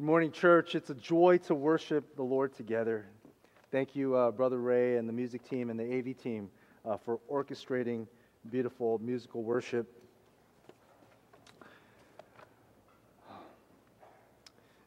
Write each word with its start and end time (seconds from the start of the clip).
Good 0.00 0.06
morning, 0.06 0.32
church. 0.32 0.74
It's 0.74 0.88
a 0.88 0.94
joy 0.94 1.36
to 1.44 1.54
worship 1.54 2.16
the 2.16 2.22
Lord 2.22 2.54
together. 2.54 3.04
Thank 3.70 3.94
you, 3.94 4.16
uh, 4.16 4.30
Brother 4.30 4.58
Ray 4.58 4.96
and 4.96 5.06
the 5.06 5.12
music 5.12 5.46
team 5.46 5.68
and 5.68 5.78
the 5.78 5.98
AV 5.98 6.16
team 6.16 6.48
uh, 6.86 6.96
for 6.96 7.18
orchestrating 7.30 8.06
beautiful 8.50 8.98
musical 9.04 9.42
worship. 9.42 9.86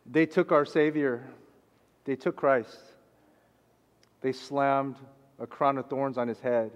They 0.07 0.25
took 0.25 0.51
our 0.51 0.65
Savior, 0.65 1.23
they 2.05 2.15
took 2.15 2.35
Christ, 2.35 2.79
they 4.21 4.31
slammed 4.31 4.95
a 5.39 5.45
crown 5.45 5.77
of 5.77 5.85
thorns 5.91 6.17
on 6.17 6.27
his 6.27 6.39
head, 6.39 6.71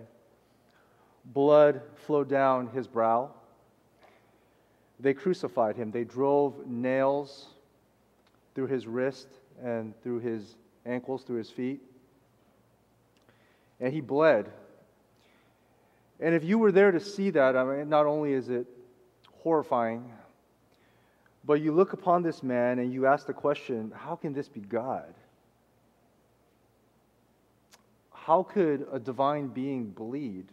blood 1.25 1.81
flowed 2.05 2.29
down 2.29 2.67
his 2.67 2.87
brow. 2.87 3.31
They 4.99 5.15
crucified 5.15 5.75
him, 5.75 5.89
they 5.89 6.03
drove 6.03 6.67
nails 6.67 7.55
through 8.57 8.65
his 8.65 8.87
wrist 8.87 9.27
and 9.63 9.93
through 10.01 10.17
his 10.17 10.55
ankles, 10.83 11.21
through 11.21 11.37
his 11.37 11.51
feet. 11.51 11.79
And 13.79 13.93
he 13.93 14.01
bled. 14.01 14.49
And 16.19 16.33
if 16.33 16.43
you 16.43 16.57
were 16.57 16.71
there 16.71 16.91
to 16.91 16.99
see 16.99 17.29
that, 17.29 17.55
I 17.55 17.63
mean, 17.63 17.87
not 17.87 18.07
only 18.07 18.33
is 18.33 18.49
it 18.49 18.65
horrifying, 19.43 20.11
but 21.45 21.61
you 21.61 21.71
look 21.71 21.93
upon 21.93 22.23
this 22.23 22.41
man 22.41 22.79
and 22.79 22.91
you 22.91 23.05
ask 23.05 23.27
the 23.27 23.33
question 23.33 23.93
how 23.95 24.15
can 24.15 24.33
this 24.33 24.49
be 24.49 24.61
God? 24.61 25.13
How 28.11 28.41
could 28.41 28.87
a 28.91 28.97
divine 28.97 29.49
being 29.49 29.91
bleed? 29.91 30.47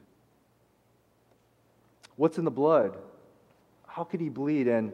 What's 2.16 2.36
in 2.36 2.44
the 2.44 2.50
blood? 2.50 2.98
How 3.86 4.04
could 4.04 4.20
he 4.20 4.28
bleed? 4.28 4.68
And 4.68 4.92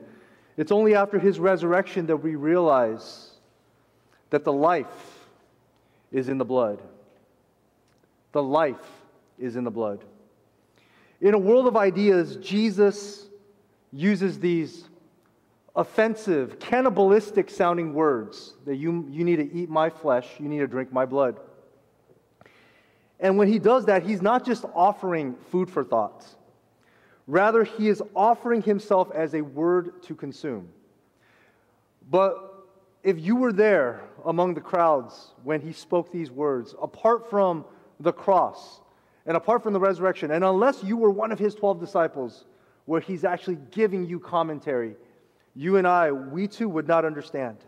it's 0.60 0.72
only 0.72 0.94
after 0.94 1.18
his 1.18 1.38
resurrection 1.38 2.06
that 2.06 2.16
we 2.16 2.34
realize 2.34 3.30
that 4.30 4.44
the 4.44 4.52
life 4.52 4.86
is 6.12 6.28
in 6.28 6.38
the 6.38 6.44
blood. 6.44 6.80
The 8.32 8.42
life 8.42 8.76
is 9.38 9.56
in 9.56 9.64
the 9.64 9.70
blood. 9.70 10.04
In 11.20 11.34
a 11.34 11.38
world 11.38 11.66
of 11.66 11.76
ideas, 11.76 12.36
Jesus 12.36 13.26
uses 13.92 14.38
these 14.38 14.84
offensive, 15.74 16.58
cannibalistic 16.58 17.50
sounding 17.50 17.94
words 17.94 18.54
that 18.66 18.76
you, 18.76 19.06
you 19.10 19.24
need 19.24 19.36
to 19.36 19.52
eat 19.52 19.68
my 19.70 19.88
flesh, 19.88 20.28
you 20.38 20.48
need 20.48 20.58
to 20.58 20.66
drink 20.66 20.92
my 20.92 21.06
blood. 21.06 21.38
And 23.18 23.36
when 23.36 23.48
he 23.48 23.58
does 23.58 23.86
that, 23.86 24.02
he's 24.02 24.22
not 24.22 24.44
just 24.44 24.64
offering 24.74 25.36
food 25.50 25.70
for 25.70 25.84
thought. 25.84 26.26
Rather, 27.26 27.64
he 27.64 27.88
is 27.88 28.02
offering 28.14 28.62
himself 28.62 29.10
as 29.12 29.34
a 29.34 29.40
word 29.42 30.02
to 30.04 30.14
consume. 30.14 30.68
But 32.10 32.66
if 33.02 33.18
you 33.18 33.36
were 33.36 33.52
there 33.52 34.02
among 34.24 34.54
the 34.54 34.60
crowds 34.60 35.34
when 35.44 35.60
he 35.60 35.72
spoke 35.72 36.12
these 36.12 36.30
words, 36.30 36.74
apart 36.82 37.30
from 37.30 37.64
the 37.98 38.12
cross 38.12 38.80
and 39.26 39.36
apart 39.36 39.62
from 39.62 39.72
the 39.72 39.80
resurrection, 39.80 40.30
and 40.30 40.44
unless 40.44 40.82
you 40.82 40.96
were 40.96 41.10
one 41.10 41.30
of 41.32 41.38
his 41.38 41.54
12 41.54 41.78
disciples, 41.78 42.46
where 42.86 43.00
he's 43.00 43.24
actually 43.24 43.58
giving 43.70 44.04
you 44.04 44.18
commentary, 44.18 44.96
you 45.54 45.76
and 45.76 45.86
I, 45.86 46.10
we 46.10 46.48
too 46.48 46.68
would 46.68 46.88
not 46.88 47.04
understand. 47.04 47.58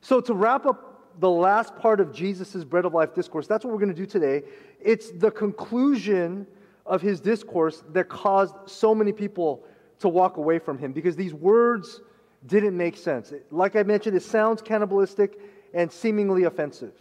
So, 0.00 0.20
to 0.20 0.34
wrap 0.34 0.66
up 0.66 1.20
the 1.20 1.30
last 1.30 1.74
part 1.76 2.00
of 2.00 2.12
Jesus' 2.12 2.64
Bread 2.64 2.84
of 2.84 2.94
Life 2.94 3.14
discourse, 3.14 3.46
that's 3.46 3.64
what 3.64 3.72
we're 3.72 3.80
going 3.80 3.94
to 3.94 3.94
do 3.94 4.06
today. 4.06 4.42
It's 4.80 5.10
the 5.10 5.30
conclusion 5.30 6.46
of 6.88 7.02
his 7.02 7.20
discourse 7.20 7.84
that 7.92 8.08
caused 8.08 8.54
so 8.66 8.94
many 8.94 9.12
people 9.12 9.62
to 10.00 10.08
walk 10.08 10.38
away 10.38 10.58
from 10.58 10.78
him 10.78 10.92
because 10.92 11.14
these 11.14 11.34
words 11.34 12.00
didn't 12.46 12.76
make 12.76 12.96
sense. 12.96 13.32
Like 13.50 13.76
I 13.76 13.82
mentioned, 13.82 14.16
it 14.16 14.22
sounds 14.22 14.62
cannibalistic 14.62 15.38
and 15.74 15.92
seemingly 15.92 16.44
offensive. 16.44 16.94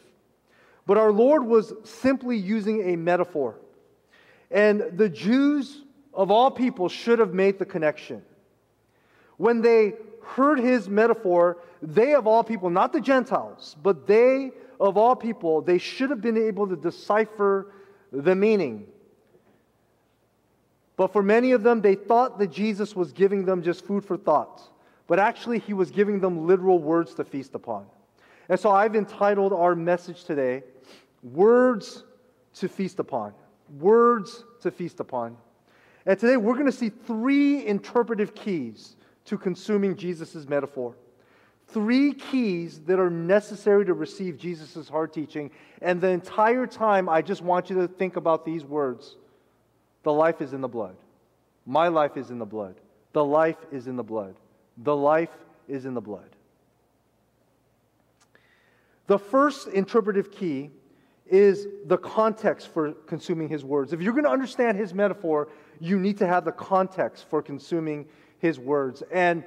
But 0.86 0.98
our 0.98 1.12
Lord 1.12 1.46
was 1.46 1.74
simply 1.84 2.38
using 2.38 2.90
a 2.90 2.96
metaphor. 2.96 3.56
And 4.52 4.82
the 4.98 5.10
Jews 5.10 5.84
of 6.14 6.32
all 6.32 6.52
people 6.52 6.90
should 6.90 7.20
have 7.20 7.34
made 7.34 7.60
the 7.60 7.66
connection. 7.66 8.24
When 9.38 9.62
they 9.62 9.94
heard 10.24 10.60
his 10.60 10.90
metaphor, 10.90 11.58
they 11.82 12.14
of 12.14 12.28
all 12.28 12.44
people, 12.44 12.70
not 12.70 12.92
the 12.92 13.02
Gentiles, 13.02 13.76
but 13.82 14.08
they 14.08 14.52
of 14.80 14.98
all 14.98 15.16
people, 15.16 15.62
they 15.62 15.78
should 15.78 16.10
have 16.10 16.22
been 16.22 16.38
able 16.38 16.68
to 16.68 16.76
decipher 16.76 17.72
the 18.12 18.36
meaning 18.36 18.88
but 20.98 21.14
for 21.14 21.22
many 21.22 21.52
of 21.52 21.62
them, 21.64 21.80
they 21.80 21.96
thought 21.96 22.40
that 22.40 22.52
Jesus 22.52 22.96
was 22.96 23.14
giving 23.14 23.46
them 23.46 23.62
just 23.62 23.86
food 23.86 24.04
for 24.04 24.18
thought. 24.18 24.62
But 25.06 25.20
actually, 25.20 25.60
he 25.60 25.74
was 25.74 25.92
giving 25.92 26.20
them 26.20 26.48
literal 26.48 26.80
words 26.80 27.14
to 27.14 27.24
feast 27.24 27.56
upon. 27.56 27.86
And 28.50 28.60
so 28.60 28.72
I've 28.72 28.96
entitled 28.96 29.54
our 29.54 29.76
message 29.76 30.24
today, 30.24 30.64
Words 31.22 32.04
to 32.56 32.68
Feast 32.68 33.00
Upon. 33.00 33.34
Words 33.80 34.44
to 34.62 34.72
Feast 34.72 35.00
Upon. 35.00 35.38
And 36.06 36.20
today 36.20 36.38
we're 36.38 36.54
going 36.54 36.66
to 36.66 36.72
see 36.72 36.90
three 36.90 37.66
interpretive 37.66 38.34
keys 38.34 38.96
to 39.26 39.38
consuming 39.38 39.96
Jesus' 39.96 40.48
metaphor. 40.48 40.96
Three 41.68 42.14
keys 42.14 42.80
that 42.86 42.98
are 42.98 43.10
necessary 43.10 43.86
to 43.86 43.94
receive 43.94 44.38
Jesus' 44.38 44.88
hard 44.88 45.14
teaching. 45.14 45.52
And 45.82 46.00
the 46.02 46.08
entire 46.08 46.66
time, 46.66 47.08
I 47.10 47.22
just 47.22 47.42
want 47.42 47.70
you 47.70 47.76
to 47.82 47.88
think 47.88 48.16
about 48.16 48.46
these 48.46 48.64
words 48.64 49.18
the 50.08 50.14
life 50.14 50.42
is 50.42 50.54
in 50.54 50.62
the 50.62 50.70
blood. 50.70 50.96
My 51.66 51.90
life 51.90 52.16
is 52.16 52.30
in 52.30 52.40
the 52.40 52.46
blood. 52.46 52.76
The 53.12 53.26
life 53.26 53.58
is 53.74 53.88
in 53.88 53.98
the 53.98 54.04
blood. 54.04 54.36
The 54.78 54.96
life 54.96 55.36
is 55.68 55.86
in 55.86 55.96
the 55.96 56.00
blood. 56.00 56.30
The 59.08 59.20
first 59.20 59.68
interpretive 59.68 60.32
key 60.32 60.70
is 61.26 61.68
the 61.88 61.98
context 61.98 62.70
for 62.70 62.94
consuming 62.94 63.50
his 63.50 63.66
words. 63.66 63.92
If 63.92 64.02
you're 64.02 64.14
going 64.14 64.24
to 64.24 64.30
understand 64.30 64.78
his 64.78 64.94
metaphor, 64.94 65.50
you 65.82 66.00
need 66.00 66.20
to 66.20 66.26
have 66.26 66.46
the 66.46 66.54
context 66.54 67.26
for 67.30 67.42
consuming 67.42 68.06
his 68.40 68.58
words. 68.58 69.04
And 69.12 69.44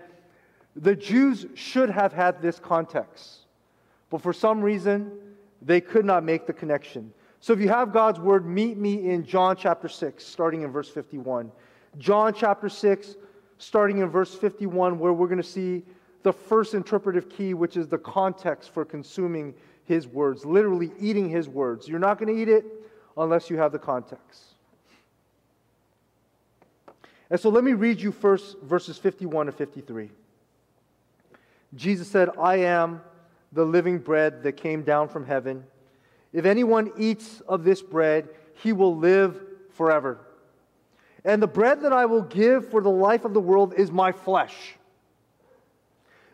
the 0.77 0.95
Jews 0.95 1.47
should 1.55 1.89
have 1.89 2.13
had 2.13 2.43
this 2.43 2.59
context. 2.59 3.47
But 4.11 4.21
for 4.21 4.35
some 4.35 4.61
reason, 4.61 5.11
they 5.63 5.81
could 5.81 6.05
not 6.05 6.23
make 6.23 6.47
the 6.47 6.53
connection. 6.53 7.15
So 7.41 7.55
if 7.55 7.61
you 7.61 7.69
have 7.69 7.93
God's 7.93 8.21
word, 8.21 8.47
meet 8.47 8.77
me 8.77 9.11
in 9.11 9.25
John 9.25 9.57
chapter 9.57 9.89
6, 9.89 10.25
starting 10.25 10.63
in 10.63 10.71
verse 10.71 10.91
51. 10.91 11.51
John 11.99 12.35
chapter 12.35 12.69
6, 12.69 13.17
starting 13.59 13.99
in 13.99 14.09
verse 14.09 14.35
51, 14.35 14.99
where 14.99 15.13
we're 15.13 15.27
going 15.27 15.43
to 15.43 15.43
see 15.43 15.83
the 16.23 16.33
first 16.33 16.75
interpretive 16.75 17.31
key, 17.31 17.55
which 17.55 17.79
is 17.79 17.89
the 17.89 17.99
context 17.99 18.75
for 18.75 18.85
consuming 18.85 19.55
his 19.87 20.07
words, 20.07 20.45
literally 20.45 20.93
eating 21.01 21.31
his 21.31 21.49
words. 21.49 21.89
You're 21.89 21.99
not 21.99 22.19
going 22.19 22.35
to 22.35 22.41
eat 22.41 22.49
it 22.49 22.65
unless 23.17 23.49
you 23.49 23.57
have 23.57 23.73
the 23.73 23.79
context. 23.79 24.55
And 27.31 27.41
so 27.41 27.49
let 27.49 27.65
me 27.65 27.73
read 27.73 28.01
you 28.01 28.13
first 28.13 28.59
verses 28.61 28.99
51 28.99 29.47
to 29.47 29.53
53. 29.53 30.11
Jesus 31.75 32.09
said, 32.09 32.29
I 32.39 32.57
am 32.57 33.01
the 33.53 33.65
living 33.65 33.99
bread 33.99 34.43
that 34.43 34.53
came 34.53 34.83
down 34.83 35.09
from 35.09 35.25
heaven. 35.25 35.65
If 36.33 36.45
anyone 36.45 36.93
eats 36.97 37.41
of 37.49 37.65
this 37.65 37.83
bread, 37.83 38.29
he 38.63 38.73
will 38.73 38.97
live 38.97 39.41
forever. 39.73 40.21
And 41.25 41.43
the 41.43 41.47
bread 41.47 41.83
that 41.83 41.93
I 41.93 42.07
will 42.07 42.23
give 42.23 42.71
for 42.71 42.81
the 42.81 42.91
life 42.91 43.25
of 43.25 43.35
the 43.35 43.41
world 43.41 43.75
is 43.75 43.91
my 43.91 44.13
flesh. 44.13 44.77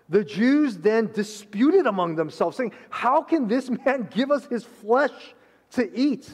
The 0.08 0.22
Jews 0.22 0.76
then 0.76 1.10
disputed 1.12 1.86
among 1.86 2.14
themselves, 2.14 2.56
saying, 2.56 2.72
How 2.90 3.22
can 3.22 3.48
this 3.48 3.68
man 3.68 4.08
give 4.14 4.30
us 4.30 4.46
his 4.46 4.64
flesh 4.64 5.34
to 5.72 5.90
eat? 5.98 6.30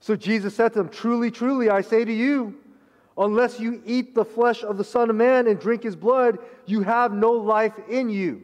So 0.00 0.16
Jesus 0.16 0.54
said 0.54 0.72
to 0.72 0.78
them, 0.80 0.88
Truly, 0.88 1.30
truly, 1.30 1.70
I 1.70 1.82
say 1.82 2.04
to 2.04 2.12
you, 2.12 2.56
unless 3.16 3.60
you 3.60 3.82
eat 3.86 4.14
the 4.14 4.24
flesh 4.24 4.62
of 4.62 4.76
the 4.76 4.84
Son 4.84 5.08
of 5.10 5.16
Man 5.16 5.46
and 5.46 5.58
drink 5.58 5.82
his 5.82 5.96
blood, 5.96 6.38
you 6.66 6.82
have 6.82 7.12
no 7.12 7.32
life 7.32 7.74
in 7.88 8.10
you. 8.10 8.42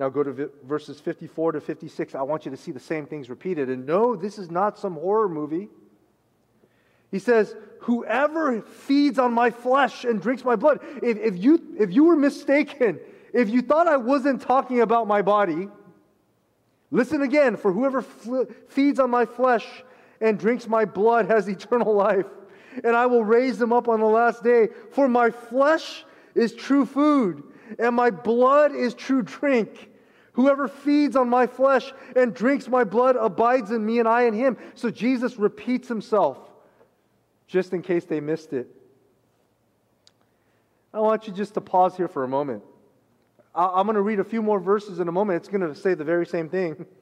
Now 0.00 0.08
go 0.08 0.22
to 0.22 0.50
verses 0.64 0.98
54 0.98 1.52
to 1.52 1.60
56. 1.60 2.14
I 2.14 2.22
want 2.22 2.46
you 2.46 2.50
to 2.50 2.56
see 2.56 2.72
the 2.72 2.80
same 2.80 3.04
things 3.04 3.28
repeated. 3.28 3.68
And 3.68 3.84
no, 3.84 4.16
this 4.16 4.38
is 4.38 4.50
not 4.50 4.78
some 4.78 4.94
horror 4.94 5.28
movie. 5.28 5.68
He 7.10 7.18
says, 7.18 7.54
Whoever 7.80 8.62
feeds 8.62 9.18
on 9.18 9.34
my 9.34 9.50
flesh 9.50 10.04
and 10.04 10.22
drinks 10.22 10.42
my 10.42 10.56
blood, 10.56 10.80
if, 11.02 11.18
if, 11.18 11.36
you, 11.36 11.76
if 11.78 11.92
you 11.92 12.04
were 12.04 12.16
mistaken, 12.16 12.98
if 13.34 13.50
you 13.50 13.60
thought 13.60 13.88
I 13.88 13.98
wasn't 13.98 14.40
talking 14.40 14.80
about 14.80 15.06
my 15.06 15.20
body, 15.20 15.68
listen 16.90 17.20
again 17.20 17.58
for 17.58 17.70
whoever 17.70 18.00
feeds 18.00 18.98
on 19.00 19.10
my 19.10 19.26
flesh 19.26 19.66
and 20.22 20.38
drinks 20.38 20.66
my 20.66 20.86
blood 20.86 21.26
has 21.26 21.46
eternal 21.46 21.94
life, 21.94 22.26
and 22.84 22.96
I 22.96 23.04
will 23.04 23.24
raise 23.24 23.58
them 23.58 23.74
up 23.74 23.86
on 23.86 24.00
the 24.00 24.06
last 24.06 24.42
day. 24.42 24.68
For 24.92 25.08
my 25.08 25.28
flesh 25.28 26.06
is 26.34 26.54
true 26.54 26.86
food, 26.86 27.42
and 27.78 27.94
my 27.94 28.08
blood 28.08 28.74
is 28.74 28.94
true 28.94 29.20
drink. 29.20 29.89
Whoever 30.40 30.68
feeds 30.68 31.16
on 31.16 31.28
my 31.28 31.46
flesh 31.46 31.92
and 32.16 32.32
drinks 32.32 32.66
my 32.66 32.82
blood 32.82 33.14
abides 33.16 33.72
in 33.72 33.84
me 33.84 33.98
and 33.98 34.08
I 34.08 34.22
in 34.22 34.32
him. 34.32 34.56
So 34.74 34.90
Jesus 34.90 35.36
repeats 35.36 35.86
himself 35.86 36.38
just 37.46 37.74
in 37.74 37.82
case 37.82 38.06
they 38.06 38.20
missed 38.20 38.54
it. 38.54 38.74
I 40.94 41.00
want 41.00 41.26
you 41.26 41.34
just 41.34 41.52
to 41.54 41.60
pause 41.60 41.94
here 41.94 42.08
for 42.08 42.24
a 42.24 42.28
moment. 42.28 42.62
I'm 43.54 43.84
going 43.84 43.96
to 43.96 44.00
read 44.00 44.18
a 44.18 44.24
few 44.24 44.40
more 44.40 44.58
verses 44.58 44.98
in 44.98 45.08
a 45.08 45.12
moment. 45.12 45.36
It's 45.36 45.48
going 45.48 45.60
to 45.60 45.74
say 45.74 45.92
the 45.92 46.04
very 46.04 46.24
same 46.26 46.48
thing. 46.48 46.86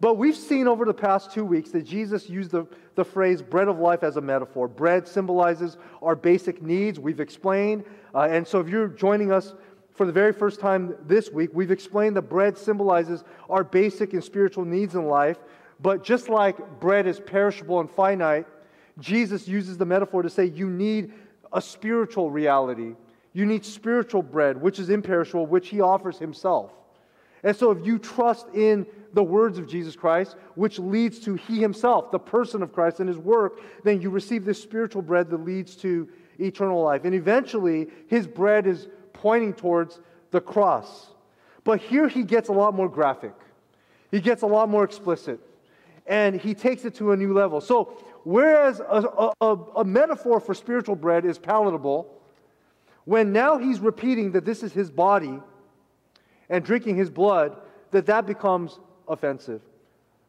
But 0.00 0.18
we've 0.18 0.36
seen 0.36 0.66
over 0.66 0.84
the 0.84 0.92
past 0.92 1.30
two 1.30 1.44
weeks 1.44 1.70
that 1.70 1.82
Jesus 1.82 2.28
used 2.28 2.50
the, 2.50 2.66
the 2.96 3.04
phrase 3.04 3.40
bread 3.40 3.68
of 3.68 3.78
life 3.78 4.02
as 4.02 4.16
a 4.16 4.20
metaphor. 4.20 4.66
Bread 4.66 5.06
symbolizes 5.06 5.78
our 6.02 6.16
basic 6.16 6.60
needs, 6.60 6.98
we've 6.98 7.20
explained. 7.20 7.84
Uh, 8.12 8.26
and 8.28 8.46
so 8.46 8.58
if 8.58 8.68
you're 8.68 8.88
joining 8.88 9.30
us 9.30 9.54
for 9.94 10.06
the 10.06 10.12
very 10.12 10.32
first 10.32 10.60
time 10.60 10.96
this 11.06 11.30
week, 11.30 11.50
we've 11.52 11.70
explained 11.70 12.16
that 12.16 12.22
bread 12.22 12.58
symbolizes 12.58 13.22
our 13.48 13.62
basic 13.62 14.12
and 14.12 14.22
spiritual 14.22 14.64
needs 14.64 14.96
in 14.96 15.06
life. 15.06 15.38
But 15.80 16.02
just 16.02 16.28
like 16.28 16.80
bread 16.80 17.06
is 17.06 17.20
perishable 17.20 17.80
and 17.80 17.88
finite, 17.88 18.46
Jesus 18.98 19.46
uses 19.46 19.78
the 19.78 19.86
metaphor 19.86 20.22
to 20.22 20.30
say 20.30 20.46
you 20.46 20.68
need 20.68 21.12
a 21.52 21.60
spiritual 21.60 22.30
reality. 22.30 22.94
You 23.32 23.46
need 23.46 23.64
spiritual 23.64 24.22
bread, 24.22 24.60
which 24.60 24.78
is 24.78 24.90
imperishable, 24.90 25.46
which 25.46 25.68
he 25.68 25.80
offers 25.80 26.18
himself. 26.18 26.72
And 27.44 27.54
so 27.54 27.70
if 27.70 27.84
you 27.86 27.98
trust 27.98 28.48
in 28.54 28.86
the 29.12 29.22
words 29.22 29.58
of 29.58 29.68
Jesus 29.68 29.94
Christ, 29.94 30.36
which 30.54 30.78
leads 30.78 31.20
to 31.20 31.34
he 31.34 31.60
himself, 31.60 32.10
the 32.10 32.18
person 32.18 32.62
of 32.62 32.72
Christ 32.72 33.00
and 33.00 33.08
his 33.08 33.18
work, 33.18 33.60
then 33.84 34.00
you 34.00 34.10
receive 34.10 34.44
this 34.44 34.60
spiritual 34.60 35.02
bread 35.02 35.30
that 35.30 35.44
leads 35.44 35.76
to 35.76 36.08
eternal 36.40 36.82
life. 36.82 37.04
And 37.04 37.14
eventually, 37.14 37.88
his 38.08 38.26
bread 38.26 38.66
is 38.66 38.88
pointing 39.24 39.54
towards 39.54 40.00
the 40.32 40.40
cross. 40.40 41.06
But 41.64 41.80
here 41.80 42.08
he 42.08 42.24
gets 42.24 42.50
a 42.50 42.52
lot 42.52 42.74
more 42.74 42.90
graphic, 42.90 43.32
he 44.10 44.20
gets 44.20 44.42
a 44.42 44.46
lot 44.46 44.68
more 44.68 44.84
explicit, 44.84 45.40
and 46.06 46.38
he 46.38 46.52
takes 46.52 46.84
it 46.84 46.94
to 46.96 47.12
a 47.12 47.16
new 47.16 47.32
level. 47.32 47.62
So, 47.62 47.96
whereas 48.24 48.80
a, 48.80 49.30
a, 49.40 49.56
a 49.76 49.84
metaphor 49.84 50.40
for 50.40 50.52
spiritual 50.52 50.94
bread 50.94 51.24
is 51.24 51.38
palatable, 51.38 52.06
when 53.06 53.32
now 53.32 53.56
he's 53.56 53.80
repeating 53.80 54.32
that 54.32 54.44
this 54.44 54.62
is 54.62 54.74
his 54.74 54.90
body 54.90 55.40
and 56.50 56.62
drinking 56.62 56.96
his 56.96 57.08
blood, 57.08 57.56
that 57.92 58.04
that 58.04 58.26
becomes 58.26 58.78
offensive. 59.08 59.62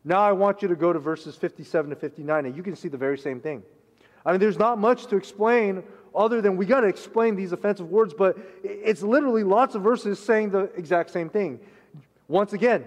Now 0.06 0.22
I 0.22 0.32
want 0.32 0.62
you 0.62 0.70
to 0.70 0.76
go 0.76 0.94
to 0.94 1.00
verses 1.00 1.36
57 1.36 1.90
to 1.90 1.96
59, 1.98 2.46
and 2.46 2.56
you 2.56 2.64
can 2.64 2.78
see 2.78 2.88
the 2.88 2.98
very 2.98 3.18
same 3.18 3.42
thing. 3.42 3.62
I 4.26 4.32
mean, 4.32 4.40
there's 4.40 4.58
not 4.58 4.80
much 4.80 5.08
to 5.08 5.18
explain 5.18 5.84
other 6.16 6.42
than 6.42 6.58
we 6.58 6.66
got 6.66 6.82
to 6.82 6.88
explain 6.88 7.36
these 7.36 7.52
offensive 7.52 7.90
words, 7.90 8.14
but 8.14 8.38
it's 8.64 9.02
literally 9.02 9.44
lots 9.44 9.76
of 9.76 9.82
verses 9.82 10.20
saying 10.20 10.50
the 10.50 10.64
exact 10.76 11.12
same 11.12 11.30
thing. 11.30 11.60
Once 12.28 12.54
again, 12.54 12.86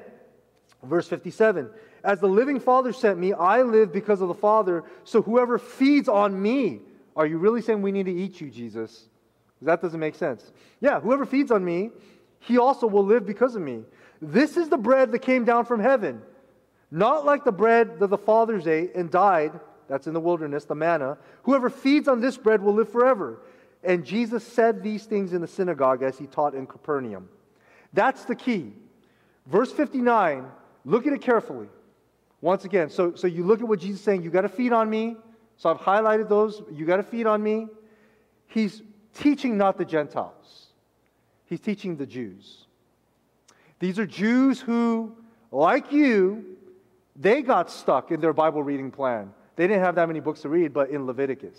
verse 0.82 1.08
57 1.08 1.70
As 2.04 2.20
the 2.20 2.28
living 2.28 2.60
Father 2.60 2.92
sent 2.92 3.18
me, 3.18 3.32
I 3.32 3.62
live 3.62 3.92
because 3.92 4.20
of 4.20 4.28
the 4.28 4.34
Father, 4.34 4.84
so 5.04 5.22
whoever 5.22 5.58
feeds 5.58 6.08
on 6.08 6.40
me, 6.40 6.80
are 7.16 7.26
you 7.26 7.38
really 7.38 7.62
saying 7.62 7.82
we 7.82 7.92
need 7.92 8.06
to 8.06 8.12
eat 8.14 8.40
you, 8.40 8.50
Jesus? 8.50 9.08
That 9.62 9.82
doesn't 9.82 9.98
make 9.98 10.14
sense. 10.14 10.52
Yeah, 10.80 11.00
whoever 11.00 11.26
feeds 11.26 11.50
on 11.50 11.64
me, 11.64 11.90
he 12.40 12.58
also 12.58 12.86
will 12.86 13.04
live 13.04 13.26
because 13.26 13.56
of 13.56 13.62
me. 13.62 13.82
This 14.22 14.56
is 14.56 14.68
the 14.68 14.78
bread 14.78 15.12
that 15.12 15.20
came 15.20 15.44
down 15.44 15.64
from 15.64 15.80
heaven, 15.80 16.22
not 16.90 17.24
like 17.24 17.44
the 17.44 17.52
bread 17.52 17.98
that 17.98 18.08
the 18.08 18.18
fathers 18.18 18.66
ate 18.66 18.94
and 18.94 19.10
died. 19.10 19.58
That's 19.88 20.06
in 20.06 20.14
the 20.14 20.20
wilderness, 20.20 20.64
the 20.64 20.74
manna. 20.74 21.18
Whoever 21.42 21.70
feeds 21.70 22.08
on 22.08 22.20
this 22.20 22.36
bread 22.36 22.62
will 22.62 22.74
live 22.74 22.90
forever. 22.90 23.40
And 23.82 24.04
Jesus 24.04 24.44
said 24.44 24.82
these 24.82 25.04
things 25.04 25.32
in 25.32 25.40
the 25.40 25.46
synagogue 25.46 26.02
as 26.02 26.18
he 26.18 26.26
taught 26.26 26.54
in 26.54 26.66
Capernaum. 26.66 27.28
That's 27.92 28.24
the 28.24 28.34
key. 28.34 28.72
Verse 29.46 29.72
59, 29.72 30.44
look 30.84 31.06
at 31.06 31.12
it 31.12 31.22
carefully. 31.22 31.68
Once 32.40 32.64
again, 32.64 32.90
so, 32.90 33.14
so 33.14 33.26
you 33.26 33.44
look 33.44 33.60
at 33.60 33.66
what 33.66 33.80
Jesus 33.80 33.98
is 33.98 34.04
saying, 34.04 34.22
you 34.22 34.30
got 34.30 34.42
to 34.42 34.48
feed 34.48 34.72
on 34.72 34.88
me. 34.88 35.16
So 35.56 35.70
I've 35.70 35.78
highlighted 35.78 36.28
those. 36.28 36.62
You 36.70 36.86
got 36.86 36.98
to 36.98 37.02
feed 37.02 37.26
on 37.26 37.42
me. 37.42 37.66
He's 38.46 38.82
teaching 39.14 39.56
not 39.56 39.76
the 39.78 39.84
Gentiles, 39.84 40.66
he's 41.46 41.60
teaching 41.60 41.96
the 41.96 42.06
Jews. 42.06 42.66
These 43.80 43.98
are 43.98 44.06
Jews 44.06 44.60
who, 44.60 45.16
like 45.52 45.92
you, 45.92 46.56
they 47.14 47.42
got 47.42 47.70
stuck 47.70 48.10
in 48.10 48.20
their 48.20 48.32
Bible 48.32 48.62
reading 48.62 48.90
plan. 48.90 49.32
They 49.58 49.66
didn't 49.66 49.82
have 49.82 49.96
that 49.96 50.06
many 50.06 50.20
books 50.20 50.42
to 50.42 50.48
read, 50.48 50.72
but 50.72 50.90
in 50.90 51.04
Leviticus. 51.04 51.58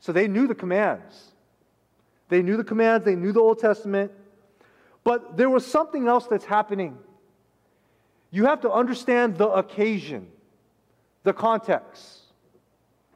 So 0.00 0.10
they 0.10 0.26
knew 0.26 0.48
the 0.48 0.54
commands. 0.56 1.28
They 2.28 2.42
knew 2.42 2.56
the 2.56 2.64
commands, 2.64 3.04
they 3.04 3.14
knew 3.14 3.30
the 3.30 3.38
Old 3.38 3.60
Testament. 3.60 4.10
But 5.04 5.36
there 5.36 5.48
was 5.48 5.64
something 5.64 6.08
else 6.08 6.26
that's 6.26 6.44
happening. 6.44 6.98
You 8.32 8.46
have 8.46 8.62
to 8.62 8.72
understand 8.72 9.38
the 9.38 9.48
occasion, 9.48 10.26
the 11.22 11.32
context. 11.32 12.22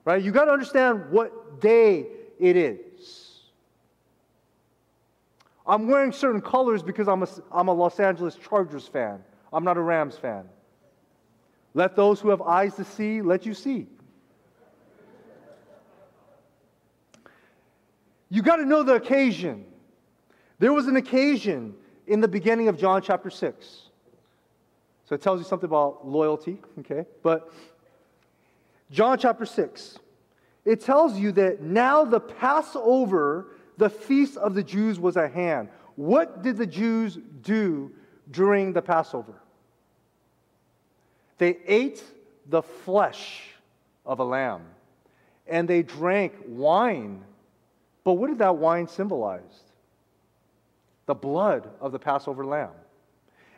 Right? 0.05 0.23
You 0.23 0.31
got 0.31 0.45
to 0.45 0.53
understand 0.53 1.11
what 1.11 1.61
day 1.61 2.07
it 2.39 2.57
is. 2.57 3.41
I'm 5.67 5.89
wearing 5.89 6.13
certain 6.13 6.41
colors 6.41 6.85
because 6.85 7.09
I'm 7.09 7.25
a, 7.25 7.29
I'm 7.51 7.67
a 7.67 7.75
Los 7.75 7.99
Angeles 7.99 8.37
Chargers 8.37 8.87
fan. 8.87 9.25
I'm 9.53 9.65
not 9.65 9.77
a 9.77 9.83
Rams 9.83 10.17
fan. 10.17 10.45
Let 11.77 11.95
those 11.95 12.21
who 12.21 12.31
have 12.31 12.41
eyes 12.41 12.75
to 12.77 12.85
see 12.85 13.21
let 13.21 13.45
you 13.45 13.53
see. 13.53 13.87
You 18.31 18.41
got 18.41 18.57
to 18.57 18.65
know 18.65 18.83
the 18.83 18.95
occasion. 18.95 19.67
There 20.59 20.73
was 20.73 20.87
an 20.87 20.97
occasion 20.97 21.75
in 22.07 22.23
the 22.23 22.29
beginning 22.29 22.69
of 22.69 22.79
John 22.79 23.03
chapter 23.03 23.29
6. 23.29 23.83
So 25.05 25.15
it 25.15 25.21
tells 25.21 25.39
you 25.39 25.45
something 25.45 25.69
about 25.69 26.09
loyalty, 26.09 26.63
okay? 26.79 27.05
But 27.23 27.53
John 28.91 29.19
chapter 29.19 29.45
6, 29.45 29.99
it 30.65 30.81
tells 30.81 31.19
you 31.19 31.31
that 31.33 31.61
now 31.61 32.07
the 32.07 32.21
Passover 32.21 33.49
the 33.77 33.91
feast 33.91 34.39
of 34.39 34.55
the 34.55 34.63
Jews 34.63 34.99
was 34.99 35.19
at 35.19 35.35
hand. 35.35 35.69
What 35.97 36.43
did 36.43 36.57
the 36.57 36.67
Jews 36.67 37.19
do 37.43 37.93
during 38.31 38.73
the 38.73 38.81
Passover? 38.81 39.35
They 41.39 41.59
ate 41.67 42.03
the 42.49 42.63
flesh 42.63 43.43
of 44.05 44.21
a 44.21 44.25
lamb 44.25 44.63
and 45.47 45.69
they 45.69 45.83
drank 45.83 46.35
wine. 46.47 47.23
But 48.05 48.15
what 48.15 48.29
did 48.29 48.39
that 48.39 48.57
wine 48.57 48.89
symbolize? 48.89 49.43
The 51.07 51.15
blood 51.15 51.69
of 51.81 51.93
the 51.93 51.99
Passover 51.99 52.45
lamb. 52.45 52.71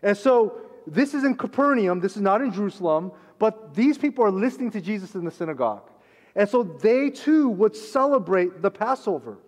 And 0.02 0.16
so 0.16 0.60
this 0.86 1.14
is 1.14 1.24
in 1.24 1.36
Capernaum, 1.36 2.00
this 2.00 2.16
is 2.16 2.22
not 2.22 2.40
in 2.40 2.52
Jerusalem, 2.52 3.12
but 3.38 3.74
these 3.74 3.98
people 3.98 4.24
are 4.24 4.30
listening 4.30 4.70
to 4.72 4.80
Jesus 4.80 5.14
in 5.14 5.24
the 5.24 5.30
synagogue. 5.30 5.88
And 6.34 6.48
so 6.48 6.62
they 6.62 7.10
too 7.10 7.48
would 7.50 7.74
celebrate 7.74 8.62
the 8.62 8.70
Passover. 8.70 9.38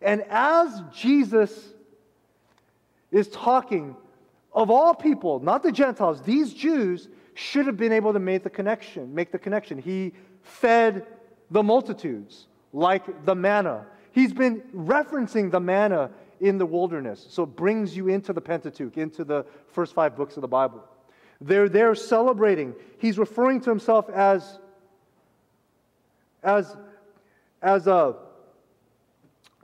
And 0.00 0.22
as 0.28 0.82
Jesus 0.94 1.72
is 3.10 3.28
talking, 3.28 3.96
of 4.52 4.70
all 4.70 4.94
people, 4.94 5.40
not 5.40 5.62
the 5.62 5.72
Gentiles, 5.72 6.22
these 6.22 6.52
Jews 6.52 7.08
should 7.38 7.66
have 7.66 7.76
been 7.76 7.92
able 7.92 8.12
to 8.12 8.18
make 8.18 8.42
the 8.42 8.50
connection, 8.50 9.14
make 9.14 9.30
the 9.30 9.38
connection. 9.38 9.78
He 9.78 10.12
fed 10.42 11.06
the 11.52 11.62
multitudes 11.62 12.48
like 12.72 13.24
the 13.24 13.34
manna. 13.34 13.86
He's 14.10 14.32
been 14.32 14.60
referencing 14.74 15.52
the 15.52 15.60
manna 15.60 16.10
in 16.40 16.58
the 16.58 16.66
wilderness. 16.66 17.24
So 17.30 17.44
it 17.44 17.54
brings 17.54 17.96
you 17.96 18.08
into 18.08 18.32
the 18.32 18.40
Pentateuch, 18.40 18.96
into 18.96 19.22
the 19.22 19.46
first 19.68 19.94
five 19.94 20.16
books 20.16 20.36
of 20.36 20.40
the 20.40 20.48
Bible. 20.48 20.82
They're 21.40 21.68
there 21.68 21.94
celebrating. 21.94 22.74
He's 22.98 23.18
referring 23.18 23.60
to 23.60 23.70
himself 23.70 24.10
as, 24.10 24.58
as, 26.42 26.76
as 27.62 27.86
a 27.86 28.16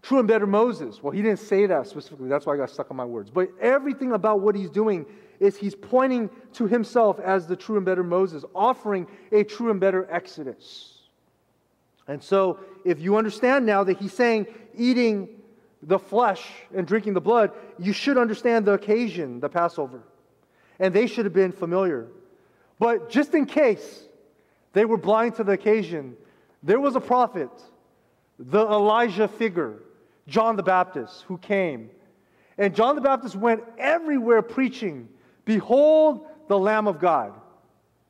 True 0.04 0.18
and 0.18 0.28
better 0.28 0.46
Moses. 0.46 1.02
Well, 1.02 1.12
he 1.12 1.22
didn't 1.22 1.38
say 1.38 1.64
that 1.64 1.86
specifically. 1.86 2.28
That's 2.28 2.44
why 2.44 2.52
I 2.52 2.56
got 2.58 2.68
stuck 2.68 2.90
on 2.90 2.96
my 2.98 3.06
words. 3.06 3.30
But 3.30 3.48
everything 3.58 4.12
about 4.12 4.40
what 4.40 4.54
he's 4.54 4.68
doing 4.68 5.06
is 5.40 5.56
he's 5.56 5.74
pointing 5.74 6.30
to 6.54 6.66
himself 6.66 7.18
as 7.20 7.46
the 7.46 7.56
true 7.56 7.76
and 7.76 7.84
better 7.84 8.02
Moses, 8.02 8.44
offering 8.54 9.06
a 9.32 9.44
true 9.44 9.70
and 9.70 9.80
better 9.80 10.06
Exodus. 10.10 10.98
And 12.06 12.22
so, 12.22 12.58
if 12.84 13.00
you 13.00 13.16
understand 13.16 13.64
now 13.64 13.84
that 13.84 13.98
he's 13.98 14.12
saying 14.12 14.46
eating 14.76 15.28
the 15.82 15.98
flesh 15.98 16.44
and 16.74 16.86
drinking 16.86 17.14
the 17.14 17.20
blood, 17.20 17.52
you 17.78 17.92
should 17.92 18.18
understand 18.18 18.66
the 18.66 18.72
occasion, 18.72 19.40
the 19.40 19.48
Passover. 19.48 20.02
And 20.78 20.92
they 20.92 21.06
should 21.06 21.24
have 21.24 21.34
been 21.34 21.52
familiar. 21.52 22.08
But 22.78 23.10
just 23.10 23.34
in 23.34 23.46
case 23.46 24.04
they 24.72 24.84
were 24.84 24.96
blind 24.96 25.36
to 25.36 25.44
the 25.44 25.52
occasion, 25.52 26.16
there 26.62 26.80
was 26.80 26.96
a 26.96 27.00
prophet, 27.00 27.50
the 28.38 28.62
Elijah 28.66 29.28
figure, 29.28 29.82
John 30.26 30.56
the 30.56 30.62
Baptist, 30.62 31.22
who 31.22 31.38
came. 31.38 31.90
And 32.58 32.74
John 32.74 32.94
the 32.94 33.00
Baptist 33.00 33.36
went 33.36 33.62
everywhere 33.78 34.42
preaching, 34.42 35.08
Behold 35.44 36.26
the 36.48 36.58
Lamb 36.58 36.86
of 36.86 36.98
God 36.98 37.32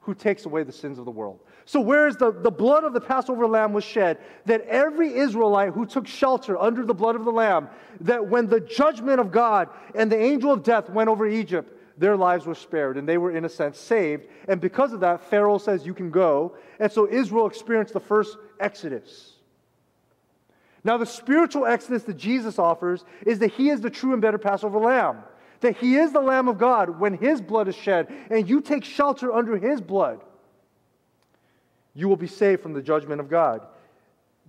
who 0.01 0.15
takes 0.15 0.45
away 0.45 0.63
the 0.63 0.73
sins 0.73 0.99
of 0.99 1.05
the 1.05 1.11
world. 1.11 1.41
So, 1.65 1.81
whereas 1.81 2.17
the, 2.17 2.31
the 2.31 2.51
blood 2.51 2.85
of 2.85 2.93
the 2.93 3.01
Passover 3.01 3.47
lamb 3.47 3.73
was 3.73 3.85
shed, 3.85 4.19
that 4.45 4.61
every 4.63 5.15
Israelite 5.15 5.73
who 5.73 5.87
took 5.87 6.07
shelter 6.07 6.59
under 6.59 6.85
the 6.85 6.93
blood 6.93 7.17
of 7.17 7.25
the 7.25 7.33
lamb, 7.33 7.69
that 8.01 8.27
when 8.27 8.47
the 8.47 8.61
judgment 8.61 9.19
of 9.19 9.33
God 9.33 9.71
and 9.95 10.13
the 10.13 10.21
angel 10.21 10.53
of 10.53 10.63
death 10.63 10.91
went 10.91 11.09
over 11.09 11.27
Egypt, 11.27 11.73
their 11.97 12.17
lives 12.17 12.45
were 12.45 12.55
spared 12.55 12.99
and 12.99 13.09
they 13.09 13.17
were, 13.17 13.31
in 13.31 13.47
a 13.47 13.49
sense, 13.49 13.79
saved. 13.79 14.27
And 14.47 14.61
because 14.61 14.93
of 14.93 15.01
that, 15.01 15.23
Pharaoh 15.31 15.59
says, 15.59 15.87
You 15.87 15.95
can 15.95 16.11
go. 16.11 16.55
And 16.79 16.93
so 16.93 17.09
Israel 17.11 17.47
experienced 17.47 17.95
the 17.95 18.01
first 18.01 18.37
Exodus. 18.61 19.35
Now, 20.85 20.99
the 20.99 21.07
spiritual 21.07 21.65
exodus 21.65 22.03
that 22.03 22.19
Jesus 22.19 22.59
offers 22.59 23.07
is 23.25 23.39
that 23.39 23.53
he 23.53 23.71
is 23.71 23.81
the 23.81 23.89
true 23.89 24.13
and 24.13 24.21
better 24.21 24.37
Passover 24.37 24.79
lamb, 24.79 25.23
that 25.65 25.79
he 25.79 25.97
is 25.97 26.13
the 26.13 26.21
Lamb 26.21 26.47
of 26.47 26.59
God 26.59 27.01
when 27.01 27.15
his 27.15 27.41
blood 27.41 27.69
is 27.69 27.75
shed, 27.75 28.13
and 28.31 28.47
you 28.47 28.61
take 28.61 28.85
shelter 28.85 29.33
under 29.33 29.57
his 29.57 29.81
blood. 29.81 30.21
You 31.95 32.07
will 32.07 32.19
be 32.19 32.27
saved 32.27 32.63
from 32.63 32.75
the 32.75 32.83
judgment 32.83 33.19
of 33.19 33.31
God. 33.31 33.67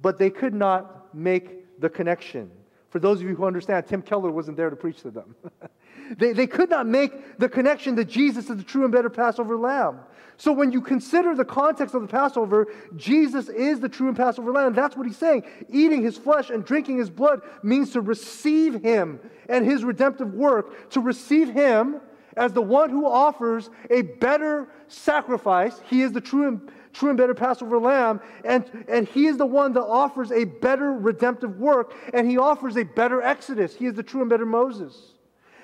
But 0.01 0.17
they 0.17 0.29
could 0.29 0.53
not 0.53 1.15
make 1.15 1.79
the 1.79 1.89
connection. 1.89 2.51
For 2.95 2.99
those 2.99 3.19
of 3.19 3.27
you 3.27 3.35
who 3.35 3.43
understand, 3.43 3.87
Tim 3.87 4.01
Keller 4.01 4.31
wasn't 4.31 4.55
there 4.55 4.69
to 4.69 4.75
preach 4.77 5.01
to 5.01 5.11
them. 5.11 5.35
they, 6.17 6.31
they 6.31 6.47
could 6.47 6.69
not 6.69 6.87
make 6.87 7.37
the 7.37 7.49
connection 7.49 7.93
that 7.95 8.05
Jesus 8.05 8.49
is 8.49 8.55
the 8.55 8.63
true 8.63 8.85
and 8.85 8.93
better 8.93 9.09
Passover 9.09 9.57
lamb. 9.57 9.99
So 10.37 10.53
when 10.53 10.71
you 10.71 10.79
consider 10.79 11.35
the 11.35 11.43
context 11.43 11.93
of 11.93 12.03
the 12.03 12.07
Passover, 12.07 12.67
Jesus 12.95 13.49
is 13.49 13.81
the 13.81 13.89
true 13.89 14.07
and 14.07 14.15
Passover 14.15 14.49
lamb. 14.49 14.73
That's 14.73 14.95
what 14.95 15.07
he's 15.07 15.17
saying. 15.17 15.43
Eating 15.69 16.03
his 16.03 16.17
flesh 16.17 16.49
and 16.49 16.63
drinking 16.63 16.97
his 16.97 17.09
blood 17.09 17.41
means 17.63 17.91
to 17.91 17.99
receive 17.99 18.81
him 18.81 19.19
and 19.49 19.65
his 19.65 19.83
redemptive 19.83 20.33
work, 20.33 20.89
to 20.91 21.01
receive 21.01 21.49
him 21.49 21.99
as 22.37 22.53
the 22.53 22.61
one 22.61 22.89
who 22.89 23.05
offers 23.05 23.69
a 23.89 24.03
better 24.03 24.69
sacrifice. 24.87 25.81
He 25.89 26.01
is 26.01 26.13
the 26.13 26.21
true 26.21 26.47
and 26.47 26.71
true 26.95 27.09
and 27.09 27.17
better 27.17 27.33
Passover 27.33 27.77
lamb, 27.77 28.21
and, 28.43 28.85
and 28.87 29.07
he 29.07 29.27
is 29.27 29.37
the 29.37 29.45
one 29.45 29.73
that 29.73 29.83
offers 29.83 30.31
a 30.31 30.45
better 30.45 30.93
redemptive 30.93 31.59
work, 31.59 31.93
and 32.13 32.29
he 32.29 32.37
offers 32.37 32.77
a 32.77 32.83
better 32.83 33.21
Exodus. 33.21 33.75
He 33.75 33.85
is 33.85 33.93
the 33.93 34.03
true 34.03 34.21
and 34.21 34.29
better 34.29 34.45
Moses. 34.45 35.13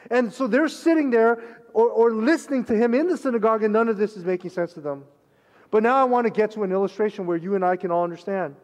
And 0.10 0.32
so 0.32 0.46
they're 0.46 0.68
sitting 0.68 1.10
there 1.10 1.42
or, 1.74 1.88
or 1.90 2.12
listening 2.12 2.66
to 2.66 2.76
him 2.76 2.94
in 2.94 3.08
the 3.08 3.18
synagogue, 3.18 3.64
and 3.64 3.72
none 3.72 3.88
of 3.88 3.98
this 3.98 4.18
is 4.18 4.26
making 4.26 4.52
sense 4.52 4.74
to 4.74 4.82
them. 4.82 5.06
But 5.72 5.84
now 5.84 5.96
I 5.96 6.04
want 6.04 6.28
to 6.28 6.32
get 6.32 6.52
to 6.52 6.64
an 6.64 6.72
illustration 6.74 7.26
where 7.26 7.38
you 7.38 7.56
and 7.56 7.64
I 7.64 7.78
can 7.78 7.92
all 7.92 8.04
understand. 8.04 8.56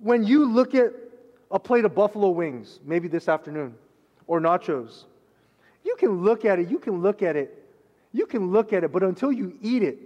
When 0.00 0.24
you 0.24 0.44
look 0.44 0.74
at 0.74 0.92
a 1.50 1.58
plate 1.58 1.84
of 1.84 1.96
buffalo 1.96 2.30
wings, 2.30 2.78
maybe 2.84 3.08
this 3.08 3.28
afternoon, 3.28 3.74
or 4.28 4.40
nachos, 4.40 5.04
you 5.84 5.96
can 5.96 6.22
look 6.22 6.44
at 6.44 6.60
it, 6.60 6.70
you 6.70 6.78
can 6.78 7.02
look 7.02 7.22
at 7.22 7.34
it, 7.34 7.58
you 8.12 8.26
can 8.26 8.52
look 8.52 8.72
at 8.72 8.84
it, 8.84 8.92
but 8.92 9.02
until 9.02 9.32
you 9.32 9.58
eat 9.60 9.82
it, 9.82 9.98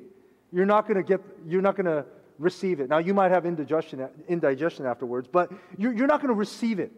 you're 0.52 0.66
not 0.66 0.86
going 0.86 0.96
to 0.96 1.02
get, 1.02 1.20
you're 1.46 1.62
not 1.62 1.76
going 1.76 1.86
to 1.86 2.04
receive 2.38 2.80
it. 2.80 2.88
Now, 2.88 2.98
you 2.98 3.14
might 3.14 3.30
have 3.30 3.46
indigestion, 3.46 4.08
indigestion 4.28 4.86
afterwards, 4.86 5.28
but 5.30 5.50
you're, 5.78 5.92
you're 5.92 6.06
not 6.06 6.20
going 6.20 6.32
to 6.32 6.38
receive 6.38 6.78
it. 6.78 6.92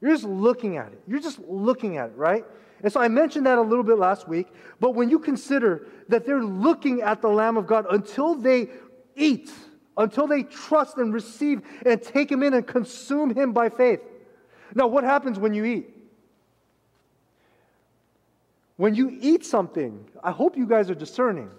You're 0.00 0.12
just 0.12 0.24
looking 0.24 0.76
at 0.76 0.88
it. 0.92 1.00
You're 1.06 1.20
just 1.20 1.38
looking 1.40 1.96
at 1.96 2.10
it, 2.10 2.16
right? 2.16 2.44
And 2.82 2.92
so 2.92 3.00
I 3.00 3.08
mentioned 3.08 3.46
that 3.46 3.58
a 3.58 3.62
little 3.62 3.84
bit 3.84 3.98
last 3.98 4.28
week, 4.28 4.48
but 4.80 4.94
when 4.94 5.08
you 5.08 5.18
consider 5.18 5.86
that 6.08 6.26
they're 6.26 6.44
looking 6.44 7.00
at 7.00 7.22
the 7.22 7.28
Lamb 7.28 7.56
of 7.56 7.66
God 7.66 7.86
until 7.90 8.34
they 8.34 8.68
eat, 9.16 9.50
until 9.96 10.26
they 10.26 10.42
trust 10.42 10.98
and 10.98 11.14
receive 11.14 11.62
and 11.86 12.02
take 12.02 12.30
Him 12.30 12.42
in 12.42 12.54
and 12.54 12.66
consume 12.66 13.34
Him 13.34 13.52
by 13.52 13.68
faith. 13.68 14.00
Now, 14.74 14.86
what 14.86 15.04
happens 15.04 15.38
when 15.38 15.54
you 15.54 15.64
eat? 15.64 15.90
When 18.76 18.94
you 18.94 19.16
eat 19.20 19.44
something, 19.46 20.04
I 20.22 20.32
hope 20.32 20.56
you 20.56 20.66
guys 20.66 20.90
are 20.90 20.96
discerning. 20.96 21.50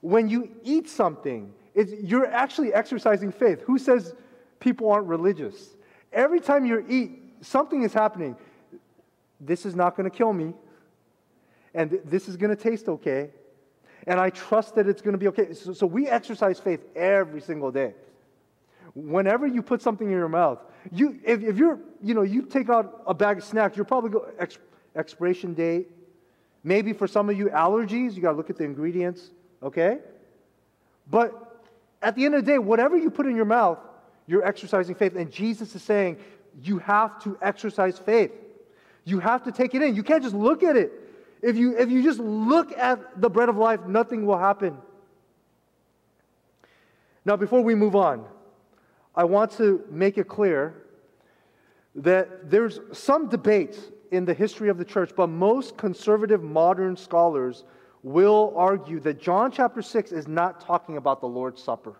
When 0.00 0.28
you 0.28 0.50
eat 0.62 0.88
something, 0.88 1.52
you're 1.74 2.26
actually 2.26 2.72
exercising 2.72 3.32
faith. 3.32 3.62
Who 3.62 3.78
says 3.78 4.14
people 4.58 4.90
aren't 4.90 5.06
religious? 5.06 5.76
Every 6.12 6.40
time 6.40 6.64
you 6.64 6.84
eat, 6.88 7.22
something 7.42 7.82
is 7.82 7.92
happening 7.92 8.36
this 9.40 9.64
is 9.64 9.74
not 9.74 9.96
going 9.96 10.08
to 10.08 10.14
kill 10.14 10.32
me, 10.32 10.52
and 11.74 11.90
th- 11.90 12.02
this 12.04 12.28
is 12.28 12.36
going 12.36 12.54
to 12.54 12.62
taste 12.62 12.88
okay, 12.88 13.30
and 14.06 14.20
I 14.20 14.30
trust 14.30 14.74
that 14.74 14.86
it's 14.86 15.00
going 15.00 15.12
to 15.12 15.18
be 15.18 15.28
okay. 15.28 15.54
So, 15.54 15.72
so, 15.72 15.86
we 15.86 16.08
exercise 16.08 16.60
faith 16.60 16.84
every 16.94 17.40
single 17.40 17.70
day. 17.70 17.94
Whenever 18.94 19.46
you 19.46 19.62
put 19.62 19.80
something 19.80 20.06
in 20.06 20.12
your 20.12 20.28
mouth, 20.28 20.58
you 20.92 21.18
if, 21.24 21.42
if 21.42 21.56
you're 21.56 21.78
you 22.02 22.14
know 22.14 22.22
you 22.22 22.42
take 22.42 22.68
out 22.68 23.02
a 23.06 23.14
bag 23.14 23.38
of 23.38 23.44
snacks, 23.44 23.76
you're 23.76 23.84
probably 23.84 24.10
go 24.10 24.28
ex- 24.38 24.58
expiration 24.94 25.54
date. 25.54 25.88
Maybe 26.62 26.92
for 26.92 27.06
some 27.06 27.30
of 27.30 27.38
you 27.38 27.46
allergies, 27.46 28.14
you 28.14 28.20
got 28.20 28.32
to 28.32 28.36
look 28.36 28.50
at 28.50 28.58
the 28.58 28.64
ingredients, 28.64 29.30
okay? 29.62 29.98
But 31.10 31.64
at 32.02 32.14
the 32.14 32.24
end 32.24 32.34
of 32.34 32.44
the 32.44 32.52
day, 32.52 32.58
whatever 32.58 32.96
you 32.96 33.10
put 33.10 33.26
in 33.26 33.36
your 33.36 33.44
mouth, 33.44 33.78
you're 34.26 34.44
exercising 34.44 34.94
faith. 34.94 35.16
And 35.16 35.30
Jesus 35.30 35.74
is 35.74 35.82
saying, 35.82 36.18
you 36.62 36.78
have 36.78 37.22
to 37.24 37.38
exercise 37.42 37.98
faith. 37.98 38.32
You 39.04 39.18
have 39.20 39.42
to 39.44 39.52
take 39.52 39.74
it 39.74 39.82
in. 39.82 39.94
You 39.94 40.02
can't 40.02 40.22
just 40.22 40.34
look 40.34 40.62
at 40.62 40.76
it. 40.76 40.92
If 41.42 41.56
you, 41.56 41.76
if 41.76 41.90
you 41.90 42.02
just 42.02 42.20
look 42.20 42.76
at 42.76 43.20
the 43.20 43.30
bread 43.30 43.48
of 43.48 43.56
life, 43.56 43.86
nothing 43.86 44.26
will 44.26 44.38
happen. 44.38 44.76
Now, 47.24 47.36
before 47.36 47.62
we 47.62 47.74
move 47.74 47.96
on, 47.96 48.24
I 49.14 49.24
want 49.24 49.52
to 49.52 49.84
make 49.90 50.18
it 50.18 50.28
clear 50.28 50.74
that 51.94 52.50
there's 52.50 52.80
some 52.92 53.28
debate 53.28 53.78
in 54.10 54.24
the 54.24 54.34
history 54.34 54.68
of 54.68 54.78
the 54.78 54.84
church, 54.84 55.12
but 55.16 55.26
most 55.28 55.76
conservative 55.76 56.42
modern 56.42 56.96
scholars 56.96 57.64
will 58.02 58.52
argue 58.56 59.00
that 59.00 59.20
John 59.20 59.50
chapter 59.50 59.82
6 59.82 60.12
is 60.12 60.26
not 60.26 60.60
talking 60.60 60.96
about 60.96 61.20
the 61.20 61.28
Lord's 61.28 61.62
Supper. 61.62 61.94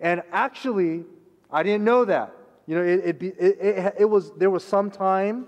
And 0.00 0.22
actually, 0.32 1.04
I 1.50 1.62
didn't 1.62 1.84
know 1.84 2.04
that. 2.04 2.34
You 2.66 2.76
know, 2.76 2.82
it, 2.82 3.22
it, 3.22 3.36
it, 3.38 3.94
it 4.00 4.04
was, 4.04 4.32
there 4.32 4.50
was 4.50 4.64
some 4.64 4.90
time 4.90 5.46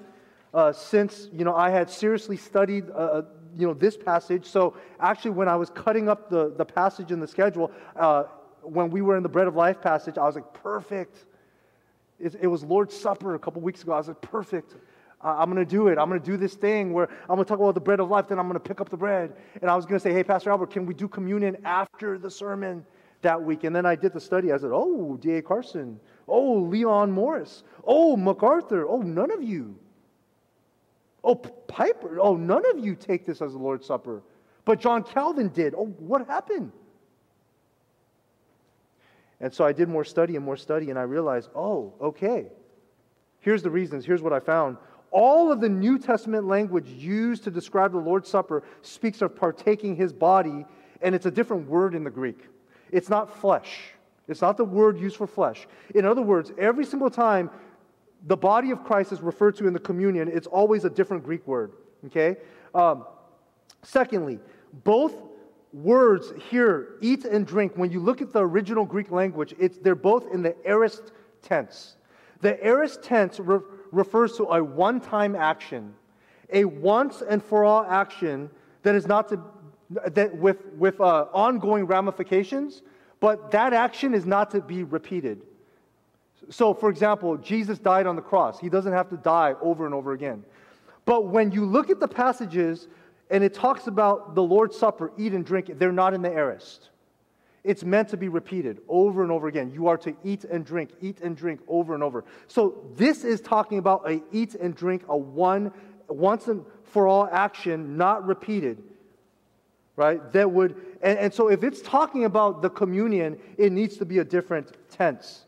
uh, 0.54 0.72
since 0.72 1.28
you 1.32 1.44
know 1.44 1.54
I 1.54 1.70
had 1.70 1.90
seriously 1.90 2.36
studied 2.36 2.88
uh, 2.90 2.94
uh, 2.94 3.22
you 3.56 3.66
know 3.66 3.74
this 3.74 3.96
passage. 3.96 4.46
So 4.46 4.74
actually, 5.00 5.32
when 5.32 5.48
I 5.48 5.56
was 5.56 5.70
cutting 5.70 6.08
up 6.08 6.30
the, 6.30 6.52
the 6.56 6.64
passage 6.64 7.12
in 7.12 7.20
the 7.20 7.26
schedule, 7.26 7.70
uh, 7.96 8.24
when 8.62 8.90
we 8.90 9.02
were 9.02 9.16
in 9.16 9.22
the 9.22 9.28
bread 9.28 9.46
of 9.46 9.56
life 9.56 9.80
passage, 9.80 10.16
I 10.18 10.24
was 10.24 10.36
like, 10.36 10.52
perfect. 10.54 11.26
It, 12.18 12.34
it 12.40 12.46
was 12.46 12.64
Lord's 12.64 12.96
Supper 12.96 13.34
a 13.34 13.38
couple 13.38 13.62
weeks 13.62 13.82
ago. 13.82 13.92
I 13.92 13.98
was 13.98 14.08
like, 14.08 14.20
perfect. 14.20 14.74
I'm 15.20 15.50
going 15.50 15.64
to 15.64 15.70
do 15.70 15.88
it. 15.88 15.98
I'm 15.98 16.08
going 16.08 16.20
to 16.20 16.24
do 16.26 16.36
this 16.36 16.54
thing 16.54 16.92
where 16.92 17.08
I'm 17.22 17.36
going 17.36 17.44
to 17.44 17.44
talk 17.44 17.58
about 17.58 17.74
the 17.74 17.80
bread 17.80 17.98
of 17.98 18.08
life, 18.08 18.28
then 18.28 18.38
I'm 18.38 18.46
going 18.46 18.60
to 18.60 18.68
pick 18.68 18.80
up 18.80 18.88
the 18.88 18.96
bread. 18.96 19.34
And 19.60 19.70
I 19.70 19.74
was 19.74 19.84
going 19.84 19.98
to 19.98 20.02
say, 20.02 20.12
hey, 20.12 20.22
Pastor 20.22 20.50
Albert, 20.50 20.70
can 20.70 20.86
we 20.86 20.94
do 20.94 21.08
communion 21.08 21.56
after 21.64 22.18
the 22.18 22.30
sermon 22.30 22.86
that 23.22 23.42
week? 23.42 23.64
And 23.64 23.74
then 23.74 23.84
I 23.84 23.96
did 23.96 24.12
the 24.12 24.20
study. 24.20 24.52
I 24.52 24.58
said, 24.58 24.70
oh, 24.72 25.16
D.A. 25.20 25.42
Carson. 25.42 25.98
Oh, 26.28 26.54
Leon 26.54 27.10
Morris. 27.10 27.64
Oh, 27.84 28.16
MacArthur. 28.16 28.86
Oh, 28.88 29.00
none 29.00 29.32
of 29.32 29.42
you. 29.42 29.76
Oh, 31.24 31.34
Piper, 31.34 32.18
oh, 32.20 32.36
none 32.36 32.62
of 32.70 32.78
you 32.84 32.94
take 32.94 33.26
this 33.26 33.42
as 33.42 33.52
the 33.52 33.58
Lord's 33.58 33.86
Supper. 33.86 34.22
But 34.64 34.80
John 34.80 35.02
Calvin 35.02 35.48
did. 35.48 35.74
Oh, 35.74 35.86
what 35.98 36.26
happened? 36.26 36.70
And 39.40 39.52
so 39.52 39.64
I 39.64 39.72
did 39.72 39.88
more 39.88 40.04
study 40.04 40.36
and 40.36 40.44
more 40.44 40.56
study, 40.56 40.90
and 40.90 40.98
I 40.98 41.02
realized, 41.02 41.50
oh, 41.54 41.92
okay. 42.00 42.46
Here's 43.40 43.62
the 43.62 43.70
reasons. 43.70 44.04
Here's 44.04 44.22
what 44.22 44.32
I 44.32 44.40
found. 44.40 44.76
All 45.10 45.50
of 45.50 45.60
the 45.60 45.68
New 45.68 45.98
Testament 45.98 46.46
language 46.46 46.88
used 46.88 47.44
to 47.44 47.50
describe 47.50 47.92
the 47.92 47.98
Lord's 47.98 48.28
Supper 48.28 48.62
speaks 48.82 49.22
of 49.22 49.34
partaking 49.34 49.96
his 49.96 50.12
body, 50.12 50.66
and 51.00 51.14
it's 51.14 51.26
a 51.26 51.30
different 51.30 51.68
word 51.68 51.94
in 51.94 52.04
the 52.04 52.10
Greek. 52.10 52.46
It's 52.90 53.08
not 53.08 53.34
flesh. 53.40 53.92
It's 54.28 54.42
not 54.42 54.56
the 54.56 54.64
word 54.64 54.98
used 54.98 55.16
for 55.16 55.26
flesh. 55.26 55.66
In 55.94 56.04
other 56.04 56.22
words, 56.22 56.52
every 56.58 56.84
single 56.84 57.10
time 57.10 57.50
the 58.26 58.36
body 58.36 58.70
of 58.70 58.84
Christ 58.84 59.12
is 59.12 59.20
referred 59.20 59.56
to 59.56 59.66
in 59.66 59.72
the 59.72 59.78
communion, 59.78 60.28
it's 60.28 60.46
always 60.46 60.84
a 60.84 60.90
different 60.90 61.24
Greek 61.24 61.46
word. 61.46 61.72
Okay? 62.06 62.36
Um, 62.74 63.06
secondly, 63.82 64.38
both 64.84 65.14
words 65.72 66.32
here, 66.50 66.96
eat 67.00 67.24
and 67.24 67.46
drink, 67.46 67.72
when 67.76 67.90
you 67.90 68.00
look 68.00 68.20
at 68.20 68.32
the 68.32 68.44
original 68.44 68.84
Greek 68.84 69.10
language, 69.10 69.54
it's, 69.58 69.78
they're 69.78 69.94
both 69.94 70.32
in 70.32 70.42
the 70.42 70.54
aorist 70.66 71.12
tense. 71.42 71.96
The 72.40 72.64
aorist 72.64 73.02
tense 73.02 73.40
re- 73.40 73.60
refers 73.92 74.36
to 74.36 74.44
a 74.44 74.62
one 74.62 75.00
time 75.00 75.34
action, 75.34 75.94
a 76.52 76.64
once 76.64 77.22
and 77.22 77.42
for 77.42 77.64
all 77.64 77.84
action 77.84 78.50
that 78.82 78.94
is 78.94 79.06
not 79.06 79.28
to, 79.28 79.40
that 79.90 80.36
with, 80.36 80.64
with 80.76 81.00
uh, 81.00 81.26
ongoing 81.32 81.86
ramifications, 81.86 82.82
but 83.20 83.50
that 83.50 83.72
action 83.72 84.14
is 84.14 84.24
not 84.24 84.50
to 84.50 84.60
be 84.60 84.84
repeated. 84.84 85.42
So, 86.50 86.72
for 86.72 86.88
example, 86.88 87.36
Jesus 87.36 87.78
died 87.78 88.06
on 88.06 88.16
the 88.16 88.22
cross. 88.22 88.58
He 88.58 88.68
doesn't 88.68 88.92
have 88.92 89.08
to 89.10 89.16
die 89.16 89.54
over 89.60 89.84
and 89.84 89.94
over 89.94 90.12
again. 90.12 90.44
But 91.04 91.26
when 91.26 91.52
you 91.52 91.64
look 91.64 91.90
at 91.90 92.00
the 92.00 92.08
passages 92.08 92.88
and 93.30 93.42
it 93.42 93.54
talks 93.54 93.86
about 93.86 94.34
the 94.34 94.42
Lord's 94.42 94.76
Supper, 94.76 95.12
eat 95.18 95.32
and 95.32 95.44
drink, 95.44 95.70
they're 95.78 95.92
not 95.92 96.14
in 96.14 96.22
the 96.22 96.30
aorist. 96.30 96.90
It's 97.68 97.84
meant 97.84 98.08
to 98.08 98.16
be 98.16 98.28
repeated 98.28 98.80
over 98.88 99.22
and 99.22 99.30
over 99.30 99.46
again. 99.46 99.70
You 99.70 99.88
are 99.88 99.98
to 99.98 100.16
eat 100.24 100.44
and 100.44 100.64
drink, 100.64 100.88
eat 101.02 101.20
and 101.20 101.36
drink 101.36 101.60
over 101.68 101.92
and 101.92 102.02
over. 102.02 102.24
So 102.46 102.82
this 102.96 103.24
is 103.24 103.42
talking 103.42 103.76
about 103.76 104.08
a 104.10 104.22
eat 104.32 104.54
and 104.54 104.74
drink, 104.74 105.02
a 105.06 105.14
one 105.14 105.70
once 106.08 106.48
and 106.48 106.64
for 106.82 107.06
all 107.06 107.28
action, 107.30 107.98
not 107.98 108.26
repeated. 108.26 108.82
Right? 109.96 110.32
That 110.32 110.50
would 110.50 110.76
and, 111.02 111.18
and 111.18 111.34
so 111.34 111.48
if 111.48 111.62
it's 111.62 111.82
talking 111.82 112.24
about 112.24 112.62
the 112.62 112.70
communion, 112.70 113.38
it 113.58 113.70
needs 113.70 113.98
to 113.98 114.06
be 114.06 114.20
a 114.20 114.24
different 114.24 114.72
tense. 114.88 115.44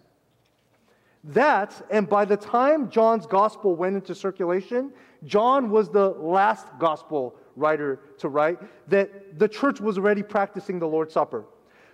That, 1.24 1.80
and 1.90 2.06
by 2.06 2.26
the 2.26 2.36
time 2.36 2.90
John's 2.90 3.24
gospel 3.24 3.74
went 3.76 3.96
into 3.96 4.14
circulation, 4.14 4.92
John 5.24 5.70
was 5.70 5.88
the 5.88 6.10
last 6.10 6.66
gospel 6.78 7.34
writer 7.56 8.00
to 8.18 8.28
write, 8.28 8.58
that 8.90 9.38
the 9.38 9.48
church 9.48 9.80
was 9.80 9.96
already 9.96 10.22
practicing 10.22 10.78
the 10.78 10.86
Lord's 10.86 11.14
Supper. 11.14 11.46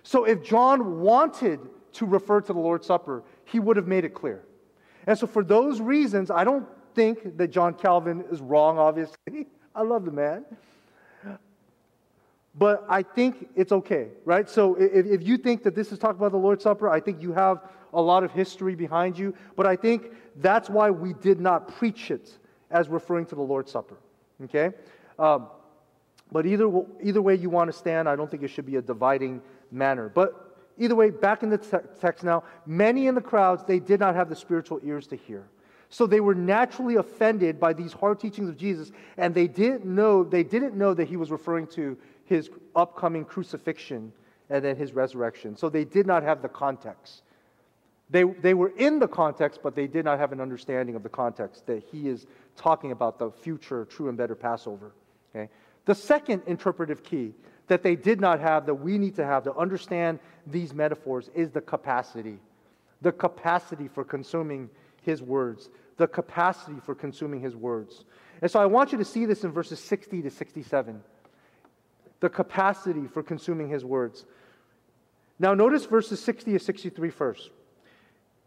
So 0.07 0.23
if 0.23 0.41
John 0.41 1.01
wanted 1.01 1.59
to 1.91 2.05
refer 2.05 2.39
to 2.39 2.53
the 2.53 2.59
Lord's 2.59 2.87
Supper, 2.87 3.23
he 3.43 3.59
would 3.59 3.75
have 3.75 3.87
made 3.87 4.05
it 4.05 4.13
clear. 4.13 4.41
And 5.05 5.19
so, 5.19 5.27
for 5.27 5.43
those 5.43 5.81
reasons, 5.81 6.31
I 6.31 6.45
don't 6.45 6.65
think 6.95 7.35
that 7.35 7.49
John 7.49 7.73
Calvin 7.73 8.23
is 8.31 8.39
wrong, 8.39 8.79
obviously. 8.79 9.47
I 9.75 9.81
love 9.81 10.05
the 10.05 10.11
man. 10.11 10.45
But 12.55 12.85
I 12.87 13.03
think 13.03 13.49
it's 13.53 13.73
okay, 13.73 14.07
right? 14.23 14.49
So, 14.49 14.75
if, 14.75 15.05
if 15.05 15.27
you 15.27 15.37
think 15.37 15.63
that 15.63 15.75
this 15.75 15.91
is 15.91 15.99
talking 15.99 16.19
about 16.19 16.31
the 16.31 16.37
Lord's 16.37 16.63
Supper, 16.63 16.89
I 16.89 17.01
think 17.01 17.21
you 17.21 17.33
have 17.33 17.65
a 17.93 18.01
lot 18.01 18.23
of 18.23 18.31
history 18.31 18.75
behind 18.75 19.19
you. 19.19 19.35
But 19.57 19.67
I 19.67 19.75
think 19.75 20.13
that's 20.37 20.69
why 20.69 20.89
we 20.89 21.15
did 21.15 21.41
not 21.41 21.67
preach 21.67 22.11
it 22.11 22.37
as 22.71 22.87
referring 22.87 23.25
to 23.25 23.35
the 23.35 23.41
Lord's 23.41 23.73
Supper, 23.73 23.97
okay? 24.45 24.71
Um, 25.19 25.47
but 26.31 26.45
either, 26.45 26.69
either 27.03 27.21
way 27.21 27.35
you 27.35 27.49
want 27.49 27.71
to 27.71 27.77
stand, 27.77 28.07
I 28.07 28.15
don't 28.15 28.31
think 28.31 28.43
it 28.43 28.49
should 28.49 28.65
be 28.65 28.77
a 28.77 28.81
dividing 28.81 29.41
manner. 29.71 30.09
But 30.09 30.47
Either 30.79 30.95
way, 30.95 31.09
back 31.09 31.43
in 31.43 31.49
the 31.49 31.57
te- 31.57 31.77
text 31.99 32.23
now, 32.23 32.43
many 32.65 33.07
in 33.07 33.15
the 33.15 33.21
crowds, 33.21 33.63
they 33.63 33.79
did 33.79 33.99
not 33.99 34.15
have 34.15 34.29
the 34.29 34.35
spiritual 34.35 34.79
ears 34.83 35.07
to 35.07 35.15
hear. 35.15 35.47
So 35.89 36.05
they 36.05 36.19
were 36.19 36.35
naturally 36.35 36.95
offended 36.95 37.59
by 37.59 37.73
these 37.73 37.93
hard 37.93 38.19
teachings 38.19 38.49
of 38.49 38.57
Jesus, 38.57 38.91
and 39.17 39.33
they 39.33 39.47
didn't 39.47 39.85
know, 39.85 40.23
they 40.23 40.43
didn't 40.43 40.75
know 40.75 40.93
that 40.93 41.07
he 41.07 41.17
was 41.17 41.31
referring 41.31 41.67
to 41.67 41.97
his 42.25 42.49
upcoming 42.75 43.25
crucifixion 43.25 44.11
and 44.49 44.63
then 44.63 44.75
his 44.75 44.93
resurrection. 44.93 45.55
So 45.55 45.69
they 45.69 45.85
did 45.85 46.05
not 46.05 46.23
have 46.23 46.41
the 46.41 46.49
context. 46.49 47.23
They, 48.09 48.23
they 48.23 48.53
were 48.53 48.69
in 48.77 48.99
the 48.99 49.07
context, 49.07 49.61
but 49.63 49.75
they 49.75 49.87
did 49.87 50.05
not 50.05 50.19
have 50.19 50.31
an 50.31 50.39
understanding 50.39 50.95
of 50.95 51.03
the 51.03 51.09
context 51.09 51.65
that 51.65 51.83
he 51.91 52.07
is 52.07 52.27
talking 52.55 52.91
about 52.91 53.17
the 53.17 53.31
future, 53.31 53.85
true 53.85 54.09
and 54.09 54.17
better 54.17 54.35
Passover. 54.35 54.93
Okay? 55.35 55.49
The 55.85 55.95
second 55.95 56.43
interpretive 56.47 57.03
key 57.03 57.33
that 57.67 57.83
they 57.83 57.95
did 57.95 58.19
not 58.19 58.39
have, 58.39 58.65
that 58.65 58.75
we 58.75 58.97
need 58.97 59.15
to 59.15 59.25
have 59.25 59.43
to 59.43 59.53
understand 59.55 60.19
these 60.45 60.73
metaphors, 60.73 61.29
is 61.35 61.51
the 61.51 61.61
capacity. 61.61 62.39
The 63.01 63.11
capacity 63.11 63.87
for 63.87 64.03
consuming 64.03 64.69
his 65.01 65.21
words. 65.21 65.69
The 65.97 66.07
capacity 66.07 66.79
for 66.85 66.95
consuming 66.95 67.41
his 67.41 67.55
words. 67.55 68.05
And 68.41 68.49
so 68.49 68.59
I 68.59 68.65
want 68.65 68.91
you 68.91 68.97
to 68.97 69.05
see 69.05 69.25
this 69.25 69.43
in 69.43 69.51
verses 69.51 69.79
60 69.79 70.21
to 70.23 70.29
67. 70.29 71.01
The 72.19 72.29
capacity 72.29 73.07
for 73.07 73.21
consuming 73.21 73.69
his 73.69 73.83
words. 73.83 74.25
Now, 75.39 75.53
notice 75.53 75.85
verses 75.85 76.21
60 76.23 76.53
to 76.53 76.59
63 76.59 77.09
first. 77.09 77.51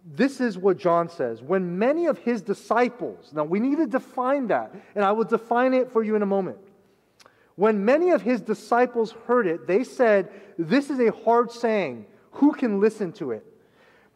This 0.05 0.41
is 0.41 0.57
what 0.57 0.79
John 0.79 1.09
says. 1.09 1.43
When 1.43 1.79
many 1.79 2.07
of 2.07 2.19
his 2.19 2.41
disciples, 2.41 3.33
now 3.35 3.45
we 3.45 3.61
need 3.61 3.77
to 3.77 3.87
define 3.87 4.49
that, 4.49 4.75
and 4.95 5.05
I 5.05 5.13
will 5.13 5.25
define 5.25 5.75
it 5.75 5.93
for 5.93 6.03
you 6.03 6.17
in 6.17 6.23
a 6.23 6.27
moment. 6.27 6.57
When 7.61 7.85
many 7.85 8.09
of 8.09 8.23
his 8.23 8.41
disciples 8.41 9.13
heard 9.27 9.47
it, 9.47 9.67
they 9.67 9.85
said, 9.85 10.31
This 10.57 10.89
is 10.89 10.99
a 10.99 11.13
hard 11.13 11.53
saying. 11.53 12.07
Who 12.31 12.53
can 12.53 12.81
listen 12.81 13.13
to 13.13 13.33
it? 13.33 13.45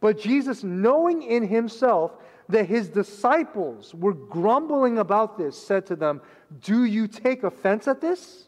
But 0.01 0.19
Jesus, 0.19 0.63
knowing 0.63 1.21
in 1.21 1.47
himself 1.47 2.13
that 2.49 2.65
his 2.65 2.89
disciples 2.89 3.93
were 3.93 4.15
grumbling 4.15 4.97
about 4.97 5.37
this, 5.37 5.55
said 5.55 5.85
to 5.85 5.95
them, 5.95 6.21
Do 6.59 6.85
you 6.85 7.07
take 7.07 7.43
offense 7.43 7.87
at 7.87 8.01
this? 8.01 8.47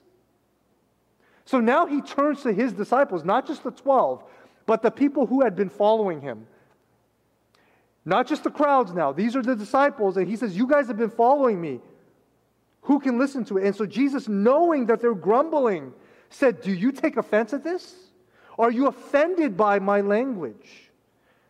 So 1.46 1.60
now 1.60 1.86
he 1.86 2.02
turns 2.02 2.42
to 2.42 2.52
his 2.52 2.74
disciples, 2.74 3.24
not 3.24 3.46
just 3.46 3.64
the 3.64 3.70
12, 3.70 4.24
but 4.66 4.82
the 4.82 4.90
people 4.90 5.28
who 5.28 5.44
had 5.44 5.56
been 5.56 5.70
following 5.70 6.22
him. 6.22 6.48
Not 8.04 8.26
just 8.26 8.44
the 8.44 8.50
crowds 8.50 8.94
now. 8.94 9.12
These 9.12 9.36
are 9.36 9.44
the 9.44 9.56
disciples. 9.56 10.18
And 10.18 10.28
he 10.28 10.36
says, 10.36 10.58
You 10.58 10.66
guys 10.66 10.88
have 10.88 10.98
been 10.98 11.12
following 11.12 11.62
me. 11.62 11.82
Who 12.88 13.02
can 13.02 13.20
listen 13.20 13.44
to 13.46 13.58
it? 13.58 13.66
And 13.66 13.76
so 13.76 13.86
Jesus, 13.86 14.30
knowing 14.30 14.86
that 14.86 15.02
they're 15.02 15.14
grumbling, 15.14 15.92
said, 16.30 16.62
Do 16.62 16.72
you 16.72 16.94
take 16.94 17.18
offense 17.18 17.52
at 17.52 17.62
this? 17.62 17.94
Are 18.58 18.72
you 18.72 18.88
offended 18.88 19.58
by 19.58 19.80
my 19.80 20.00
language? 20.00 20.90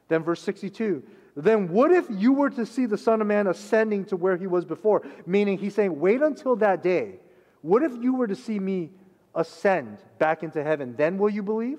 Then, 0.07 0.23
verse 0.23 0.41
62 0.41 1.03
Then 1.35 1.67
what 1.67 1.91
if 1.91 2.07
you 2.09 2.33
were 2.33 2.49
to 2.49 2.65
see 2.65 2.87
the 2.87 2.97
Son 2.97 3.21
of 3.21 3.27
Man 3.27 3.45
ascending 3.45 4.05
to 4.05 4.15
where 4.15 4.35
he 4.35 4.47
was 4.47 4.65
before? 4.65 5.05
Meaning, 5.27 5.59
he's 5.59 5.75
saying, 5.75 5.99
Wait 5.99 6.23
until 6.23 6.55
that 6.55 6.81
day. 6.81 7.19
What 7.61 7.83
if 7.83 7.91
you 8.01 8.15
were 8.15 8.27
to 8.27 8.35
see 8.35 8.57
me 8.57 8.89
ascend 9.35 9.99
back 10.17 10.41
into 10.41 10.63
heaven? 10.63 10.95
Then 10.97 11.19
will 11.19 11.29
you 11.29 11.43
believe? 11.43 11.77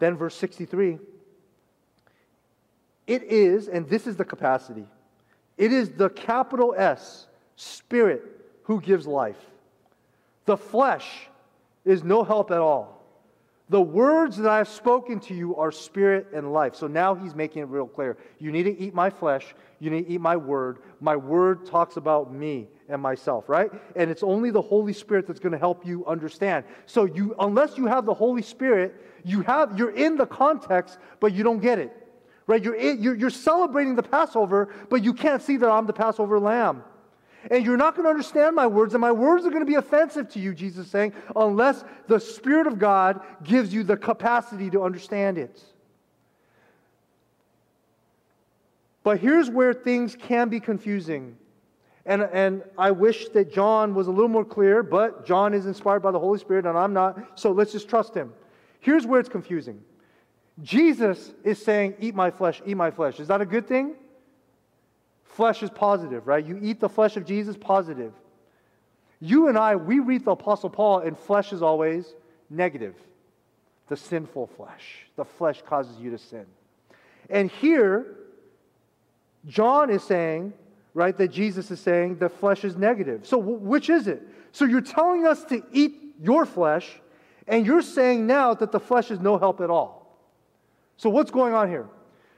Then, 0.00 0.16
verse 0.16 0.34
63 0.34 0.98
It 3.06 3.22
is, 3.22 3.68
and 3.68 3.88
this 3.88 4.08
is 4.08 4.16
the 4.16 4.24
capacity 4.24 4.88
it 5.58 5.72
is 5.72 5.90
the 5.90 6.08
capital 6.08 6.74
S, 6.76 7.26
Spirit, 7.56 8.22
who 8.62 8.80
gives 8.80 9.06
life. 9.06 9.36
The 10.46 10.56
flesh 10.56 11.28
is 11.84 12.04
no 12.04 12.22
help 12.22 12.50
at 12.50 12.58
all. 12.58 12.94
The 13.70 13.80
words 13.80 14.38
that 14.38 14.48
I 14.48 14.58
have 14.58 14.68
spoken 14.68 15.20
to 15.20 15.34
you 15.34 15.56
are 15.56 15.70
spirit 15.70 16.28
and 16.32 16.54
life. 16.54 16.74
So 16.74 16.86
now 16.86 17.14
he's 17.14 17.34
making 17.34 17.62
it 17.62 17.68
real 17.68 17.86
clear. 17.86 18.16
You 18.38 18.50
need 18.50 18.62
to 18.62 18.78
eat 18.78 18.94
my 18.94 19.10
flesh. 19.10 19.54
You 19.78 19.90
need 19.90 20.06
to 20.06 20.12
eat 20.12 20.20
my 20.22 20.36
word. 20.36 20.78
My 21.00 21.16
word 21.16 21.66
talks 21.66 21.98
about 21.98 22.32
me 22.32 22.68
and 22.88 23.02
myself, 23.02 23.46
right? 23.46 23.70
And 23.94 24.10
it's 24.10 24.22
only 24.22 24.50
the 24.50 24.62
Holy 24.62 24.94
Spirit 24.94 25.26
that's 25.26 25.40
going 25.40 25.52
to 25.52 25.58
help 25.58 25.84
you 25.84 26.06
understand. 26.06 26.64
So 26.86 27.04
you, 27.04 27.34
unless 27.40 27.76
you 27.76 27.86
have 27.86 28.06
the 28.06 28.14
Holy 28.14 28.40
Spirit, 28.40 28.94
you 29.22 29.42
have, 29.42 29.78
you're 29.78 29.90
in 29.90 30.16
the 30.16 30.26
context, 30.26 30.98
but 31.20 31.34
you 31.34 31.44
don't 31.44 31.60
get 31.60 31.78
it 31.78 32.07
right? 32.48 32.64
You're, 32.64 32.76
you're, 32.76 33.14
you're 33.14 33.30
celebrating 33.30 33.94
the 33.94 34.02
Passover, 34.02 34.70
but 34.88 35.04
you 35.04 35.14
can't 35.14 35.40
see 35.40 35.58
that 35.58 35.70
I'm 35.70 35.86
the 35.86 35.92
Passover 35.92 36.40
lamb. 36.40 36.82
And 37.52 37.64
you're 37.64 37.76
not 37.76 37.94
going 37.94 38.04
to 38.04 38.10
understand 38.10 38.56
my 38.56 38.66
words, 38.66 38.94
and 38.94 39.00
my 39.00 39.12
words 39.12 39.46
are 39.46 39.50
going 39.50 39.64
to 39.64 39.66
be 39.66 39.76
offensive 39.76 40.28
to 40.30 40.40
you, 40.40 40.54
Jesus 40.54 40.86
is 40.86 40.90
saying, 40.90 41.12
unless 41.36 41.84
the 42.08 42.18
Spirit 42.18 42.66
of 42.66 42.78
God 42.78 43.20
gives 43.44 43.72
you 43.72 43.84
the 43.84 43.96
capacity 43.96 44.70
to 44.70 44.82
understand 44.82 45.38
it. 45.38 45.62
But 49.04 49.20
here's 49.20 49.48
where 49.48 49.72
things 49.72 50.16
can 50.16 50.48
be 50.48 50.58
confusing. 50.58 51.36
And, 52.06 52.22
and 52.22 52.62
I 52.78 52.90
wish 52.90 53.28
that 53.28 53.52
John 53.52 53.94
was 53.94 54.06
a 54.06 54.10
little 54.10 54.28
more 54.28 54.44
clear, 54.44 54.82
but 54.82 55.26
John 55.26 55.52
is 55.52 55.66
inspired 55.66 56.00
by 56.00 56.10
the 56.10 56.18
Holy 56.18 56.38
Spirit, 56.38 56.64
and 56.64 56.76
I'm 56.76 56.94
not, 56.94 57.38
so 57.38 57.52
let's 57.52 57.72
just 57.72 57.88
trust 57.88 58.14
him. 58.14 58.32
Here's 58.80 59.06
where 59.06 59.20
it's 59.20 59.28
confusing 59.28 59.82
Jesus 60.62 61.32
is 61.44 61.62
saying, 61.62 61.94
Eat 62.00 62.14
my 62.14 62.30
flesh, 62.30 62.60
eat 62.66 62.76
my 62.76 62.90
flesh. 62.90 63.20
Is 63.20 63.28
that 63.28 63.40
a 63.40 63.46
good 63.46 63.66
thing? 63.66 63.94
Flesh 65.24 65.62
is 65.62 65.70
positive, 65.70 66.26
right? 66.26 66.44
You 66.44 66.58
eat 66.60 66.80
the 66.80 66.88
flesh 66.88 67.16
of 67.16 67.24
Jesus, 67.24 67.56
positive. 67.56 68.12
You 69.20 69.48
and 69.48 69.58
I, 69.58 69.76
we 69.76 70.00
read 70.00 70.24
the 70.24 70.32
Apostle 70.32 70.70
Paul, 70.70 71.00
and 71.00 71.16
flesh 71.16 71.52
is 71.52 71.62
always 71.62 72.12
negative. 72.50 72.94
The 73.88 73.96
sinful 73.96 74.48
flesh. 74.48 75.06
The 75.16 75.24
flesh 75.24 75.62
causes 75.62 75.98
you 75.98 76.10
to 76.10 76.18
sin. 76.18 76.46
And 77.30 77.50
here, 77.50 78.16
John 79.46 79.90
is 79.90 80.02
saying, 80.02 80.52
right, 80.94 81.16
that 81.16 81.28
Jesus 81.28 81.70
is 81.70 81.80
saying 81.80 82.18
the 82.18 82.28
flesh 82.28 82.64
is 82.64 82.76
negative. 82.76 83.26
So, 83.26 83.38
which 83.38 83.90
is 83.90 84.08
it? 84.08 84.22
So, 84.52 84.64
you're 84.64 84.80
telling 84.80 85.26
us 85.26 85.44
to 85.46 85.62
eat 85.72 86.14
your 86.20 86.44
flesh, 86.46 87.00
and 87.46 87.64
you're 87.64 87.82
saying 87.82 88.26
now 88.26 88.54
that 88.54 88.72
the 88.72 88.80
flesh 88.80 89.10
is 89.10 89.20
no 89.20 89.38
help 89.38 89.60
at 89.60 89.70
all. 89.70 89.97
So, 90.98 91.08
what's 91.08 91.30
going 91.30 91.54
on 91.54 91.68
here? 91.68 91.86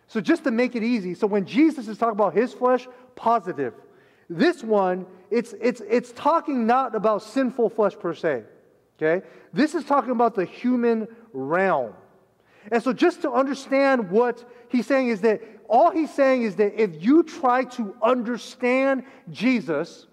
So, 0.07 0.21
just 0.21 0.45
to 0.45 0.51
make 0.51 0.77
it 0.77 0.85
easy, 0.85 1.15
so 1.15 1.27
when 1.27 1.47
Jesus 1.47 1.89
is 1.89 1.99
talking 1.99 2.13
about 2.13 2.35
his 2.35 2.53
flesh, 2.53 2.87
positive. 3.17 3.75
This 4.29 4.63
one, 4.63 5.07
it's, 5.31 5.55
it's, 5.61 5.83
it's 5.89 6.13
talking 6.13 6.67
not 6.67 6.95
about 6.95 7.23
sinful 7.23 7.71
flesh 7.71 7.99
per 7.99 8.15
se. 8.15 8.45
Okay? 8.97 9.27
This 9.53 9.75
is 9.75 9.85
talking 9.85 10.13
about 10.13 10.35
the 10.35 10.45
human 10.45 11.09
realm. 11.33 11.95
And 12.71 12.83
so, 12.83 12.93
just 12.93 13.23
to 13.23 13.33
understand 13.33 14.11
what 14.11 14.45
he's 14.69 14.87
saying 14.87 15.09
is 15.09 15.23
that 15.23 15.41
all 15.67 15.91
he's 15.91 16.13
saying 16.13 16.43
is 16.43 16.57
that 16.57 16.81
if 16.81 17.03
you 17.03 17.23
try 17.23 17.65
to 17.65 17.95
understand 18.03 19.05
Jesus 19.31 20.07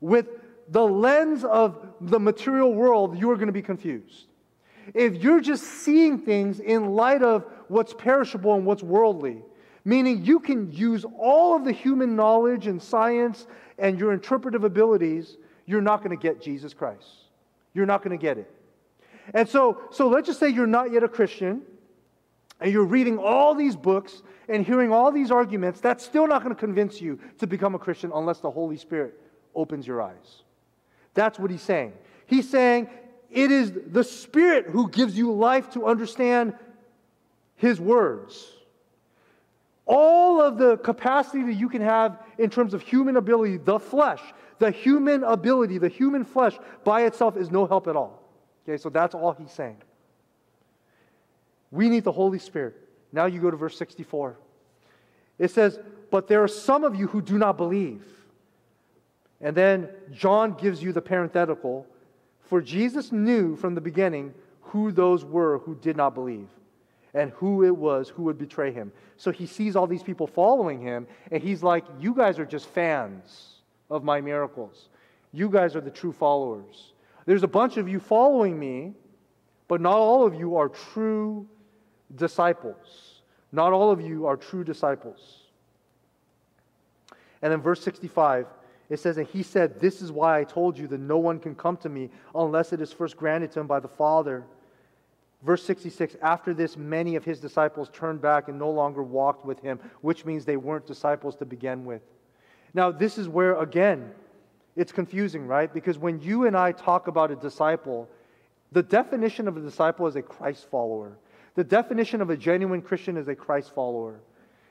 with 0.00 0.28
the 0.68 0.86
lens 0.86 1.44
of 1.44 1.84
the 2.00 2.20
material 2.20 2.72
world, 2.72 3.18
you 3.18 3.30
are 3.30 3.34
going 3.34 3.46
to 3.48 3.52
be 3.52 3.62
confused. 3.62 4.26
If 4.94 5.16
you're 5.16 5.40
just 5.40 5.64
seeing 5.64 6.18
things 6.18 6.60
in 6.60 6.94
light 6.94 7.22
of 7.22 7.44
what's 7.68 7.94
perishable 7.94 8.54
and 8.54 8.64
what's 8.64 8.82
worldly. 8.82 9.42
Meaning 9.84 10.24
you 10.24 10.40
can 10.40 10.70
use 10.70 11.04
all 11.18 11.56
of 11.56 11.64
the 11.64 11.72
human 11.72 12.14
knowledge 12.16 12.66
and 12.66 12.82
science 12.82 13.46
and 13.78 13.98
your 13.98 14.12
interpretive 14.12 14.64
abilities, 14.64 15.36
you're 15.66 15.80
not 15.80 16.02
going 16.02 16.16
to 16.16 16.22
get 16.22 16.40
Jesus 16.42 16.74
Christ. 16.74 17.06
You're 17.74 17.86
not 17.86 18.02
going 18.02 18.16
to 18.16 18.20
get 18.20 18.38
it. 18.38 18.50
And 19.34 19.48
so, 19.48 19.80
so 19.90 20.08
let's 20.08 20.26
just 20.26 20.40
say 20.40 20.48
you're 20.48 20.66
not 20.66 20.92
yet 20.92 21.04
a 21.04 21.08
Christian 21.08 21.62
and 22.60 22.72
you're 22.72 22.84
reading 22.84 23.18
all 23.18 23.54
these 23.54 23.76
books 23.76 24.22
and 24.48 24.66
hearing 24.66 24.92
all 24.92 25.12
these 25.12 25.30
arguments. 25.30 25.80
That's 25.80 26.04
still 26.04 26.26
not 26.26 26.42
going 26.42 26.54
to 26.54 26.58
convince 26.58 27.00
you 27.00 27.18
to 27.38 27.46
become 27.46 27.74
a 27.74 27.78
Christian 27.78 28.10
unless 28.14 28.40
the 28.40 28.50
Holy 28.50 28.76
Spirit 28.76 29.20
opens 29.54 29.86
your 29.86 30.02
eyes. 30.02 30.42
That's 31.14 31.38
what 31.38 31.50
he's 31.50 31.62
saying. 31.62 31.92
He's 32.26 32.48
saying 32.48 32.88
it 33.30 33.50
is 33.50 33.72
the 33.86 34.04
Spirit 34.04 34.66
who 34.66 34.88
gives 34.90 35.16
you 35.16 35.32
life 35.32 35.70
to 35.70 35.86
understand 35.86 36.54
his 37.58 37.78
words. 37.80 38.52
All 39.84 40.40
of 40.40 40.58
the 40.58 40.78
capacity 40.78 41.42
that 41.44 41.54
you 41.54 41.68
can 41.68 41.82
have 41.82 42.22
in 42.38 42.50
terms 42.50 42.72
of 42.72 42.82
human 42.82 43.16
ability, 43.16 43.58
the 43.58 43.78
flesh, 43.78 44.20
the 44.58 44.70
human 44.70 45.24
ability, 45.24 45.78
the 45.78 45.88
human 45.88 46.24
flesh 46.24 46.56
by 46.84 47.02
itself 47.02 47.36
is 47.36 47.50
no 47.50 47.66
help 47.66 47.86
at 47.86 47.96
all. 47.96 48.22
Okay, 48.64 48.76
so 48.76 48.88
that's 48.88 49.14
all 49.14 49.32
he's 49.32 49.50
saying. 49.50 49.76
We 51.70 51.88
need 51.88 52.04
the 52.04 52.12
Holy 52.12 52.38
Spirit. 52.38 52.76
Now 53.12 53.26
you 53.26 53.40
go 53.40 53.50
to 53.50 53.56
verse 53.56 53.76
64. 53.76 54.36
It 55.38 55.50
says, 55.50 55.78
But 56.10 56.28
there 56.28 56.42
are 56.42 56.48
some 56.48 56.84
of 56.84 56.94
you 56.94 57.06
who 57.06 57.20
do 57.20 57.38
not 57.38 57.56
believe. 57.56 58.02
And 59.40 59.56
then 59.56 59.88
John 60.12 60.52
gives 60.52 60.82
you 60.82 60.92
the 60.92 61.02
parenthetical 61.02 61.86
For 62.42 62.60
Jesus 62.60 63.12
knew 63.12 63.56
from 63.56 63.74
the 63.74 63.80
beginning 63.80 64.34
who 64.62 64.90
those 64.90 65.24
were 65.24 65.58
who 65.58 65.74
did 65.74 65.96
not 65.96 66.14
believe 66.14 66.48
and 67.14 67.30
who 67.32 67.64
it 67.64 67.76
was 67.76 68.08
who 68.08 68.24
would 68.24 68.38
betray 68.38 68.72
him. 68.72 68.92
So 69.16 69.30
he 69.30 69.46
sees 69.46 69.76
all 69.76 69.86
these 69.86 70.02
people 70.02 70.26
following 70.26 70.80
him, 70.80 71.06
and 71.30 71.42
he's 71.42 71.62
like, 71.62 71.84
You 71.98 72.14
guys 72.14 72.38
are 72.38 72.46
just 72.46 72.66
fans 72.66 73.62
of 73.90 74.04
my 74.04 74.20
miracles. 74.20 74.88
You 75.32 75.48
guys 75.48 75.76
are 75.76 75.80
the 75.80 75.90
true 75.90 76.12
followers. 76.12 76.92
There's 77.26 77.42
a 77.42 77.48
bunch 77.48 77.76
of 77.76 77.88
you 77.88 78.00
following 78.00 78.58
me, 78.58 78.94
but 79.66 79.80
not 79.80 79.96
all 79.98 80.26
of 80.26 80.34
you 80.34 80.56
are 80.56 80.68
true 80.68 81.46
disciples. 82.16 83.20
Not 83.52 83.72
all 83.72 83.90
of 83.90 84.00
you 84.00 84.26
are 84.26 84.36
true 84.36 84.64
disciples. 84.64 85.40
And 87.42 87.52
in 87.52 87.60
verse 87.60 87.82
65, 87.82 88.46
it 88.90 88.98
says, 88.98 89.18
And 89.18 89.26
he 89.26 89.42
said, 89.42 89.80
This 89.80 90.00
is 90.00 90.10
why 90.10 90.40
I 90.40 90.44
told 90.44 90.78
you 90.78 90.86
that 90.88 91.00
no 91.00 91.18
one 91.18 91.38
can 91.38 91.54
come 91.54 91.76
to 91.78 91.88
me 91.88 92.10
unless 92.34 92.72
it 92.72 92.80
is 92.80 92.92
first 92.92 93.16
granted 93.16 93.52
to 93.52 93.60
him 93.60 93.66
by 93.66 93.80
the 93.80 93.88
Father. 93.88 94.44
Verse 95.42 95.62
66 95.62 96.16
After 96.22 96.54
this, 96.54 96.76
many 96.76 97.16
of 97.16 97.24
his 97.24 97.40
disciples 97.40 97.90
turned 97.92 98.20
back 98.20 98.48
and 98.48 98.58
no 98.58 98.70
longer 98.70 99.02
walked 99.02 99.44
with 99.44 99.60
him, 99.60 99.78
which 100.00 100.24
means 100.24 100.44
they 100.44 100.56
weren't 100.56 100.86
disciples 100.86 101.36
to 101.36 101.44
begin 101.44 101.84
with. 101.84 102.02
Now, 102.74 102.90
this 102.90 103.18
is 103.18 103.28
where, 103.28 103.56
again, 103.60 104.12
it's 104.76 104.92
confusing, 104.92 105.46
right? 105.46 105.72
Because 105.72 105.98
when 105.98 106.20
you 106.20 106.46
and 106.46 106.56
I 106.56 106.72
talk 106.72 107.08
about 107.08 107.30
a 107.30 107.36
disciple, 107.36 108.08
the 108.72 108.82
definition 108.82 109.48
of 109.48 109.56
a 109.56 109.60
disciple 109.60 110.06
is 110.06 110.16
a 110.16 110.22
Christ 110.22 110.68
follower. 110.70 111.16
The 111.54 111.64
definition 111.64 112.20
of 112.20 112.30
a 112.30 112.36
genuine 112.36 112.82
Christian 112.82 113.16
is 113.16 113.28
a 113.28 113.34
Christ 113.34 113.74
follower. 113.74 114.20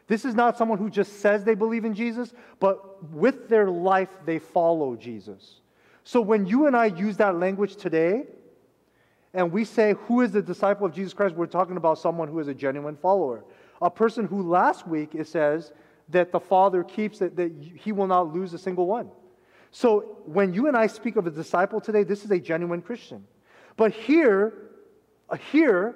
This 0.07 0.23
is 0.23 0.35
not 0.35 0.57
someone 0.57 0.77
who 0.77 0.89
just 0.89 1.19
says 1.19 1.43
they 1.43 1.55
believe 1.55 1.83
in 1.83 1.93
Jesus, 1.93 2.33
but 2.59 3.03
with 3.11 3.49
their 3.49 3.69
life 3.69 4.09
they 4.25 4.39
follow 4.39 4.95
Jesus. 4.95 5.59
So 6.05 6.21
when 6.21 6.45
you 6.45 6.67
and 6.67 6.77
I 6.77 6.85
use 6.85 7.17
that 7.17 7.37
language 7.37 7.75
today, 7.75 8.23
and 9.33 9.51
we 9.51 9.65
say, 9.65 9.95
Who 10.07 10.21
is 10.21 10.31
the 10.31 10.41
disciple 10.41 10.85
of 10.85 10.93
Jesus 10.93 11.13
Christ? 11.13 11.35
We're 11.35 11.45
talking 11.45 11.77
about 11.77 11.99
someone 11.99 12.27
who 12.27 12.39
is 12.39 12.47
a 12.47 12.53
genuine 12.53 12.95
follower. 12.95 13.43
A 13.81 13.89
person 13.89 14.25
who 14.25 14.41
last 14.41 14.87
week 14.87 15.13
it 15.13 15.27
says 15.27 15.71
that 16.09 16.31
the 16.31 16.39
Father 16.39 16.83
keeps 16.83 17.21
it, 17.21 17.35
that 17.35 17.51
he 17.75 17.91
will 17.91 18.07
not 18.07 18.33
lose 18.33 18.53
a 18.53 18.57
single 18.57 18.87
one. 18.87 19.09
So 19.71 20.17
when 20.25 20.53
you 20.53 20.67
and 20.67 20.77
I 20.77 20.87
speak 20.87 21.17
of 21.17 21.27
a 21.27 21.31
disciple 21.31 21.81
today, 21.81 22.03
this 22.03 22.23
is 22.23 22.31
a 22.31 22.39
genuine 22.39 22.81
Christian. 22.81 23.25
But 23.75 23.91
here, 23.91 24.53
here, 25.51 25.95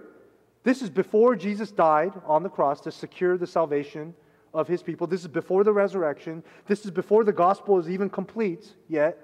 this 0.63 0.81
is 0.81 0.89
before 0.89 1.35
Jesus 1.35 1.71
died 1.71 2.13
on 2.25 2.43
the 2.43 2.49
cross 2.49 2.81
to 2.81 2.91
secure 2.91 3.37
the 3.37 3.47
salvation 3.47 4.13
of 4.53 4.67
his 4.67 4.83
people. 4.83 5.07
This 5.07 5.21
is 5.21 5.27
before 5.27 5.63
the 5.63 5.71
resurrection. 5.71 6.43
This 6.67 6.85
is 6.85 6.91
before 6.91 7.23
the 7.23 7.31
gospel 7.31 7.79
is 7.79 7.89
even 7.89 8.09
complete 8.09 8.73
yet. 8.87 9.17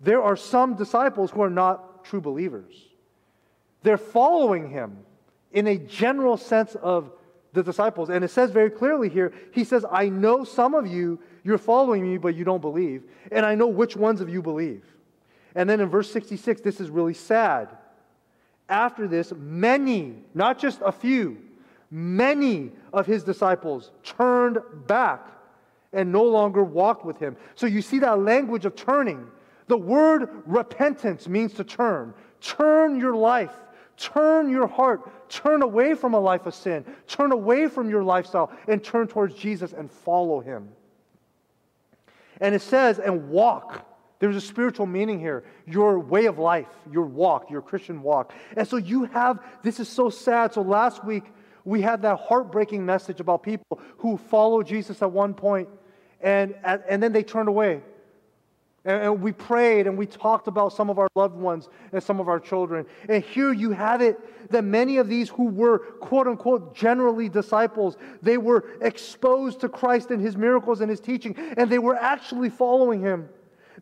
There 0.00 0.22
are 0.22 0.36
some 0.36 0.74
disciples 0.74 1.30
who 1.30 1.40
are 1.40 1.50
not 1.50 2.04
true 2.04 2.20
believers. 2.20 2.89
They're 3.82 3.98
following 3.98 4.70
him 4.70 4.98
in 5.52 5.66
a 5.66 5.76
general 5.76 6.36
sense 6.36 6.74
of 6.76 7.12
the 7.52 7.62
disciples. 7.62 8.10
And 8.10 8.24
it 8.24 8.28
says 8.28 8.50
very 8.50 8.70
clearly 8.70 9.08
here, 9.08 9.32
he 9.52 9.64
says, 9.64 9.84
I 9.90 10.08
know 10.08 10.44
some 10.44 10.74
of 10.74 10.86
you, 10.86 11.18
you're 11.42 11.58
following 11.58 12.08
me, 12.08 12.18
but 12.18 12.34
you 12.34 12.44
don't 12.44 12.60
believe. 12.60 13.04
And 13.32 13.44
I 13.44 13.54
know 13.54 13.66
which 13.66 13.96
ones 13.96 14.20
of 14.20 14.28
you 14.28 14.42
believe. 14.42 14.84
And 15.54 15.68
then 15.68 15.80
in 15.80 15.88
verse 15.88 16.10
66, 16.12 16.60
this 16.60 16.80
is 16.80 16.90
really 16.90 17.14
sad. 17.14 17.68
After 18.68 19.08
this, 19.08 19.32
many, 19.36 20.22
not 20.32 20.58
just 20.58 20.80
a 20.84 20.92
few, 20.92 21.38
many 21.90 22.70
of 22.92 23.06
his 23.06 23.24
disciples 23.24 23.90
turned 24.04 24.58
back 24.86 25.26
and 25.92 26.12
no 26.12 26.22
longer 26.22 26.62
walked 26.62 27.04
with 27.04 27.18
him. 27.18 27.36
So 27.56 27.66
you 27.66 27.82
see 27.82 27.98
that 27.98 28.20
language 28.20 28.64
of 28.64 28.76
turning. 28.76 29.26
The 29.66 29.76
word 29.76 30.28
repentance 30.46 31.26
means 31.26 31.52
to 31.54 31.64
turn. 31.64 32.14
Turn 32.40 33.00
your 33.00 33.16
life 33.16 33.52
Turn 34.00 34.48
your 34.48 34.66
heart, 34.66 35.28
turn 35.28 35.60
away 35.60 35.94
from 35.94 36.14
a 36.14 36.18
life 36.18 36.46
of 36.46 36.54
sin, 36.54 36.86
turn 37.06 37.32
away 37.32 37.68
from 37.68 37.90
your 37.90 38.02
lifestyle, 38.02 38.50
and 38.66 38.82
turn 38.82 39.06
towards 39.06 39.34
Jesus 39.34 39.74
and 39.74 39.90
follow 39.90 40.40
him. 40.40 40.70
And 42.40 42.54
it 42.54 42.62
says, 42.62 42.98
and 42.98 43.28
walk. 43.28 43.86
There's 44.18 44.36
a 44.36 44.40
spiritual 44.40 44.86
meaning 44.86 45.20
here. 45.20 45.44
Your 45.66 45.98
way 45.98 46.24
of 46.26 46.38
life, 46.38 46.68
your 46.90 47.04
walk, 47.04 47.50
your 47.50 47.60
Christian 47.60 48.02
walk. 48.02 48.32
And 48.56 48.66
so 48.66 48.78
you 48.78 49.04
have, 49.04 49.40
this 49.62 49.78
is 49.78 49.88
so 49.88 50.08
sad. 50.08 50.54
So 50.54 50.62
last 50.62 51.04
week, 51.04 51.24
we 51.66 51.82
had 51.82 52.00
that 52.02 52.20
heartbreaking 52.20 52.84
message 52.84 53.20
about 53.20 53.42
people 53.42 53.80
who 53.98 54.16
followed 54.16 54.66
Jesus 54.66 55.02
at 55.02 55.12
one 55.12 55.34
point 55.34 55.68
and, 56.22 56.54
and 56.64 57.02
then 57.02 57.12
they 57.12 57.22
turned 57.22 57.48
away. 57.48 57.82
And 58.84 59.20
we 59.20 59.32
prayed 59.32 59.86
and 59.86 59.98
we 59.98 60.06
talked 60.06 60.48
about 60.48 60.72
some 60.72 60.88
of 60.88 60.98
our 60.98 61.08
loved 61.14 61.36
ones 61.36 61.68
and 61.92 62.02
some 62.02 62.18
of 62.18 62.28
our 62.28 62.40
children. 62.40 62.86
And 63.10 63.22
here 63.22 63.52
you 63.52 63.72
have 63.72 64.00
it 64.00 64.18
that 64.50 64.64
many 64.64 64.96
of 64.96 65.06
these 65.06 65.28
who 65.28 65.48
were 65.48 65.78
quote 65.78 66.26
unquote 66.26 66.74
generally 66.74 67.28
disciples, 67.28 67.98
they 68.22 68.38
were 68.38 68.64
exposed 68.80 69.60
to 69.60 69.68
Christ 69.68 70.10
and 70.10 70.20
his 70.20 70.34
miracles 70.36 70.80
and 70.80 70.88
his 70.88 71.00
teaching, 71.00 71.36
and 71.58 71.68
they 71.68 71.78
were 71.78 71.94
actually 71.94 72.48
following 72.48 73.00
him. 73.02 73.28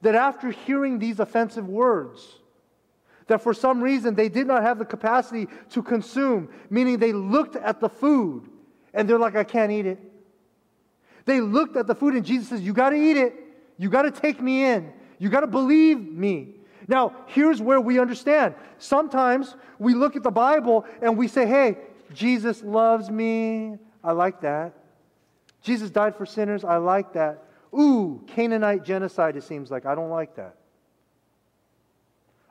That 0.03 0.15
after 0.15 0.51
hearing 0.51 0.99
these 0.99 1.21
offensive 1.21 1.69
words, 1.69 2.39
that 3.29 3.43
for 3.43 3.55
some 3.55 3.81
reason 3.81 4.15
they 4.15 4.29
did 4.29 4.47
not 4.47 4.63
have 4.63 4.79
the 4.79 4.85
capacity 4.85 5.47
to 5.71 5.83
consume, 5.83 6.49
meaning 6.71 6.99
they 6.99 7.13
looked 7.13 7.57
at 7.57 7.79
the 7.81 7.89
food 7.89 8.49
and 8.95 9.09
they're 9.09 9.19
like, 9.19 9.37
I 9.37 9.45
can't 9.45 9.71
eat 9.71 9.87
it. 9.87 10.01
They 11.25 11.41
looked 11.41 11.77
at 11.77 11.87
the 11.87 11.95
food 11.95 12.15
and 12.15 12.25
Jesus 12.25 12.49
says, 12.49 12.63
You 12.63 12.73
got 12.73 12.91
to 12.91 12.97
eat 12.97 13.17
it. 13.17 13.48
You 13.79 13.89
got 13.89 14.03
to 14.03 14.11
take 14.11 14.41
me 14.41 14.65
in. 14.65 14.93
You 15.19 15.29
got 15.29 15.41
to 15.41 15.47
believe 15.47 16.01
me. 16.01 16.55
Now, 16.89 17.15
here's 17.27 17.61
where 17.61 17.81
we 17.81 17.99
understand. 17.99 18.55
Sometimes 18.79 19.57
we 19.79 19.95
look 19.95 20.17
at 20.17 20.23
the 20.23 20.31
Bible 20.31 20.85
and 21.03 21.17
we 21.17 21.29
say, 21.29 21.47
hey, 21.47 21.79
Jesus 22.13 22.63
loves 22.63 23.11
me. 23.11 23.77
I 24.03 24.13
like 24.13 24.41
that. 24.41 24.75
Jesus 25.63 25.91
died 25.91 26.17
for 26.17 26.25
sinners. 26.25 26.65
I 26.65 26.77
like 26.77 27.13
that. 27.13 27.45
Ooh, 27.75 28.25
Canaanite 28.27 28.85
genocide, 28.85 29.37
it 29.37 29.43
seems 29.43 29.71
like. 29.71 29.85
I 29.85 29.95
don't 29.95 30.11
like 30.11 30.35
that. 30.37 30.57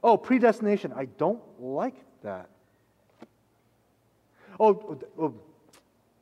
Oh, 0.04 0.18
predestination. 0.18 0.94
I 0.96 1.06
don't 1.06 1.42
like 1.60 1.96
that. 2.24 2.50
Oh, 4.60 5.00
oh, 5.20 5.34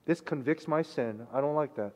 this 0.05 0.21
convicts 0.21 0.67
my 0.67 0.81
sin. 0.81 1.27
I 1.33 1.41
don't 1.41 1.55
like 1.55 1.75
that. 1.75 1.93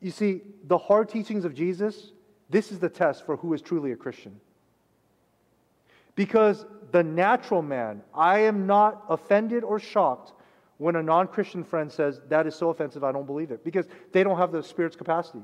You 0.00 0.10
see, 0.10 0.42
the 0.64 0.78
hard 0.78 1.08
teachings 1.08 1.44
of 1.44 1.54
Jesus, 1.54 2.12
this 2.50 2.70
is 2.70 2.78
the 2.78 2.88
test 2.88 3.26
for 3.26 3.36
who 3.36 3.52
is 3.54 3.62
truly 3.62 3.92
a 3.92 3.96
Christian. 3.96 4.40
Because 6.14 6.66
the 6.92 7.02
natural 7.02 7.62
man, 7.62 8.02
I 8.14 8.40
am 8.40 8.66
not 8.66 9.04
offended 9.08 9.64
or 9.64 9.80
shocked 9.80 10.32
when 10.78 10.96
a 10.96 11.02
non 11.02 11.26
Christian 11.26 11.64
friend 11.64 11.90
says, 11.90 12.20
That 12.28 12.46
is 12.46 12.54
so 12.54 12.70
offensive, 12.70 13.02
I 13.02 13.12
don't 13.12 13.26
believe 13.26 13.50
it, 13.50 13.64
because 13.64 13.86
they 14.12 14.22
don't 14.22 14.36
have 14.38 14.52
the 14.52 14.62
Spirit's 14.62 14.96
capacity. 14.96 15.42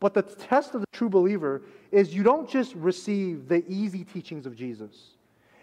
But 0.00 0.14
the 0.14 0.22
test 0.22 0.74
of 0.74 0.80
the 0.80 0.86
true 0.92 1.08
believer 1.08 1.62
is 1.90 2.14
you 2.14 2.22
don't 2.22 2.48
just 2.48 2.74
receive 2.74 3.48
the 3.48 3.64
easy 3.66 4.04
teachings 4.04 4.46
of 4.46 4.54
Jesus. 4.54 5.14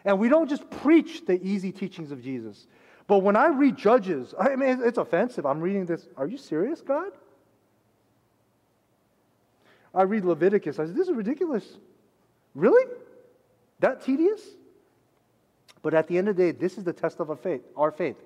And 0.03 0.19
we 0.19 0.27
don't 0.27 0.49
just 0.49 0.69
preach 0.69 1.25
the 1.25 1.41
easy 1.41 1.71
teachings 1.71 2.11
of 2.11 2.21
Jesus. 2.21 2.67
But 3.07 3.19
when 3.19 3.35
I 3.35 3.47
read 3.47 3.77
Judges, 3.77 4.33
I 4.37 4.55
mean, 4.55 4.81
it's 4.83 4.97
offensive. 4.97 5.45
I'm 5.45 5.61
reading 5.61 5.85
this. 5.85 6.07
Are 6.17 6.27
you 6.27 6.37
serious, 6.37 6.81
God? 6.81 7.11
I 9.95 10.03
read 10.03 10.25
Leviticus. 10.25 10.77
I 10.77 10.85
said, 10.85 10.95
this 10.95 11.07
is 11.07 11.13
ridiculous. 11.13 11.65
Really? 12.53 12.91
That 13.79 14.01
tedious? 14.01 14.41
But 15.81 15.93
at 15.93 16.07
the 16.07 16.17
end 16.17 16.27
of 16.27 16.35
the 16.35 16.43
day, 16.43 16.51
this 16.51 16.77
is 16.77 16.83
the 16.83 16.93
test 16.93 17.19
of 17.19 17.29
our 17.29 17.35
faith, 17.35 17.61
our 17.77 17.91
faith. 17.91 18.17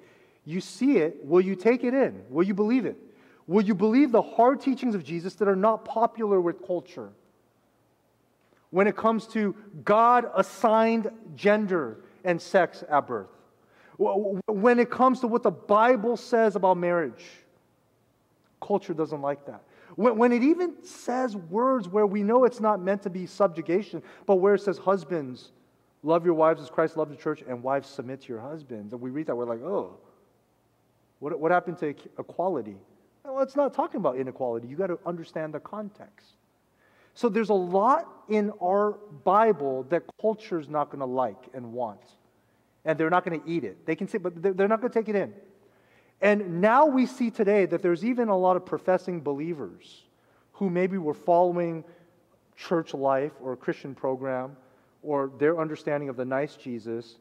You 0.45 0.61
see 0.61 0.97
it, 0.97 1.23
will 1.23 1.41
you 1.41 1.55
take 1.55 1.83
it 1.83 1.93
in? 1.93 2.23
Will 2.29 2.43
you 2.43 2.53
believe 2.53 2.85
it? 2.85 2.97
Will 3.47 3.63
you 3.63 3.75
believe 3.75 4.11
the 4.11 4.21
hard 4.21 4.61
teachings 4.61 4.95
of 4.95 5.03
Jesus 5.03 5.35
that 5.35 5.47
are 5.47 5.55
not 5.55 5.85
popular 5.85 6.39
with 6.39 6.65
culture? 6.65 7.09
When 8.71 8.87
it 8.87 8.95
comes 8.95 9.27
to 9.27 9.55
God 9.83 10.29
assigned 10.35 11.09
gender 11.35 11.97
and 12.23 12.41
sex 12.41 12.83
at 12.89 13.07
birth, 13.07 13.29
when 13.97 14.79
it 14.79 14.89
comes 14.89 15.19
to 15.21 15.27
what 15.27 15.43
the 15.43 15.51
Bible 15.51 16.15
says 16.15 16.55
about 16.55 16.77
marriage, 16.77 17.25
culture 18.61 18.93
doesn't 18.93 19.21
like 19.21 19.45
that. 19.47 19.63
When, 19.99 20.17
when 20.17 20.31
it 20.31 20.43
even 20.43 20.81
says 20.81 21.35
words 21.35 21.89
where 21.89 22.07
we 22.07 22.23
know 22.23 22.45
it's 22.45 22.61
not 22.61 22.81
meant 22.81 23.01
to 23.01 23.09
be 23.09 23.25
subjugation, 23.25 24.01
but 24.25 24.35
where 24.35 24.55
it 24.55 24.61
says, 24.61 24.77
Husbands, 24.77 25.51
love 26.03 26.23
your 26.23 26.35
wives 26.35 26.61
as 26.61 26.69
Christ 26.69 26.95
loved 26.95 27.11
the 27.11 27.17
church, 27.17 27.43
and 27.45 27.61
wives, 27.61 27.89
submit 27.89 28.21
to 28.21 28.29
your 28.29 28.39
husbands. 28.39 28.93
And 28.93 29.01
we 29.01 29.09
read 29.09 29.27
that, 29.27 29.35
we're 29.35 29.43
like, 29.43 29.61
oh, 29.61 29.97
what, 31.19 31.37
what 31.37 31.51
happened 31.51 31.79
to 31.79 31.87
equality? 32.17 32.77
Well, 33.25 33.41
it's 33.41 33.57
not 33.57 33.73
talking 33.73 33.97
about 33.97 34.15
inequality. 34.15 34.69
You 34.69 34.77
got 34.77 34.87
to 34.87 34.99
understand 35.05 35.53
the 35.53 35.59
context. 35.59 36.27
So 37.13 37.27
there's 37.27 37.49
a 37.49 37.53
lot 37.53 38.07
in 38.29 38.53
our 38.63 38.91
Bible 39.25 39.83
that 39.89 40.03
culture 40.21 40.61
is 40.61 40.69
not 40.69 40.91
going 40.91 41.01
to 41.01 41.05
like 41.05 41.49
and 41.53 41.73
want. 41.73 41.99
and 42.85 42.97
they're 42.97 43.09
not 43.09 43.25
going 43.25 43.41
to 43.41 43.49
eat 43.49 43.65
it. 43.65 43.85
They 43.85 43.97
can 43.97 44.07
say, 44.07 44.17
but 44.17 44.41
they're 44.41 44.69
not 44.69 44.79
going 44.79 44.93
to 44.93 44.97
take 44.97 45.09
it 45.09 45.15
in. 45.17 45.33
And 46.21 46.61
now 46.61 46.85
we 46.85 47.05
see 47.05 47.31
today 47.31 47.65
that 47.67 47.81
there's 47.81 48.03
even 48.03 48.27
a 48.27 48.37
lot 48.37 48.57
of 48.57 48.65
professing 48.65 49.21
believers 49.21 50.03
who 50.53 50.69
maybe 50.69 50.97
were 50.97 51.13
following 51.13 51.83
church 52.57 52.93
life 52.93 53.31
or 53.41 53.53
a 53.53 53.57
Christian 53.57 53.95
program 53.95 54.57
or 55.01 55.31
their 55.39 55.59
understanding 55.59 56.09
of 56.09 56.17
the 56.17 56.25
nice 56.25 56.55
Jesus. 56.55 57.15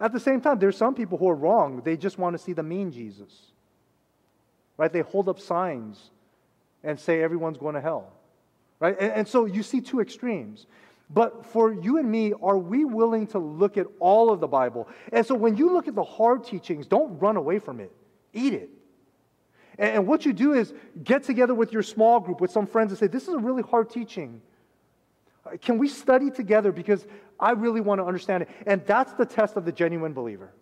At 0.00 0.12
the 0.12 0.20
same 0.20 0.40
time, 0.40 0.58
there's 0.58 0.76
some 0.76 0.94
people 0.94 1.18
who 1.18 1.28
are 1.28 1.34
wrong. 1.34 1.82
They 1.84 1.96
just 1.96 2.18
want 2.18 2.36
to 2.36 2.42
see 2.42 2.52
the 2.52 2.62
mean 2.62 2.90
Jesus. 2.90 3.52
Right? 4.76 4.92
They 4.92 5.00
hold 5.00 5.28
up 5.28 5.38
signs 5.38 6.10
and 6.82 6.98
say 6.98 7.22
everyone's 7.22 7.58
going 7.58 7.74
to 7.74 7.80
hell. 7.80 8.12
Right? 8.80 8.96
And, 8.98 9.12
and 9.12 9.28
so 9.28 9.44
you 9.44 9.62
see 9.62 9.80
two 9.80 10.00
extremes. 10.00 10.66
But 11.10 11.46
for 11.46 11.72
you 11.72 11.98
and 11.98 12.10
me, 12.10 12.34
are 12.42 12.58
we 12.58 12.84
willing 12.84 13.26
to 13.28 13.38
look 13.38 13.78
at 13.78 13.86
all 13.98 14.30
of 14.30 14.40
the 14.40 14.46
Bible? 14.46 14.88
And 15.12 15.24
so 15.24 15.34
when 15.34 15.56
you 15.56 15.72
look 15.72 15.88
at 15.88 15.94
the 15.94 16.04
hard 16.04 16.44
teachings, 16.44 16.86
don't 16.86 17.18
run 17.18 17.36
away 17.36 17.58
from 17.58 17.80
it, 17.80 17.92
eat 18.38 18.54
it. 18.54 18.70
And, 19.78 20.06
what 20.06 20.24
you 20.26 20.32
do 20.32 20.54
is 20.54 20.72
get 21.04 21.22
together 21.22 21.54
with 21.54 21.72
your 21.72 21.82
small 21.82 22.20
group, 22.20 22.40
with 22.40 22.50
some 22.50 22.66
friends, 22.66 22.90
and 22.90 22.98
say, 22.98 23.06
This 23.06 23.28
is 23.28 23.34
a 23.34 23.38
really 23.38 23.62
hard 23.62 23.90
teaching. 23.90 24.40
Uh, 25.46 25.56
can 25.60 25.78
we 25.78 25.88
study 25.88 26.30
together? 26.30 26.72
Because 26.72 27.06
I 27.38 27.52
really 27.52 27.80
want 27.80 28.00
to 28.00 28.04
understand 28.04 28.42
it. 28.42 28.48
And 28.66 28.84
that's 28.86 29.12
the 29.12 29.24
test 29.24 29.56
of 29.56 29.64
the 29.64 29.72
genuine 29.72 30.12
believer. 30.12 30.52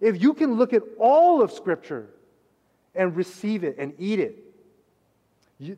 If 0.00 0.22
you 0.22 0.32
can 0.32 0.54
look 0.54 0.72
at 0.72 0.82
all 0.98 1.42
of 1.42 1.50
Scripture 1.50 2.08
and 2.94 3.16
receive 3.16 3.64
it 3.64 3.76
and 3.78 3.94
eat 3.98 4.20
it, 4.20 4.38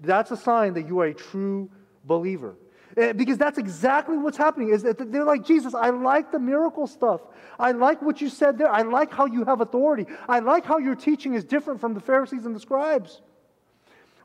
that's 0.02 0.30
a 0.30 0.36
sign 0.36 0.74
that 0.74 0.86
you 0.86 1.00
are 1.00 1.06
a 1.06 1.14
true 1.14 1.70
believer. 2.04 2.54
Eh, 2.96 3.12
because 3.12 3.38
that's 3.38 3.58
exactly 3.58 4.16
what's 4.16 4.36
happening. 4.36 4.68
Is 4.68 4.82
that 4.82 5.10
they're 5.10 5.24
like, 5.24 5.44
Jesus, 5.44 5.74
I 5.74 5.90
like 5.90 6.30
the 6.30 6.38
miracle 6.38 6.86
stuff. 6.86 7.20
I 7.58 7.72
like 7.72 8.00
what 8.02 8.20
you 8.20 8.28
said 8.28 8.58
there. 8.58 8.70
I 8.70 8.82
like 8.82 9.12
how 9.12 9.26
you 9.26 9.44
have 9.44 9.60
authority. 9.60 10.06
I 10.28 10.38
like 10.40 10.64
how 10.64 10.78
your 10.78 10.94
teaching 10.94 11.34
is 11.34 11.44
different 11.44 11.80
from 11.80 11.94
the 11.94 12.00
Pharisees 12.00 12.46
and 12.46 12.54
the 12.54 12.60
scribes. 12.60 13.20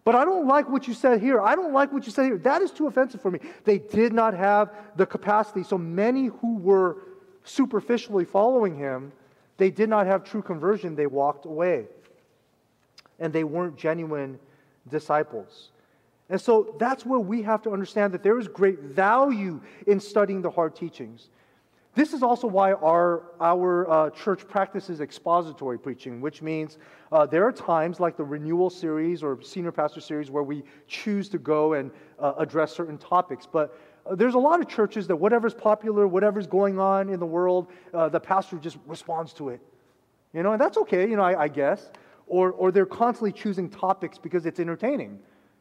But 0.03 0.15
I 0.15 0.23
don't 0.23 0.47
like 0.47 0.69
what 0.69 0.87
you 0.87 0.93
said 0.93 1.21
here. 1.21 1.41
I 1.41 1.55
don't 1.55 1.73
like 1.73 1.91
what 1.91 2.05
you 2.05 2.11
said 2.11 2.25
here. 2.25 2.37
That 2.37 2.61
is 2.61 2.71
too 2.71 2.87
offensive 2.87 3.21
for 3.21 3.31
me. 3.31 3.39
They 3.63 3.79
did 3.79 4.13
not 4.13 4.33
have 4.33 4.71
the 4.95 5.05
capacity. 5.05 5.63
So 5.63 5.77
many 5.77 6.27
who 6.27 6.57
were 6.57 6.97
superficially 7.43 8.25
following 8.25 8.75
him, 8.75 9.11
they 9.57 9.71
did 9.71 9.89
not 9.89 10.05
have 10.07 10.23
true 10.23 10.41
conversion. 10.41 10.95
They 10.95 11.07
walked 11.07 11.45
away. 11.45 11.87
And 13.19 13.33
they 13.33 13.43
weren't 13.43 13.77
genuine 13.77 14.39
disciples. 14.87 15.71
And 16.29 16.39
so 16.39 16.75
that's 16.79 17.05
where 17.05 17.19
we 17.19 17.41
have 17.41 17.61
to 17.63 17.71
understand 17.71 18.13
that 18.13 18.23
there 18.23 18.37
is 18.37 18.47
great 18.47 18.79
value 18.79 19.59
in 19.87 19.99
studying 19.99 20.41
the 20.41 20.51
hard 20.51 20.75
teachings. 20.75 21.29
This 21.95 22.13
is 22.13 22.21
also 22.21 22.47
why 22.47 22.73
our, 22.73 23.23
our 23.41 23.89
uh, 23.89 24.09
church 24.11 24.47
practices 24.47 25.01
expository 25.01 25.79
preaching, 25.79 26.21
which 26.21 26.41
means 26.43 26.77
uh, 27.11 27.25
there 27.25 27.45
are 27.45 27.51
times 27.51 27.99
like 27.99 28.15
the 28.15 28.23
renewal 28.23 28.69
series 28.69 29.23
or 29.23 29.41
senior 29.41 29.71
pastor 29.71 29.99
series 29.99 30.29
where 30.29 30.43
we 30.43 30.63
choose 30.87 31.29
to 31.29 31.39
go 31.39 31.73
and 31.73 31.89
uh, 32.19 32.33
address 32.37 32.75
certain 32.75 32.97
topics. 32.99 33.47
But 33.51 33.77
uh, 34.05 34.13
there's 34.13 34.35
a 34.35 34.39
lot 34.39 34.61
of 34.61 34.67
churches 34.67 35.07
that 35.07 35.15
whatever's 35.15 35.55
popular, 35.55 36.07
whatever's 36.07 36.45
going 36.45 36.79
on 36.79 37.09
in 37.09 37.19
the 37.19 37.25
world, 37.25 37.67
uh, 37.91 38.07
the 38.07 38.19
pastor 38.19 38.57
just 38.57 38.77
responds 38.85 39.33
to 39.33 39.49
it. 39.49 39.59
You 40.31 40.43
know, 40.43 40.51
and 40.51 40.61
that's 40.61 40.77
okay, 40.77 41.09
you 41.09 41.15
know, 41.15 41.23
I, 41.23 41.43
I 41.43 41.47
guess. 41.47 41.89
Or, 42.27 42.51
or 42.51 42.71
they're 42.71 42.85
constantly 42.85 43.31
choosing 43.31 43.67
topics 43.67 44.19
because 44.19 44.45
it's 44.45 44.59
entertaining. 44.59 45.19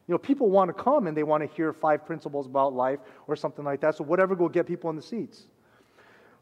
You 0.09 0.15
know, 0.15 0.19
people 0.19 0.49
want 0.49 0.75
to 0.75 0.83
come 0.83 1.07
and 1.07 1.15
they 1.15 1.23
want 1.23 1.49
to 1.49 1.55
hear 1.55 1.73
five 1.73 2.07
principles 2.07 2.47
about 2.47 2.73
life 2.73 2.99
or 3.27 3.37
something 3.37 3.65
like 3.65 3.83
that. 3.83 3.95
So 3.95 4.05
whatever 4.05 4.35
will 4.35 4.49
get 4.49 4.67
people 4.67 4.89
in 4.89 4.97
the 4.97 5.03
seats. 5.03 5.49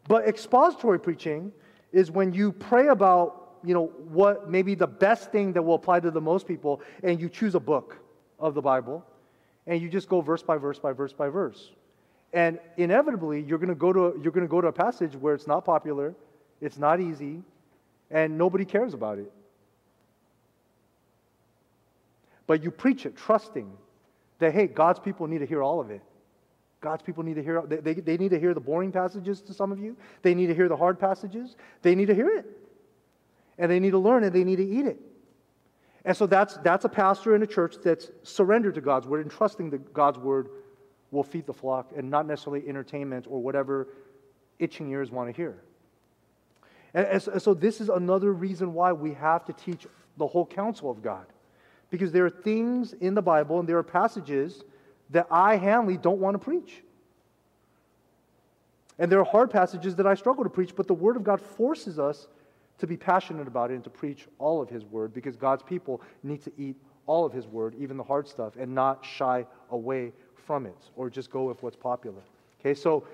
But 0.06 0.28
expository 0.28 1.00
preaching 1.00 1.52
is 1.92 2.12
when 2.12 2.32
you 2.32 2.52
pray 2.52 2.88
about, 2.88 3.58
you 3.64 3.74
know, 3.74 3.86
what 4.08 4.48
maybe 4.48 4.76
the 4.76 4.86
best 4.86 5.32
thing 5.32 5.52
that 5.54 5.62
will 5.62 5.74
apply 5.74 5.98
to 6.00 6.12
the 6.12 6.20
most 6.20 6.46
people, 6.46 6.80
and 7.02 7.20
you 7.20 7.28
choose 7.28 7.56
a 7.56 7.60
book 7.60 7.98
of 8.38 8.54
the 8.54 8.62
Bible, 8.62 9.04
and 9.66 9.82
you 9.82 9.88
just 9.88 10.08
go 10.08 10.20
verse 10.20 10.44
by 10.44 10.56
verse 10.56 10.78
by 10.78 10.92
verse 10.92 11.12
by 11.12 11.28
verse. 11.28 11.72
And 12.32 12.60
inevitably, 12.76 13.42
you're 13.42 13.58
going 13.58 13.68
to 13.68 13.74
go 13.74 13.92
to 13.92 14.20
you're 14.22 14.32
going 14.32 14.46
to 14.46 14.50
go 14.50 14.60
to 14.60 14.68
a 14.68 14.72
passage 14.72 15.16
where 15.16 15.34
it's 15.34 15.48
not 15.48 15.64
popular, 15.64 16.14
it's 16.60 16.78
not 16.78 17.00
easy, 17.00 17.42
and 18.12 18.38
nobody 18.38 18.64
cares 18.64 18.94
about 18.94 19.18
it. 19.18 19.32
But 22.46 22.62
you 22.62 22.70
preach 22.70 23.06
it 23.06 23.16
trusting 23.16 23.70
that, 24.38 24.52
hey, 24.52 24.66
God's 24.66 25.00
people 25.00 25.26
need 25.26 25.38
to 25.38 25.46
hear 25.46 25.62
all 25.62 25.80
of 25.80 25.90
it. 25.90 26.02
God's 26.80 27.02
people 27.02 27.24
need 27.24 27.34
to 27.34 27.42
hear, 27.42 27.62
they, 27.62 27.76
they, 27.76 27.94
they, 27.94 28.16
need 28.16 28.30
to 28.30 28.38
hear 28.38 28.54
the 28.54 28.60
boring 28.60 28.92
passages 28.92 29.40
to 29.42 29.54
some 29.54 29.72
of 29.72 29.78
you. 29.78 29.96
They 30.22 30.34
need 30.34 30.46
to 30.48 30.54
hear 30.54 30.68
the 30.68 30.76
hard 30.76 31.00
passages. 31.00 31.56
They 31.82 31.94
need 31.94 32.06
to 32.06 32.14
hear 32.14 32.28
it. 32.28 32.46
And 33.58 33.70
they 33.70 33.80
need 33.80 33.90
to 33.90 33.98
learn 33.98 34.24
and 34.24 34.32
they 34.32 34.44
need 34.44 34.56
to 34.56 34.66
eat 34.66 34.86
it. 34.86 35.00
And 36.04 36.16
so 36.16 36.26
that's, 36.26 36.56
that's 36.58 36.84
a 36.84 36.88
pastor 36.88 37.34
in 37.34 37.42
a 37.42 37.46
church 37.46 37.76
that's 37.82 38.10
surrendered 38.22 38.76
to 38.76 38.80
God's 38.80 39.06
word 39.06 39.22
and 39.22 39.30
trusting 39.30 39.70
that 39.70 39.92
God's 39.92 40.18
word 40.18 40.48
will 41.10 41.24
feed 41.24 41.46
the 41.46 41.52
flock 41.52 41.90
and 41.96 42.10
not 42.10 42.26
necessarily 42.26 42.68
entertainment 42.68 43.26
or 43.28 43.42
whatever 43.42 43.88
itching 44.58 44.88
ears 44.90 45.10
want 45.10 45.28
to 45.28 45.36
hear. 45.36 45.62
And, 46.94 47.06
and 47.06 47.42
so 47.42 47.54
this 47.54 47.80
is 47.80 47.88
another 47.88 48.32
reason 48.32 48.74
why 48.74 48.92
we 48.92 49.14
have 49.14 49.44
to 49.46 49.52
teach 49.52 49.86
the 50.16 50.26
whole 50.26 50.46
counsel 50.46 50.90
of 50.90 51.02
God. 51.02 51.26
Because 51.90 52.12
there 52.12 52.26
are 52.26 52.30
things 52.30 52.92
in 52.94 53.14
the 53.14 53.22
Bible 53.22 53.60
and 53.60 53.68
there 53.68 53.78
are 53.78 53.82
passages 53.82 54.64
that 55.10 55.26
I, 55.30 55.56
Hanley, 55.56 55.96
don't 55.96 56.18
want 56.18 56.34
to 56.34 56.38
preach. 56.38 56.82
And 58.98 59.12
there 59.12 59.20
are 59.20 59.24
hard 59.24 59.50
passages 59.50 59.94
that 59.96 60.06
I 60.06 60.14
struggle 60.14 60.42
to 60.44 60.50
preach, 60.50 60.74
but 60.74 60.86
the 60.86 60.94
Word 60.94 61.16
of 61.16 61.24
God 61.24 61.40
forces 61.40 61.98
us 61.98 62.28
to 62.78 62.86
be 62.86 62.96
passionate 62.96 63.46
about 63.46 63.70
it 63.70 63.74
and 63.74 63.84
to 63.84 63.90
preach 63.90 64.26
all 64.38 64.60
of 64.60 64.68
His 64.68 64.84
Word 64.84 65.12
because 65.12 65.36
God's 65.36 65.62
people 65.62 66.00
need 66.22 66.42
to 66.42 66.52
eat 66.58 66.76
all 67.06 67.24
of 67.24 67.32
His 67.32 67.46
Word, 67.46 67.74
even 67.78 67.96
the 67.96 68.02
hard 68.02 68.26
stuff, 68.26 68.54
and 68.58 68.74
not 68.74 69.04
shy 69.04 69.46
away 69.70 70.12
from 70.34 70.66
it 70.66 70.76
or 70.96 71.10
just 71.10 71.30
go 71.30 71.44
with 71.44 71.62
what's 71.62 71.76
popular. 71.76 72.22
Okay, 72.60 72.74
so 72.74 73.06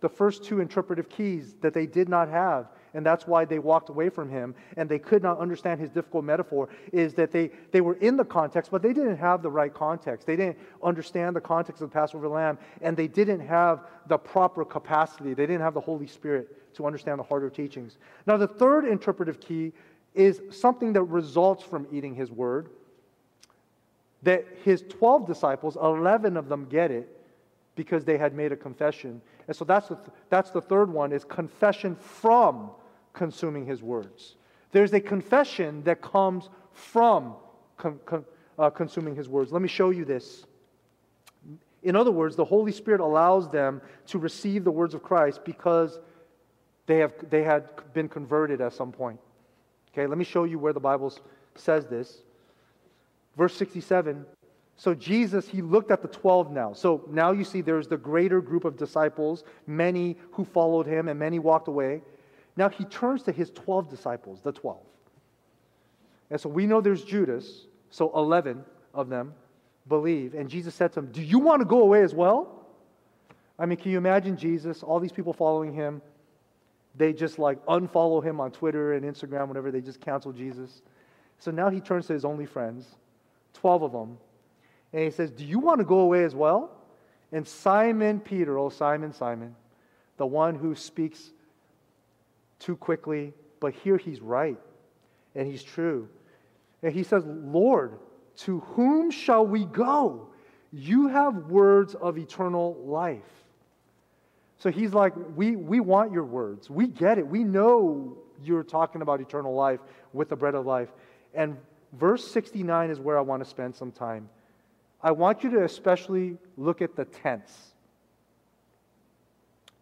the 0.00 0.08
first 0.08 0.44
two 0.44 0.60
interpretive 0.60 1.08
keys 1.08 1.54
that 1.60 1.74
they 1.74 1.86
did 1.86 2.08
not 2.08 2.28
have 2.28 2.68
and 2.94 3.04
that's 3.04 3.26
why 3.26 3.44
they 3.44 3.58
walked 3.58 3.88
away 3.88 4.08
from 4.08 4.28
him. 4.28 4.54
And 4.76 4.88
they 4.88 4.98
could 4.98 5.22
not 5.22 5.38
understand 5.38 5.80
his 5.80 5.90
difficult 5.90 6.24
metaphor 6.24 6.68
is 6.92 7.14
that 7.14 7.32
they, 7.32 7.50
they 7.70 7.80
were 7.80 7.94
in 7.94 8.16
the 8.16 8.24
context 8.24 8.70
but 8.70 8.82
they 8.82 8.92
didn't 8.92 9.16
have 9.16 9.42
the 9.42 9.50
right 9.50 9.72
context. 9.72 10.26
They 10.26 10.36
didn't 10.36 10.58
understand 10.82 11.36
the 11.36 11.40
context 11.40 11.82
of 11.82 11.90
the 11.90 11.94
passover 11.94 12.28
lamb 12.28 12.58
and 12.82 12.96
they 12.96 13.08
didn't 13.08 13.40
have 13.40 13.84
the 14.06 14.18
proper 14.18 14.64
capacity. 14.64 15.34
They 15.34 15.46
didn't 15.46 15.62
have 15.62 15.74
the 15.74 15.80
holy 15.80 16.06
spirit 16.06 16.74
to 16.74 16.86
understand 16.86 17.18
the 17.18 17.24
harder 17.24 17.50
teachings. 17.50 17.98
Now 18.26 18.36
the 18.36 18.48
third 18.48 18.84
interpretive 18.84 19.40
key 19.40 19.72
is 20.14 20.42
something 20.50 20.92
that 20.94 21.02
results 21.04 21.62
from 21.62 21.86
eating 21.92 22.14
his 22.14 22.30
word 22.30 22.70
that 24.22 24.44
his 24.64 24.84
12 24.88 25.26
disciples 25.26 25.76
11 25.76 26.36
of 26.36 26.48
them 26.48 26.66
get 26.66 26.90
it 26.90 27.08
because 27.74 28.04
they 28.04 28.18
had 28.18 28.34
made 28.34 28.52
a 28.52 28.56
confession. 28.56 29.22
And 29.46 29.56
so 29.56 29.64
that's 29.64 29.88
the, 29.88 29.94
th- 29.94 30.08
that's 30.28 30.50
the 30.50 30.60
third 30.60 30.92
one 30.92 31.12
is 31.12 31.24
confession 31.24 31.96
from 31.96 32.70
consuming 33.12 33.66
his 33.66 33.82
words. 33.82 34.36
There's 34.72 34.92
a 34.92 35.00
confession 35.00 35.82
that 35.84 36.00
comes 36.00 36.48
from 36.72 37.34
con- 37.76 38.00
con- 38.04 38.24
uh, 38.58 38.70
consuming 38.70 39.16
his 39.16 39.28
words. 39.28 39.52
Let 39.52 39.62
me 39.62 39.68
show 39.68 39.90
you 39.90 40.04
this. 40.04 40.44
In 41.82 41.96
other 41.96 42.10
words, 42.10 42.36
the 42.36 42.44
Holy 42.44 42.72
Spirit 42.72 43.00
allows 43.00 43.50
them 43.50 43.80
to 44.08 44.18
receive 44.18 44.64
the 44.64 44.70
words 44.70 44.94
of 44.94 45.02
Christ 45.02 45.40
because 45.44 45.98
they, 46.86 46.98
have, 46.98 47.12
they 47.30 47.42
had 47.42 47.68
been 47.94 48.08
converted 48.08 48.60
at 48.60 48.74
some 48.74 48.92
point. 48.92 49.18
Okay, 49.92 50.06
let 50.06 50.18
me 50.18 50.24
show 50.24 50.44
you 50.44 50.58
where 50.58 50.72
the 50.72 50.80
Bible 50.80 51.12
says 51.54 51.86
this. 51.86 52.18
Verse 53.36 53.54
67 53.56 54.26
so 54.80 54.94
Jesus, 54.94 55.46
he 55.46 55.60
looked 55.60 55.90
at 55.90 56.00
the 56.00 56.08
12 56.08 56.52
now. 56.52 56.72
So 56.72 57.04
now 57.10 57.32
you 57.32 57.44
see 57.44 57.60
there's 57.60 57.86
the 57.86 57.98
greater 57.98 58.40
group 58.40 58.64
of 58.64 58.78
disciples, 58.78 59.44
many 59.66 60.16
who 60.32 60.42
followed 60.42 60.86
him 60.86 61.08
and 61.08 61.18
many 61.18 61.38
walked 61.38 61.68
away. 61.68 62.00
Now 62.56 62.68
he 62.68 62.84
turns 62.84 63.22
to 63.24 63.32
his 63.32 63.50
12 63.50 63.88
disciples, 63.88 64.40
the 64.42 64.52
12. 64.52 64.78
And 66.30 66.40
so 66.40 66.48
we 66.48 66.66
know 66.66 66.80
there's 66.80 67.04
Judas, 67.04 67.66
so 67.90 68.10
11 68.14 68.64
of 68.94 69.08
them 69.08 69.34
believe. 69.88 70.34
And 70.34 70.48
Jesus 70.48 70.74
said 70.74 70.92
to 70.92 71.00
them, 71.00 71.12
Do 71.12 71.22
you 71.22 71.38
want 71.38 71.60
to 71.60 71.66
go 71.66 71.82
away 71.82 72.02
as 72.02 72.14
well? 72.14 72.66
I 73.58 73.66
mean, 73.66 73.78
can 73.78 73.90
you 73.90 73.98
imagine 73.98 74.36
Jesus, 74.36 74.82
all 74.82 75.00
these 75.00 75.12
people 75.12 75.32
following 75.32 75.72
him? 75.72 76.00
They 76.96 77.12
just 77.12 77.38
like 77.38 77.64
unfollow 77.66 78.24
him 78.24 78.40
on 78.40 78.50
Twitter 78.50 78.94
and 78.94 79.04
Instagram, 79.04 79.48
whatever. 79.48 79.70
They 79.70 79.80
just 79.80 80.00
cancel 80.00 80.32
Jesus. 80.32 80.82
So 81.38 81.50
now 81.50 81.70
he 81.70 81.80
turns 81.80 82.06
to 82.06 82.12
his 82.12 82.24
only 82.24 82.46
friends, 82.46 82.86
12 83.54 83.82
of 83.82 83.92
them. 83.92 84.18
And 84.92 85.04
he 85.04 85.10
says, 85.10 85.30
Do 85.30 85.44
you 85.44 85.58
want 85.58 85.78
to 85.78 85.84
go 85.84 86.00
away 86.00 86.24
as 86.24 86.34
well? 86.34 86.76
And 87.32 87.46
Simon 87.46 88.18
Peter, 88.20 88.58
oh 88.58 88.70
Simon, 88.70 89.12
Simon, 89.12 89.54
the 90.16 90.26
one 90.26 90.56
who 90.56 90.74
speaks 90.74 91.30
too 92.60 92.76
quickly, 92.76 93.32
but 93.58 93.74
here 93.74 93.96
he's 93.96 94.20
right 94.20 94.58
and 95.34 95.46
he's 95.46 95.62
true. 95.62 96.08
And 96.82 96.92
he 96.92 97.02
says, 97.02 97.24
Lord, 97.26 97.98
to 98.38 98.60
whom 98.60 99.10
shall 99.10 99.46
we 99.46 99.64
go? 99.64 100.28
You 100.72 101.08
have 101.08 101.34
words 101.46 101.94
of 101.94 102.16
eternal 102.16 102.76
life. 102.84 103.22
So 104.58 104.70
he's 104.70 104.92
like, 104.92 105.14
we, 105.34 105.56
we 105.56 105.80
want 105.80 106.12
your 106.12 106.24
words. 106.24 106.70
We 106.70 106.86
get 106.86 107.18
it. 107.18 107.26
We 107.26 107.44
know 107.44 108.16
you're 108.42 108.62
talking 108.62 109.02
about 109.02 109.20
eternal 109.20 109.54
life 109.54 109.80
with 110.12 110.28
the 110.28 110.36
bread 110.36 110.54
of 110.54 110.66
life. 110.66 110.88
And 111.34 111.56
verse 111.94 112.26
69 112.30 112.90
is 112.90 113.00
where 113.00 113.18
I 113.18 113.22
want 113.22 113.42
to 113.42 113.48
spend 113.48 113.74
some 113.74 113.90
time. 113.90 114.28
I 115.02 115.12
want 115.12 115.42
you 115.42 115.50
to 115.52 115.64
especially 115.64 116.36
look 116.56 116.82
at 116.82 116.94
the 116.94 117.06
tense. 117.06 117.72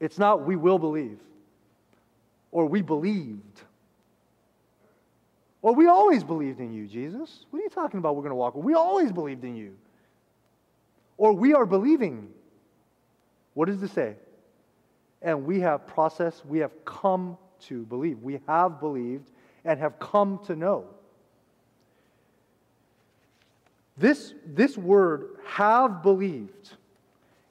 It's 0.00 0.18
not 0.18 0.46
we 0.46 0.54
will 0.54 0.78
believe 0.78 1.18
or 2.50 2.66
we 2.66 2.82
believed 2.82 3.62
or 5.62 5.74
we 5.74 5.86
always 5.86 6.22
believed 6.22 6.60
in 6.60 6.72
you, 6.72 6.86
Jesus. 6.86 7.46
What 7.50 7.60
are 7.60 7.62
you 7.62 7.70
talking 7.70 7.98
about? 7.98 8.14
We're 8.14 8.22
going 8.22 8.30
to 8.30 8.36
walk. 8.36 8.54
We 8.54 8.74
always 8.74 9.10
believed 9.10 9.44
in 9.44 9.56
you. 9.56 9.76
Or 11.16 11.32
we 11.32 11.52
are 11.52 11.66
believing. 11.66 12.28
What 13.54 13.66
does 13.66 13.82
it 13.82 13.90
say? 13.90 14.14
And 15.20 15.44
we 15.44 15.60
have 15.60 15.86
processed, 15.86 16.46
we 16.46 16.60
have 16.60 16.70
come 16.84 17.36
to 17.62 17.84
believe. 17.86 18.20
We 18.22 18.40
have 18.46 18.78
believed 18.78 19.28
and 19.64 19.80
have 19.80 19.98
come 19.98 20.38
to 20.46 20.54
know. 20.54 20.86
This, 23.96 24.32
this 24.46 24.78
word, 24.78 25.38
have 25.44 26.04
believed 26.04 26.70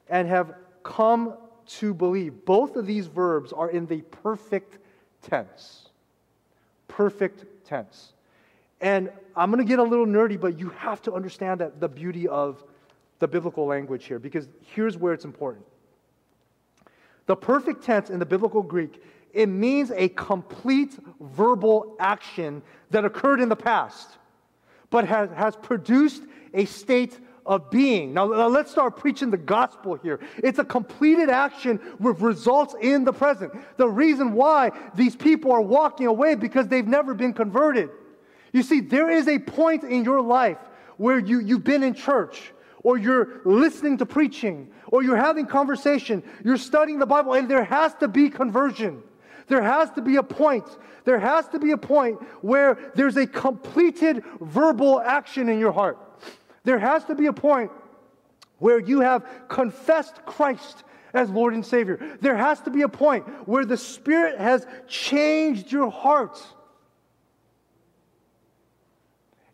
and 0.08 0.26
have 0.26 0.54
come 0.82 1.34
to 1.66 1.92
believe, 1.92 2.46
both 2.46 2.76
of 2.76 2.86
these 2.86 3.06
verbs 3.06 3.52
are 3.52 3.68
in 3.68 3.84
the 3.84 4.00
perfect 4.00 4.78
tense. 5.22 5.88
Perfect 6.86 7.44
tense. 7.64 8.12
And 8.80 9.10
I'm 9.34 9.50
going 9.50 9.64
to 9.64 9.68
get 9.68 9.78
a 9.78 9.82
little 9.82 10.06
nerdy, 10.06 10.40
but 10.40 10.58
you 10.58 10.70
have 10.70 11.02
to 11.02 11.12
understand 11.12 11.60
that 11.60 11.80
the 11.80 11.88
beauty 11.88 12.28
of 12.28 12.62
the 13.18 13.26
biblical 13.26 13.66
language 13.66 14.04
here, 14.04 14.18
because 14.18 14.48
here's 14.74 14.96
where 14.96 15.12
it's 15.12 15.24
important. 15.24 15.66
The 17.26 17.36
perfect 17.36 17.82
tense 17.82 18.10
in 18.10 18.18
the 18.18 18.26
biblical 18.26 18.62
Greek, 18.62 19.02
it 19.32 19.46
means 19.46 19.90
a 19.90 20.08
complete 20.10 20.96
verbal 21.20 21.96
action 21.98 22.62
that 22.90 23.04
occurred 23.04 23.40
in 23.40 23.48
the 23.48 23.56
past, 23.56 24.16
but 24.90 25.06
has, 25.06 25.30
has 25.30 25.56
produced 25.56 26.22
a 26.54 26.64
state 26.64 27.18
of 27.48 27.70
being. 27.70 28.12
Now, 28.12 28.26
let's 28.26 28.70
start 28.70 28.96
preaching 28.96 29.30
the 29.30 29.38
gospel 29.38 29.94
here. 29.96 30.20
It's 30.36 30.58
a 30.58 30.64
completed 30.64 31.30
action 31.30 31.80
with 31.98 32.20
results 32.20 32.74
in 32.80 33.04
the 33.04 33.12
present. 33.12 33.52
The 33.78 33.88
reason 33.88 34.34
why 34.34 34.70
these 34.94 35.16
people 35.16 35.50
are 35.50 35.62
walking 35.62 36.06
away 36.06 36.34
because 36.34 36.68
they've 36.68 36.86
never 36.86 37.14
been 37.14 37.32
converted. 37.32 37.88
You 38.52 38.62
see, 38.62 38.80
there 38.80 39.10
is 39.10 39.28
a 39.28 39.38
point 39.38 39.82
in 39.82 40.04
your 40.04 40.20
life 40.20 40.58
where 40.98 41.18
you, 41.18 41.40
you've 41.40 41.64
been 41.64 41.82
in 41.82 41.94
church, 41.94 42.52
or 42.82 42.98
you're 42.98 43.40
listening 43.44 43.98
to 43.98 44.06
preaching, 44.06 44.70
or 44.88 45.02
you're 45.02 45.16
having 45.16 45.46
conversation, 45.46 46.22
you're 46.44 46.56
studying 46.56 46.98
the 46.98 47.06
Bible, 47.06 47.32
and 47.32 47.48
there 47.48 47.64
has 47.64 47.94
to 47.94 48.08
be 48.08 48.28
conversion. 48.28 49.02
There 49.46 49.62
has 49.62 49.90
to 49.92 50.02
be 50.02 50.16
a 50.16 50.22
point. 50.22 50.64
There 51.04 51.18
has 51.18 51.48
to 51.48 51.58
be 51.58 51.70
a 51.70 51.78
point 51.78 52.20
where 52.42 52.92
there's 52.94 53.16
a 53.16 53.26
completed 53.26 54.22
verbal 54.40 55.00
action 55.00 55.48
in 55.48 55.58
your 55.58 55.72
heart. 55.72 55.98
There 56.64 56.78
has 56.78 57.04
to 57.06 57.14
be 57.14 57.26
a 57.26 57.32
point 57.32 57.70
where 58.58 58.78
you 58.78 59.00
have 59.00 59.26
confessed 59.48 60.24
Christ 60.26 60.84
as 61.14 61.30
Lord 61.30 61.54
and 61.54 61.64
Savior. 61.64 62.18
There 62.20 62.36
has 62.36 62.60
to 62.62 62.70
be 62.70 62.82
a 62.82 62.88
point 62.88 63.26
where 63.48 63.64
the 63.64 63.76
Spirit 63.76 64.38
has 64.38 64.66
changed 64.86 65.72
your 65.72 65.90
heart. 65.90 66.40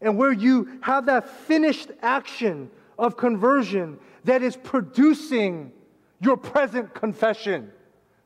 And 0.00 0.18
where 0.18 0.32
you 0.32 0.80
have 0.82 1.06
that 1.06 1.28
finished 1.28 1.90
action 2.02 2.70
of 2.98 3.16
conversion 3.16 3.98
that 4.24 4.42
is 4.42 4.56
producing 4.56 5.72
your 6.20 6.36
present 6.36 6.94
confession. 6.94 7.70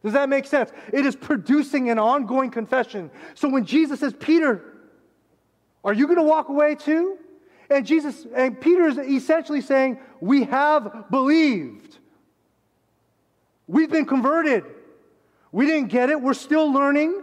Does 0.03 0.12
that 0.12 0.29
make 0.29 0.47
sense? 0.47 0.71
It 0.93 1.05
is 1.05 1.17
producing 1.17 1.91
an 1.91 1.99
ongoing 1.99 2.51
confession. 2.51 3.11
So 3.35 3.49
when 3.49 3.64
Jesus 3.64 4.01
says, 4.01 4.14
Peter, 4.19 4.62
are 5.85 5.93
you 5.93 6.07
going 6.07 6.19
to 6.19 6.25
walk 6.25 6.49
away 6.49 6.77
too? 6.77 7.19
And 7.71 7.87
Jesus 7.87 8.27
and 8.35 8.61
Peter 8.61 8.87
is 8.87 8.99
essentially 8.99 9.61
saying, 9.61 9.99
We 10.21 10.45
have 10.45 11.11
believed. 11.11 11.99
We've 13.67 13.91
been 13.91 14.07
converted. 14.07 14.65
We 15.53 15.67
didn't 15.67 15.89
get 15.89 16.11
it. 16.11 16.21
We're 16.21 16.35
still 16.35 16.73
learning. 16.73 17.23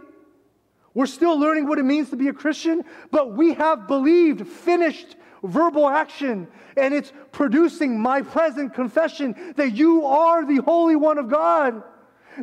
We're 0.94 1.06
still 1.06 1.38
learning 1.38 1.68
what 1.68 1.78
it 1.78 1.84
means 1.84 2.10
to 2.10 2.16
be 2.16 2.28
a 2.28 2.32
Christian, 2.32 2.82
but 3.10 3.34
we 3.34 3.52
have 3.54 3.86
believed, 3.86 4.46
finished 4.46 5.16
verbal 5.42 5.88
action, 5.88 6.48
and 6.76 6.94
it's 6.94 7.12
producing 7.32 8.00
my 8.00 8.22
present 8.22 8.72
confession 8.72 9.54
that 9.56 9.72
you 9.74 10.06
are 10.06 10.46
the 10.46 10.62
Holy 10.62 10.96
One 10.96 11.18
of 11.18 11.28
God. 11.28 11.82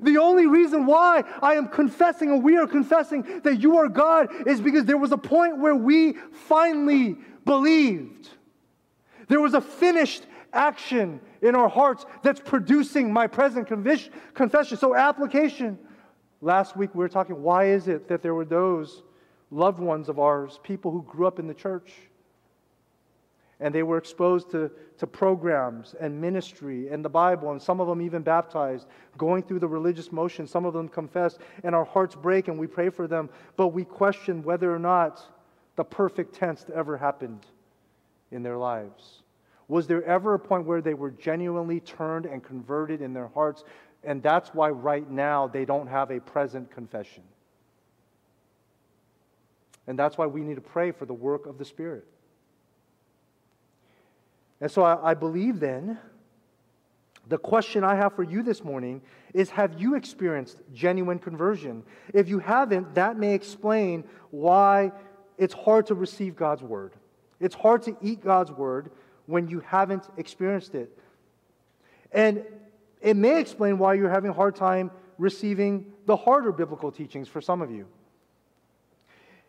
The 0.02 0.18
only 0.18 0.48
reason 0.48 0.86
why 0.86 1.24
I 1.42 1.56
am 1.56 1.68
confessing 1.68 2.32
and 2.32 2.44
we 2.44 2.58
are 2.58 2.68
confessing 2.68 3.42
that 3.44 3.60
you 3.62 3.78
are 3.78 3.88
God 3.88 4.30
is 4.48 4.60
because 4.60 4.86
there 4.86 4.98
was 4.98 5.12
a 5.12 5.18
point 5.18 5.58
where 5.58 5.76
we 5.76 6.14
finally 6.48 7.18
believed. 7.46 8.30
There 9.28 9.42
was 9.42 9.54
a 9.54 9.62
finished 9.62 10.26
action 10.52 11.20
in 11.42 11.56
our 11.56 11.70
hearts 11.70 12.06
that's 12.22 12.40
producing 12.40 13.12
my 13.12 13.28
present 13.28 13.68
confession. 13.68 14.78
So, 14.78 14.96
application. 14.96 15.80
Last 16.42 16.76
week 16.76 16.94
we 16.94 17.00
were 17.00 17.10
talking, 17.10 17.42
why 17.42 17.70
is 17.70 17.88
it 17.88 18.10
that 18.10 18.22
there 18.22 18.34
were 18.34 18.46
those 18.46 19.04
loved 19.50 19.80
ones 19.80 20.10
of 20.10 20.20
ours, 20.20 20.60
people 20.62 20.92
who 20.92 21.02
grew 21.04 21.26
up 21.26 21.40
in 21.40 21.48
the 21.48 21.54
church, 21.54 21.94
and 23.60 23.74
they 23.74 23.84
were 23.84 23.98
exposed 23.98 24.52
to, 24.52 24.70
to 24.98 25.08
programs 25.08 25.96
and 26.02 26.20
ministry 26.20 26.90
and 26.90 27.06
the 27.06 27.10
Bible, 27.10 27.52
and 27.52 27.62
some 27.62 27.80
of 27.80 27.88
them 27.88 28.02
even 28.02 28.24
baptized, 28.24 28.88
going 29.18 29.42
through 29.42 29.60
the 29.60 29.68
religious 29.68 30.12
motion. 30.12 30.46
Some 30.46 30.66
of 30.66 30.74
them 30.74 30.90
confessed, 30.90 31.40
and 31.64 31.74
our 31.74 31.86
hearts 31.86 32.14
break, 32.14 32.50
and 32.50 32.60
we 32.60 32.68
pray 32.68 32.90
for 32.90 33.08
them, 33.08 33.30
but 33.56 33.70
we 33.70 33.86
question 33.86 34.44
whether 34.44 34.74
or 34.74 34.80
not 34.80 35.24
the 35.76 35.84
perfect 35.84 36.36
tense 36.36 36.64
that 36.64 36.76
ever 36.76 36.98
happened 36.98 37.46
in 38.32 38.44
their 38.44 38.58
lives. 38.58 39.24
Was 39.68 39.88
there 39.88 40.04
ever 40.04 40.34
a 40.34 40.40
point 40.40 40.66
where 40.66 40.82
they 40.82 40.94
were 40.94 41.12
genuinely 41.12 41.80
turned 41.80 42.26
and 42.26 42.44
converted 42.44 43.02
in 43.02 43.14
their 43.14 43.30
hearts? 43.30 43.64
And 44.04 44.22
that's 44.22 44.54
why 44.54 44.70
right 44.70 45.10
now 45.10 45.48
they 45.48 45.66
don't 45.66 45.88
have 45.88 46.12
a 46.12 46.20
present 46.20 46.70
confession. 46.70 47.24
And 49.88 49.98
that's 49.98 50.18
why 50.18 50.26
we 50.26 50.42
need 50.42 50.56
to 50.56 50.62
pray 50.62 50.92
for 50.92 51.06
the 51.06 51.14
work 51.14 51.46
of 51.46 51.58
the 51.58 51.66
Spirit. 51.66 52.06
And 54.62 54.72
so 54.72 54.84
I, 54.84 55.12
I, 55.12 55.14
believe 55.14 55.60
then, 55.60 55.98
the 57.28 57.38
question 57.38 57.84
I 57.84 57.96
have 57.96 58.16
for 58.16 58.24
you 58.24 58.44
this 58.44 58.64
morning 58.64 59.02
is 59.34 59.50
Have 59.50 59.80
you 59.80 59.96
experienced 59.96 60.58
genuine 60.74 61.20
conversion? 61.20 61.84
If 62.14 62.30
you 62.30 62.40
haven't, 62.40 62.96
that 62.96 63.18
may 63.18 63.34
explain 63.34 64.06
why 64.32 64.92
it's 65.38 65.54
hard 65.54 65.88
to 65.88 65.96
receive 65.96 66.36
God's 66.36 66.62
word. 66.62 66.94
It's 67.40 67.56
hard 67.56 67.84
to 67.84 67.98
eat 68.02 68.24
God's 68.24 68.52
word 68.52 68.92
when 69.26 69.48
you 69.48 69.60
haven't 69.62 70.06
experienced 70.18 70.76
it. 70.76 70.98
And 72.12 72.44
it 73.02 73.16
may 73.16 73.40
explain 73.40 73.78
why 73.78 73.96
you're 73.96 74.10
having 74.10 74.32
a 74.32 74.34
hard 74.34 74.56
time 74.56 74.92
receiving 75.18 75.92
the 76.06 76.16
harder 76.16 76.52
biblical 76.52 76.92
teachings 76.92 77.28
for 77.28 77.42
some 77.42 77.62
of 77.62 77.72
you. 77.72 77.86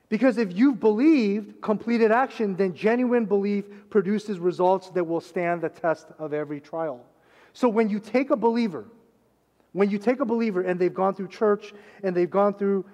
Because 0.08 0.38
if 0.38 0.56
you've 0.56 0.80
believed 0.80 1.60
completed 1.60 2.12
action, 2.12 2.56
then 2.56 2.74
genuine 2.74 3.24
belief 3.24 3.64
produces 3.90 4.38
results 4.38 4.90
that 4.90 5.04
will 5.04 5.20
stand 5.20 5.62
the 5.62 5.68
test 5.68 6.08
of 6.18 6.32
every 6.32 6.60
trial. 6.60 7.04
So 7.52 7.68
when 7.68 7.88
you 7.88 8.00
take 8.00 8.30
a 8.30 8.36
believer, 8.36 8.84
when 9.72 9.90
you 9.90 9.98
take 9.98 10.20
a 10.20 10.24
believer 10.24 10.60
and 10.60 10.78
they've 10.78 10.94
gone 10.94 11.14
through 11.14 11.28
church 11.28 11.74
and 12.02 12.14
they've 12.14 12.30
gone 12.30 12.54
through 12.54 12.84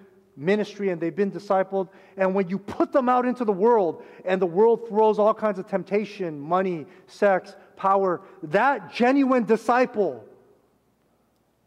ministry 0.40 0.88
and 0.88 1.00
they've 1.00 1.14
been 1.14 1.30
discipled. 1.30 1.88
And 2.16 2.34
when 2.34 2.48
you 2.48 2.58
put 2.58 2.92
them 2.92 3.08
out 3.08 3.26
into 3.26 3.44
the 3.44 3.52
world 3.52 4.02
and 4.24 4.40
the 4.40 4.46
world 4.46 4.88
throws 4.88 5.18
all 5.18 5.34
kinds 5.34 5.58
of 5.58 5.66
temptation, 5.66 6.40
money, 6.40 6.86
sex, 7.06 7.54
power, 7.76 8.22
that 8.44 8.92
genuine 8.92 9.44
disciple 9.44 10.24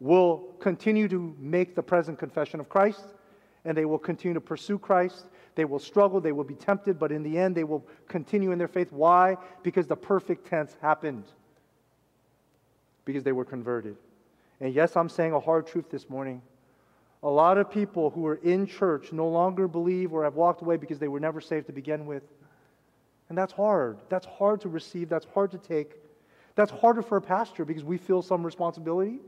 will 0.00 0.54
continue 0.58 1.08
to 1.08 1.34
make 1.38 1.74
the 1.74 1.82
present 1.82 2.18
confession 2.18 2.60
of 2.60 2.68
Christ 2.68 3.14
and 3.64 3.76
they 3.76 3.84
will 3.84 3.98
continue 3.98 4.34
to 4.34 4.40
pursue 4.40 4.78
Christ. 4.78 5.26
They 5.54 5.64
will 5.64 5.78
struggle, 5.78 6.20
they 6.20 6.32
will 6.32 6.44
be 6.44 6.56
tempted, 6.56 6.98
but 6.98 7.12
in 7.12 7.22
the 7.22 7.38
end, 7.38 7.54
they 7.54 7.64
will 7.64 7.86
continue 8.08 8.50
in 8.50 8.58
their 8.58 8.68
faith. 8.68 8.90
Why? 8.90 9.36
Because 9.62 9.86
the 9.86 9.96
perfect 9.96 10.46
tense 10.48 10.76
happened. 10.82 11.24
Because 13.04 13.22
they 13.22 13.32
were 13.32 13.44
converted. 13.44 13.96
And 14.60 14.74
yes, 14.74 14.96
I'm 14.96 15.08
saying 15.08 15.32
a 15.32 15.40
hard 15.40 15.66
truth 15.66 15.90
this 15.90 16.10
morning. 16.10 16.42
A 17.24 17.28
lot 17.28 17.56
of 17.56 17.70
people 17.70 18.10
who 18.10 18.26
are 18.26 18.36
in 18.36 18.66
church 18.66 19.10
no 19.10 19.26
longer 19.26 19.66
believe 19.66 20.12
or 20.12 20.24
have 20.24 20.34
walked 20.34 20.60
away 20.60 20.76
because 20.76 20.98
they 20.98 21.08
were 21.08 21.18
never 21.18 21.40
saved 21.40 21.66
to 21.66 21.72
begin 21.72 22.04
with. 22.04 22.22
And 23.30 23.38
that's 23.38 23.52
hard. 23.52 23.96
That's 24.10 24.26
hard 24.26 24.60
to 24.60 24.68
receive. 24.68 25.08
That's 25.08 25.26
hard 25.32 25.50
to 25.52 25.58
take. 25.58 25.92
That's 26.54 26.70
harder 26.70 27.00
for 27.00 27.16
a 27.16 27.22
pastor 27.22 27.64
because 27.64 27.82
we 27.82 27.96
feel 27.96 28.20
some 28.20 28.44
responsibility. 28.44 29.18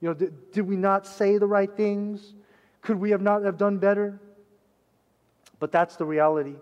You 0.00 0.08
know, 0.08 0.14
did, 0.14 0.52
did 0.52 0.68
we 0.68 0.76
not 0.76 1.06
say 1.06 1.38
the 1.38 1.46
right 1.46 1.70
things? 1.76 2.34
Could 2.82 3.00
we 3.00 3.10
have 3.10 3.20
not 3.20 3.42
have 3.42 3.58
done 3.58 3.78
better? 3.78 4.20
But 5.58 5.72
that's 5.72 5.96
the 5.96 6.04
reality. 6.04 6.54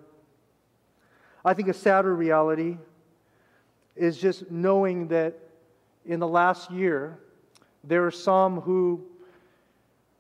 I 1.45 1.53
think 1.53 1.69
a 1.69 1.75
sadder 1.75 2.17
reality 2.17 2.79
is 3.95 4.17
just 4.17 4.51
knowing 4.51 5.09
that 5.09 5.35
in 6.07 6.19
the 6.19 6.27
last 6.27 6.71
year, 6.71 7.19
there 7.85 8.07
are 8.07 8.11
some 8.11 8.63
who 8.63 9.05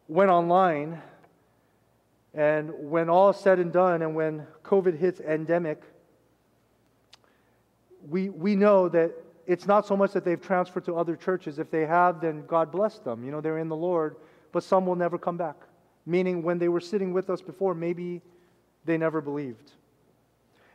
went 0.09 0.31
online, 0.31 1.01
and 2.35 2.73
when 2.91 3.09
all 3.09 3.31
is 3.31 3.37
said 3.37 3.59
and 3.59 3.73
done, 3.73 4.03
and 4.03 4.15
when 4.15 4.47
COVID 4.65 4.99
hits 4.99 5.21
endemic, 5.21 5.83
we, 8.09 8.31
we 8.31 8.57
know 8.57 8.89
that 8.89 9.13
it's 9.47 9.67
not 9.67 9.87
so 9.87 9.97
much 9.97 10.13
that 10.13 10.25
they've 10.25 10.41
transferred 10.41 10.85
to 10.87 10.97
other 10.97 11.17
churches. 11.17 11.59
If 11.59 11.71
they 11.71 11.87
have, 11.87 12.21
then 12.21 12.45
God 12.47 12.71
bless 12.71 12.99
them. 12.99 13.25
You 13.25 13.31
know, 13.31 13.41
they're 13.41 13.59
in 13.59 13.69
the 13.69 13.77
Lord, 13.77 14.17
but 14.53 14.63
some 14.63 14.87
will 14.87 14.97
never 14.97 15.19
come 15.19 15.37
back. 15.37 15.57
Meaning, 16.07 16.43
when 16.43 16.59
they 16.59 16.69
were 16.69 16.81
sitting 16.81 17.13
with 17.13 17.29
us 17.31 17.41
before, 17.43 17.75
maybe 17.75 18.23
they 18.85 18.97
never 18.97 19.21
believed. 19.21 19.73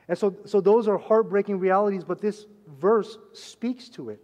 And 0.07 0.17
so, 0.17 0.35
so 0.45 0.59
those 0.59 0.87
are 0.87 0.97
heartbreaking 0.97 1.59
realities, 1.59 2.03
but 2.03 2.21
this 2.21 2.45
verse 2.79 3.17
speaks 3.33 3.89
to 3.89 4.09
it. 4.09 4.19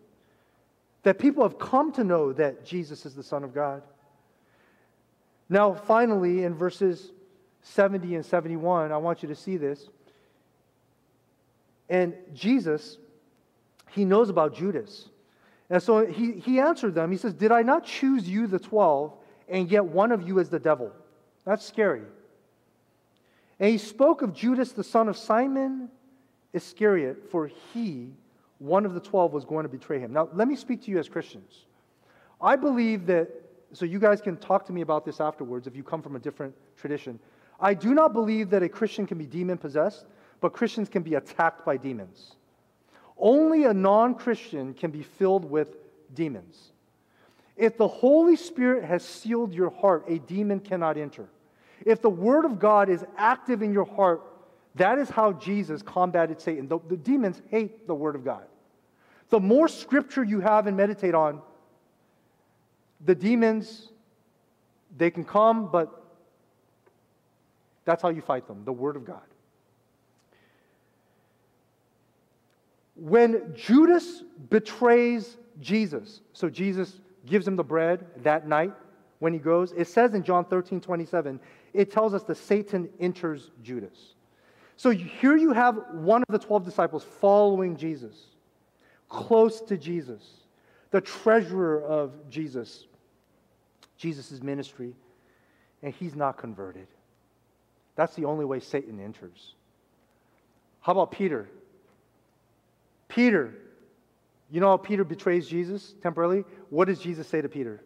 That 1.03 1.17
people 1.17 1.43
have 1.43 1.57
come 1.57 1.91
to 1.93 2.03
know 2.03 2.33
that 2.33 2.65
Jesus 2.65 3.05
is 3.05 3.15
the 3.15 3.23
Son 3.23 3.43
of 3.43 3.53
God. 3.53 3.81
Now, 5.49 5.73
finally, 5.73 6.43
in 6.43 6.53
verses 6.53 7.11
70 7.63 8.15
and 8.15 8.25
71, 8.25 8.91
I 8.91 8.97
want 8.97 9.23
you 9.23 9.29
to 9.29 9.35
see 9.35 9.57
this. 9.57 9.89
And 11.89 12.13
Jesus, 12.33 12.97
he 13.89 14.05
knows 14.05 14.29
about 14.29 14.55
Judas. 14.55 15.09
And 15.69 15.81
so 15.81 16.05
he, 16.05 16.33
he 16.33 16.59
answered 16.59 16.95
them. 16.95 17.11
He 17.11 17.17
says, 17.17 17.33
Did 17.33 17.51
I 17.51 17.63
not 17.63 17.85
choose 17.85 18.27
you, 18.29 18.47
the 18.47 18.59
12, 18.59 19.13
and 19.49 19.69
yet 19.69 19.85
one 19.85 20.11
of 20.11 20.27
you 20.27 20.39
is 20.39 20.49
the 20.49 20.59
devil? 20.59 20.91
That's 21.45 21.65
scary. 21.65 22.03
And 23.59 23.69
he 23.69 23.77
spoke 23.77 24.21
of 24.21 24.33
Judas, 24.33 24.71
the 24.71 24.83
son 24.83 25.09
of 25.09 25.17
Simon 25.17 25.89
Iscariot, 26.53 27.29
for 27.29 27.47
he, 27.73 28.09
one 28.59 28.85
of 28.85 28.93
the 28.93 28.99
12, 28.99 29.33
was 29.33 29.45
going 29.45 29.63
to 29.63 29.69
betray 29.69 29.99
him. 29.99 30.13
Now, 30.13 30.29
let 30.33 30.47
me 30.47 30.55
speak 30.55 30.83
to 30.83 30.91
you 30.91 30.99
as 30.99 31.09
Christians. 31.09 31.65
I 32.41 32.55
believe 32.55 33.05
that, 33.07 33.29
so 33.73 33.85
you 33.85 33.99
guys 33.99 34.21
can 34.21 34.37
talk 34.37 34.65
to 34.65 34.73
me 34.73 34.81
about 34.81 35.05
this 35.05 35.19
afterwards 35.19 35.67
if 35.67 35.75
you 35.75 35.83
come 35.83 36.01
from 36.01 36.15
a 36.15 36.19
different 36.19 36.55
tradition. 36.77 37.19
I 37.59 37.73
do 37.73 37.93
not 37.93 38.13
believe 38.13 38.49
that 38.51 38.63
a 38.63 38.69
Christian 38.69 39.05
can 39.05 39.17
be 39.17 39.25
demon 39.25 39.57
possessed 39.57 40.05
but 40.41 40.53
Christians 40.53 40.89
can 40.89 41.03
be 41.03 41.15
attacked 41.15 41.65
by 41.65 41.77
demons. 41.77 42.35
Only 43.17 43.65
a 43.65 43.73
non 43.73 44.15
Christian 44.15 44.73
can 44.73 44.91
be 44.91 45.03
filled 45.03 45.45
with 45.49 45.75
demons. 46.13 46.71
If 47.57 47.77
the 47.77 47.87
Holy 47.87 48.37
Spirit 48.37 48.85
has 48.85 49.03
sealed 49.03 49.53
your 49.53 49.69
heart, 49.69 50.05
a 50.07 50.19
demon 50.19 50.61
cannot 50.61 50.97
enter. 50.97 51.27
If 51.85 52.01
the 52.01 52.09
Word 52.09 52.45
of 52.45 52.59
God 52.59 52.89
is 52.89 53.03
active 53.17 53.61
in 53.61 53.73
your 53.73 53.85
heart, 53.85 54.21
that 54.75 54.97
is 54.97 55.09
how 55.09 55.33
Jesus 55.33 55.81
combated 55.81 56.39
Satan. 56.39 56.67
The, 56.67 56.79
the, 56.87 56.95
demons 56.95 57.41
hate 57.49 57.85
the 57.87 57.95
Word 57.95 58.15
of 58.15 58.23
God. 58.23 58.43
The 59.29 59.39
more 59.39 59.67
scripture 59.67 60.23
you 60.23 60.39
have 60.39 60.67
and 60.67 60.77
meditate 60.77 61.13
on, 61.13 61.41
the 63.05 63.15
demons, 63.15 63.89
they 64.97 65.11
can 65.11 65.23
come, 65.23 65.69
but 65.71 65.99
that's 67.85 68.01
how 68.01 68.09
you 68.09 68.21
fight 68.21 68.47
them 68.47 68.63
the 68.65 68.73
Word 68.73 68.95
of 68.95 69.05
God. 69.05 69.21
When 72.95 73.53
Judas 73.55 74.23
betrays 74.49 75.37
Jesus, 75.61 76.21
so 76.33 76.49
Jesus 76.49 76.99
gives 77.25 77.47
him 77.47 77.55
the 77.55 77.63
bread 77.63 78.05
that 78.23 78.47
night 78.47 78.73
when 79.19 79.33
he 79.33 79.39
goes, 79.39 79.71
it 79.73 79.87
says 79.87 80.13
in 80.13 80.23
John 80.23 80.45
13 80.45 80.81
27, 80.81 81.39
it 81.73 81.91
tells 81.91 82.13
us 82.13 82.23
that 82.23 82.35
Satan 82.35 82.89
enters 82.99 83.51
Judas. 83.63 84.13
So 84.75 84.91
here 84.91 85.35
you 85.35 85.51
have 85.51 85.79
one 85.91 86.23
of 86.27 86.31
the 86.31 86.39
12 86.39 86.63
disciples 86.63 87.03
following 87.19 87.75
Jesus, 87.75 88.15
close 89.09 89.61
to 89.61 89.77
Jesus, 89.77 90.23
the 90.91 91.01
treasurer 91.01 91.83
of 91.83 92.13
Jesus, 92.29 92.85
Jesus' 93.99 94.41
ministry, 94.41 94.95
and 95.83 95.93
he's 95.93 96.15
not 96.15 96.37
converted. 96.37 96.87
That's 97.95 98.15
the 98.15 98.25
only 98.25 98.45
way 98.45 98.61
Satan 98.61 98.99
enters. 98.99 99.53
How 100.79 100.93
about 100.93 101.11
Peter? 101.11 101.49
Peter, 103.09 103.53
you 104.49 104.61
know 104.61 104.69
how 104.69 104.77
Peter 104.77 105.03
betrays 105.03 105.47
Jesus 105.47 105.93
temporarily? 106.01 106.45
What 106.69 106.85
does 106.85 106.99
Jesus 106.99 107.27
say 107.27 107.41
to 107.41 107.49
Peter? 107.49 107.83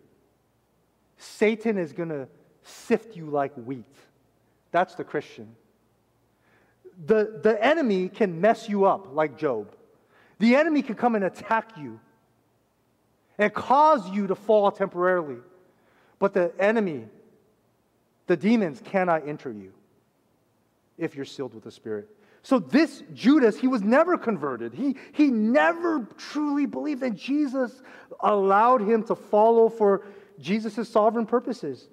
Satan 1.18 1.80
is 1.80 1.93
going 1.93 2.09
to 2.09 2.28
sift 2.61 3.16
you 3.16 3.26
like 3.26 3.53
wheat. 3.55 3.86
That's 4.72 4.93
the 4.93 5.03
Christian. 5.03 5.55
The, 7.07 7.39
the 7.41 7.64
enemy 7.64 8.07
can 8.07 8.39
mess 8.39 8.70
you 8.70 8.86
up 8.86 9.14
like 9.16 9.38
Job. 9.38 9.76
The 10.38 10.55
enemy 10.55 10.84
can 10.84 10.95
come 10.95 11.16
and 11.16 11.24
attack 11.24 11.72
you 11.78 11.99
and 13.39 13.51
cause 13.51 14.07
you 14.11 14.28
to 14.28 14.36
fall 14.36 14.72
temporarily. 14.72 15.38
But 16.20 16.34
the 16.34 16.51
enemy, 16.59 17.05
the 18.28 18.38
demons, 18.38 18.82
cannot 18.84 19.28
enter 19.28 19.51
you 19.51 19.74
if 20.97 21.16
you're 21.16 21.26
sealed 21.26 21.53
with 21.53 21.64
the 21.64 21.72
Spirit. 21.72 22.09
So, 22.43 22.59
this 22.59 23.03
Judas, 23.14 23.57
he 23.57 23.68
was 23.68 23.82
never 23.82 24.18
converted. 24.18 24.74
He, 24.74 24.97
he 25.14 25.32
never 25.32 26.07
truly 26.18 26.66
believed 26.66 27.01
that 27.01 27.16
Jesus 27.16 27.82
allowed 28.20 28.82
him 28.82 29.03
to 29.03 29.16
follow 29.16 29.70
for 29.70 30.03
Jesus' 30.39 30.89
sovereign 30.89 31.26
purposes. 31.26 31.88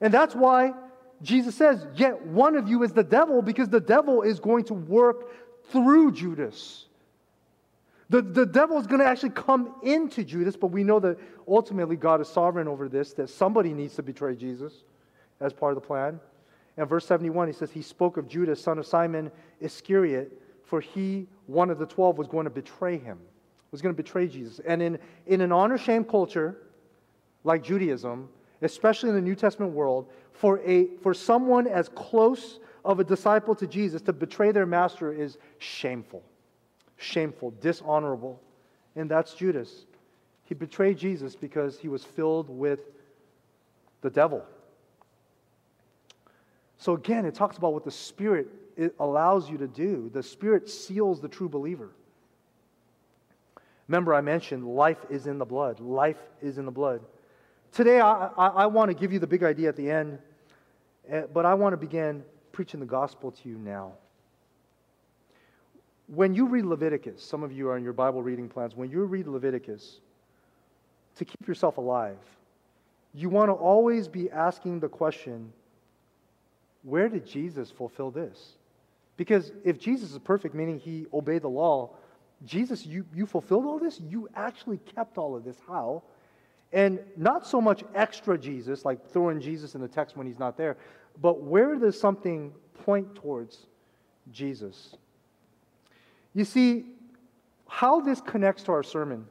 And 0.00 0.12
that's 0.12 0.34
why 0.34 0.72
Jesus 1.22 1.54
says, 1.54 1.86
Yet 1.94 2.26
one 2.26 2.56
of 2.56 2.68
you 2.68 2.82
is 2.82 2.92
the 2.92 3.04
devil, 3.04 3.40
because 3.40 3.68
the 3.68 3.80
devil 3.80 4.22
is 4.22 4.40
going 4.40 4.64
to 4.64 4.74
work 4.74 5.30
through 5.70 6.12
Judas. 6.12 6.87
The, 8.10 8.22
the 8.22 8.46
devil 8.46 8.78
is 8.78 8.86
going 8.86 9.00
to 9.00 9.06
actually 9.06 9.30
come 9.30 9.74
into 9.82 10.24
Judas, 10.24 10.56
but 10.56 10.68
we 10.68 10.82
know 10.82 10.98
that 11.00 11.18
ultimately 11.46 11.96
God 11.96 12.20
is 12.20 12.28
sovereign 12.28 12.66
over 12.66 12.88
this, 12.88 13.12
that 13.14 13.28
somebody 13.28 13.74
needs 13.74 13.96
to 13.96 14.02
betray 14.02 14.34
Jesus 14.34 14.72
as 15.40 15.52
part 15.52 15.76
of 15.76 15.82
the 15.82 15.86
plan. 15.86 16.18
And 16.78 16.88
verse 16.88 17.06
71, 17.06 17.48
he 17.48 17.52
says, 17.52 17.70
He 17.70 17.82
spoke 17.82 18.16
of 18.16 18.28
Judas, 18.28 18.62
son 18.62 18.78
of 18.78 18.86
Simon 18.86 19.30
Iscariot, 19.60 20.32
for 20.64 20.80
he, 20.80 21.26
one 21.46 21.70
of 21.70 21.78
the 21.78 21.86
twelve, 21.86 22.18
was 22.18 22.28
going 22.28 22.44
to 22.44 22.50
betray 22.50 22.98
him, 22.98 23.18
was 23.72 23.82
going 23.82 23.94
to 23.94 24.02
betray 24.02 24.28
Jesus. 24.28 24.60
And 24.66 24.80
in, 24.80 24.98
in 25.26 25.40
an 25.40 25.50
honor 25.50 25.76
shame 25.76 26.04
culture 26.04 26.58
like 27.44 27.62
Judaism, 27.62 28.28
especially 28.62 29.08
in 29.10 29.14
the 29.14 29.22
New 29.22 29.34
Testament 29.34 29.72
world, 29.72 30.08
for, 30.32 30.60
a, 30.64 30.86
for 31.02 31.14
someone 31.14 31.66
as 31.66 31.88
close 31.88 32.60
of 32.84 33.00
a 33.00 33.04
disciple 33.04 33.54
to 33.56 33.66
Jesus 33.66 34.02
to 34.02 34.12
betray 34.12 34.52
their 34.52 34.66
master 34.66 35.12
is 35.12 35.38
shameful, 35.58 36.22
shameful, 36.98 37.52
dishonorable. 37.60 38.40
And 38.94 39.10
that's 39.10 39.32
Judas. 39.32 39.86
He 40.44 40.54
betrayed 40.54 40.98
Jesus 40.98 41.34
because 41.34 41.78
he 41.78 41.88
was 41.88 42.04
filled 42.04 42.50
with 42.50 42.80
the 44.02 44.10
devil. 44.10 44.44
So 46.76 46.94
again, 46.94 47.24
it 47.24 47.34
talks 47.34 47.56
about 47.56 47.72
what 47.72 47.84
the 47.84 47.90
Spirit 47.90 48.48
allows 49.00 49.50
you 49.50 49.58
to 49.58 49.66
do. 49.66 50.10
The 50.12 50.22
Spirit 50.22 50.68
seals 50.68 51.20
the 51.20 51.28
true 51.28 51.48
believer. 51.48 51.90
Remember, 53.88 54.14
I 54.14 54.20
mentioned 54.20 54.66
life 54.66 54.98
is 55.08 55.26
in 55.26 55.38
the 55.38 55.44
blood. 55.44 55.80
Life 55.80 56.18
is 56.42 56.58
in 56.58 56.66
the 56.66 56.70
blood. 56.70 57.00
Today, 57.72 58.00
I, 58.00 58.26
I, 58.36 58.46
I 58.48 58.66
want 58.66 58.90
to 58.90 58.94
give 58.94 59.12
you 59.12 59.18
the 59.18 59.26
big 59.26 59.42
idea 59.42 59.68
at 59.68 59.76
the 59.76 59.90
end, 59.90 60.18
eh, 61.08 61.22
but 61.32 61.46
I 61.46 61.54
want 61.54 61.72
to 61.72 61.76
begin 61.76 62.22
preaching 62.52 62.80
the 62.80 62.86
gospel 62.86 63.30
to 63.32 63.48
you 63.48 63.58
now. 63.58 63.92
When 66.08 66.34
you 66.34 66.46
read 66.46 66.64
Leviticus, 66.64 67.22
some 67.22 67.42
of 67.42 67.52
you 67.52 67.68
are 67.68 67.76
in 67.76 67.84
your 67.84 67.92
Bible 67.92 68.22
reading 68.22 68.48
plans, 68.48 68.74
when 68.74 68.90
you 68.90 69.04
read 69.04 69.26
Leviticus, 69.26 70.00
to 71.16 71.24
keep 71.24 71.46
yourself 71.46 71.76
alive, 71.76 72.18
you 73.14 73.28
want 73.28 73.48
to 73.50 73.52
always 73.52 74.08
be 74.08 74.30
asking 74.30 74.80
the 74.80 74.88
question 74.88 75.52
where 76.82 77.08
did 77.08 77.26
Jesus 77.26 77.70
fulfill 77.70 78.10
this? 78.10 78.52
Because 79.16 79.52
if 79.64 79.78
Jesus 79.78 80.12
is 80.12 80.18
perfect, 80.18 80.54
meaning 80.54 80.78
he 80.78 81.06
obeyed 81.12 81.42
the 81.42 81.48
law, 81.48 81.90
Jesus, 82.46 82.86
you, 82.86 83.04
you 83.14 83.26
fulfilled 83.26 83.66
all 83.66 83.78
this? 83.78 84.00
You 84.00 84.28
actually 84.34 84.78
kept 84.94 85.18
all 85.18 85.36
of 85.36 85.44
this. 85.44 85.56
How? 85.66 86.04
And 86.72 87.00
not 87.16 87.46
so 87.46 87.60
much 87.60 87.82
extra 87.94 88.38
Jesus, 88.38 88.84
like 88.84 89.10
throwing 89.10 89.40
Jesus 89.40 89.74
in 89.74 89.80
the 89.80 89.88
text 89.88 90.16
when 90.16 90.26
he's 90.26 90.38
not 90.38 90.56
there, 90.56 90.76
but 91.20 91.42
where 91.42 91.74
does 91.74 91.98
something 91.98 92.52
point 92.84 93.16
towards 93.16 93.66
Jesus? 94.30 94.94
You 96.34 96.44
see, 96.44 96.86
how 97.68 98.00
this 98.00 98.20
connects 98.20 98.62
to 98.64 98.72
our 98.72 98.82
sermon 98.82 99.26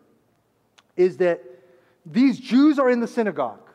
is 0.95 1.17
that 1.17 1.43
these 2.05 2.39
Jews 2.39 2.79
are 2.79 2.89
in 2.89 2.99
the 2.99 3.07
synagogue. 3.07 3.69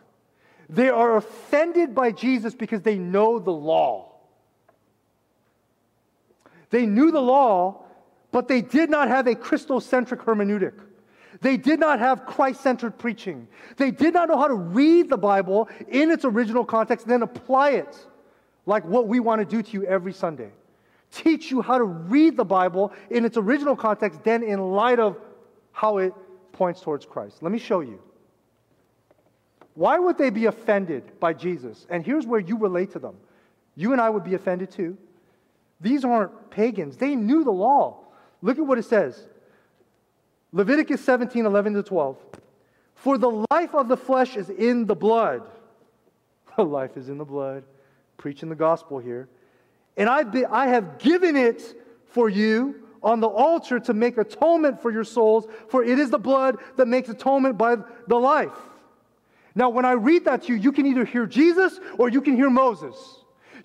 They 0.69 0.89
are 0.89 1.17
offended 1.17 1.95
by 1.95 2.13
Jesus 2.13 2.55
because 2.55 2.83
they 2.83 2.99
know 2.99 3.39
the 3.39 3.53
law. 3.53 4.13
They 6.71 6.87
knew 6.87 7.11
the 7.11 7.21
law, 7.21 7.85
but 8.31 8.49
they 8.49 8.63
did 8.63 8.89
not 8.89 9.09
have 9.09 9.27
a 9.27 9.35
Christocentric 9.35 10.25
hermeneutic. 10.25 10.73
They 11.43 11.57
did 11.57 11.81
not 11.81 11.99
have 11.99 12.25
Christ 12.25 12.63
centered 12.63 12.99
preaching. 12.99 13.49
They 13.77 13.91
did 13.91 14.15
not 14.15 14.29
know 14.29 14.39
how 14.39 14.49
to 14.49 14.55
read 14.55 15.11
the 15.11 15.19
Bible 15.19 15.69
in 15.89 16.11
its 16.11 16.25
original 16.25 16.65
context 16.65 17.05
and 17.07 17.13
then 17.13 17.23
apply 17.23 17.71
it 17.71 18.07
like 18.65 18.85
what 18.85 19.09
we 19.09 19.21
want 19.21 19.41
to 19.41 19.45
do 19.45 19.63
to 19.63 19.73
you 19.73 19.85
every 19.85 20.13
Sunday. 20.13 20.53
Teach 21.13 21.51
you 21.51 21.61
how 21.63 21.79
to 21.79 21.85
read 21.85 22.37
the 22.37 22.45
Bible 22.45 22.93
in 23.11 23.25
its 23.25 23.37
original 23.37 23.77
context, 23.77 24.25
then 24.25 24.43
in 24.43 24.59
light 24.59 24.99
of 24.99 25.19
how 25.73 25.99
it 25.99 26.15
points 26.53 26.81
towards 26.81 27.05
Christ. 27.05 27.43
Let 27.43 27.53
me 27.53 27.59
show 27.59 27.81
you. 27.81 28.01
Why 29.75 29.99
would 29.99 30.19
they 30.19 30.31
be 30.31 30.47
offended 30.47 31.19
by 31.21 31.35
Jesus? 31.35 31.87
And 31.89 32.05
here's 32.05 32.27
where 32.27 32.41
you 32.41 32.57
relate 32.57 32.93
to 32.93 32.99
them. 32.99 33.15
You 33.75 33.93
and 33.93 34.01
I 34.01 34.11
would 34.11 34.25
be 34.25 34.35
offended 34.35 34.71
too. 34.71 34.97
These 35.81 36.05
aren't 36.05 36.51
pagans, 36.51 36.97
they 36.97 37.15
knew 37.15 37.45
the 37.45 37.53
law. 37.53 37.99
Look 38.41 38.59
at 38.59 38.67
what 38.67 38.79
it 38.79 38.85
says 38.85 39.27
Leviticus 40.53 41.03
17 41.05 41.47
11 41.47 41.75
to 41.75 41.83
12. 41.83 42.17
For 42.95 43.19
the 43.19 43.45
life 43.51 43.75
of 43.75 43.89
the 43.89 43.97
flesh 43.97 44.37
is 44.37 44.51
in 44.51 44.87
the 44.87 44.95
blood. 44.95 45.43
The 46.55 46.65
life 46.65 46.99
is 46.99 47.09
in 47.09 47.17
the 47.17 47.25
blood. 47.25 47.65
Preaching 48.19 48.51
the 48.51 48.55
gospel 48.55 48.99
here. 48.99 49.27
And 49.97 50.09
I've 50.09 50.33
been, 50.33 50.47
I 50.47 50.69
have 50.69 50.99
given 50.99 51.37
it 51.37 51.63
for 52.07 52.29
you 52.29 52.83
on 53.03 53.21
the 53.21 53.29
altar 53.29 53.81
to 53.81 53.95
make 53.95 54.17
atonement 54.17 54.81
for 54.81 54.91
your 54.91 55.05
souls, 55.05 55.47
for 55.69 55.83
it 55.83 55.99
is 55.99 56.11
the 56.11 56.19
blood 56.19 56.57
that 56.77 56.87
makes 56.87 57.09
atonement 57.09 57.59
by 57.59 57.77
the 58.07 58.17
life. 58.17 58.57
Now, 59.55 59.69
when 59.69 59.85
I 59.85 59.93
read 59.93 60.25
that 60.25 60.45
to 60.45 60.55
you, 60.55 60.59
you 60.59 60.73
can 60.73 60.87
either 60.87 61.05
hear 61.05 61.27
Jesus 61.27 61.79
or 61.99 62.09
you 62.09 62.21
can 62.21 62.37
hear 62.37 62.49
Moses. 62.49 62.97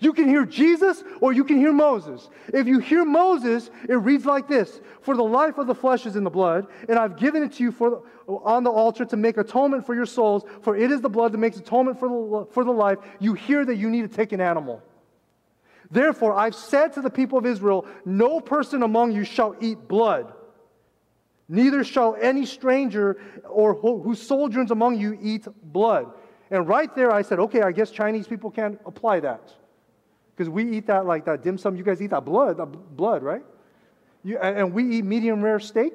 You 0.00 0.12
can 0.12 0.28
hear 0.28 0.44
Jesus 0.44 1.02
or 1.20 1.32
you 1.32 1.44
can 1.44 1.56
hear 1.56 1.72
Moses. 1.72 2.28
If 2.52 2.66
you 2.66 2.78
hear 2.78 3.04
Moses, 3.04 3.70
it 3.88 3.94
reads 3.94 4.26
like 4.26 4.48
this 4.48 4.80
For 5.00 5.16
the 5.16 5.24
life 5.24 5.58
of 5.58 5.66
the 5.66 5.74
flesh 5.74 6.06
is 6.06 6.14
in 6.16 6.24
the 6.24 6.30
blood, 6.30 6.66
and 6.88 6.98
I've 6.98 7.16
given 7.16 7.42
it 7.42 7.52
to 7.54 7.62
you 7.62 7.72
for, 7.72 8.02
on 8.26 8.64
the 8.64 8.70
altar 8.70 9.04
to 9.06 9.16
make 9.16 9.38
atonement 9.38 9.86
for 9.86 9.94
your 9.94 10.06
souls, 10.06 10.44
for 10.62 10.76
it 10.76 10.90
is 10.90 11.00
the 11.00 11.08
blood 11.08 11.32
that 11.32 11.38
makes 11.38 11.56
atonement 11.56 11.98
for 11.98 12.08
the, 12.08 12.52
for 12.52 12.64
the 12.64 12.70
life. 12.70 12.98
You 13.18 13.34
hear 13.34 13.64
that 13.64 13.76
you 13.76 13.90
need 13.90 14.02
to 14.02 14.14
take 14.14 14.32
an 14.32 14.40
animal. 14.40 14.82
Therefore, 15.90 16.34
I've 16.34 16.54
said 16.54 16.92
to 16.94 17.00
the 17.00 17.10
people 17.10 17.38
of 17.38 17.46
Israel, 17.46 17.86
No 18.04 18.40
person 18.40 18.82
among 18.82 19.12
you 19.12 19.24
shall 19.24 19.56
eat 19.60 19.88
blood. 19.88 20.32
Neither 21.48 21.82
shall 21.82 22.14
any 22.20 22.44
stranger 22.44 23.18
or 23.48 23.74
who 23.74 24.14
sojourns 24.14 24.70
among 24.70 25.00
you 25.00 25.18
eat 25.20 25.46
blood. 25.62 26.12
And 26.50 26.68
right 26.68 26.94
there, 26.94 27.10
I 27.10 27.22
said, 27.22 27.38
okay, 27.40 27.62
I 27.62 27.72
guess 27.72 27.90
Chinese 27.90 28.26
people 28.26 28.50
can't 28.50 28.78
apply 28.84 29.20
that. 29.20 29.52
Because 30.34 30.50
we 30.50 30.70
eat 30.76 30.86
that 30.86 31.06
like 31.06 31.24
that 31.24 31.42
dim 31.42 31.58
sum. 31.58 31.74
You 31.76 31.82
guys 31.82 32.00
eat 32.00 32.10
that 32.10 32.24
blood, 32.24 32.58
that 32.58 32.66
blood, 32.66 33.22
right? 33.22 33.42
You, 34.24 34.38
and 34.38 34.72
we 34.72 34.98
eat 34.98 35.04
medium 35.04 35.42
rare 35.42 35.58
steak. 35.58 35.94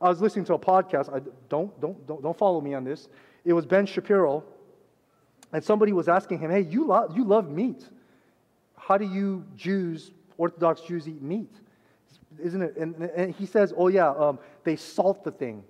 I 0.00 0.08
was 0.08 0.20
listening 0.20 0.44
to 0.46 0.54
a 0.54 0.58
podcast. 0.58 1.14
I, 1.14 1.20
don't, 1.48 1.78
don't, 1.80 2.06
don't, 2.06 2.22
don't 2.22 2.36
follow 2.36 2.60
me 2.60 2.74
on 2.74 2.84
this. 2.84 3.08
It 3.44 3.52
was 3.52 3.66
Ben 3.66 3.86
Shapiro. 3.86 4.44
And 5.52 5.62
somebody 5.62 5.92
was 5.92 6.08
asking 6.08 6.40
him, 6.40 6.50
hey, 6.50 6.60
you, 6.60 6.86
lo- 6.86 7.12
you 7.14 7.24
love 7.24 7.50
meat 7.50 7.84
how 8.88 8.96
do 8.96 9.04
you 9.04 9.44
Jews, 9.54 10.12
Orthodox 10.38 10.80
Jews, 10.80 11.06
eat 11.06 11.20
meat? 11.20 11.52
Isn't 12.42 12.62
it? 12.62 12.76
And, 12.78 12.94
and 12.94 13.34
he 13.34 13.44
says, 13.44 13.74
oh, 13.76 13.88
yeah, 13.88 14.08
um, 14.08 14.38
they 14.64 14.76
salt 14.76 15.24
the 15.24 15.30
thing 15.30 15.62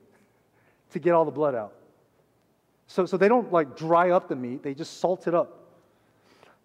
to 0.92 1.00
get 1.00 1.14
all 1.14 1.24
the 1.24 1.32
blood 1.32 1.56
out. 1.56 1.74
So, 2.86 3.06
so 3.06 3.16
they 3.16 3.26
don't 3.26 3.52
like 3.52 3.76
dry 3.76 4.10
up 4.10 4.28
the 4.28 4.36
meat, 4.36 4.62
they 4.62 4.72
just 4.72 5.00
salt 5.00 5.26
it 5.26 5.34
up. 5.34 5.64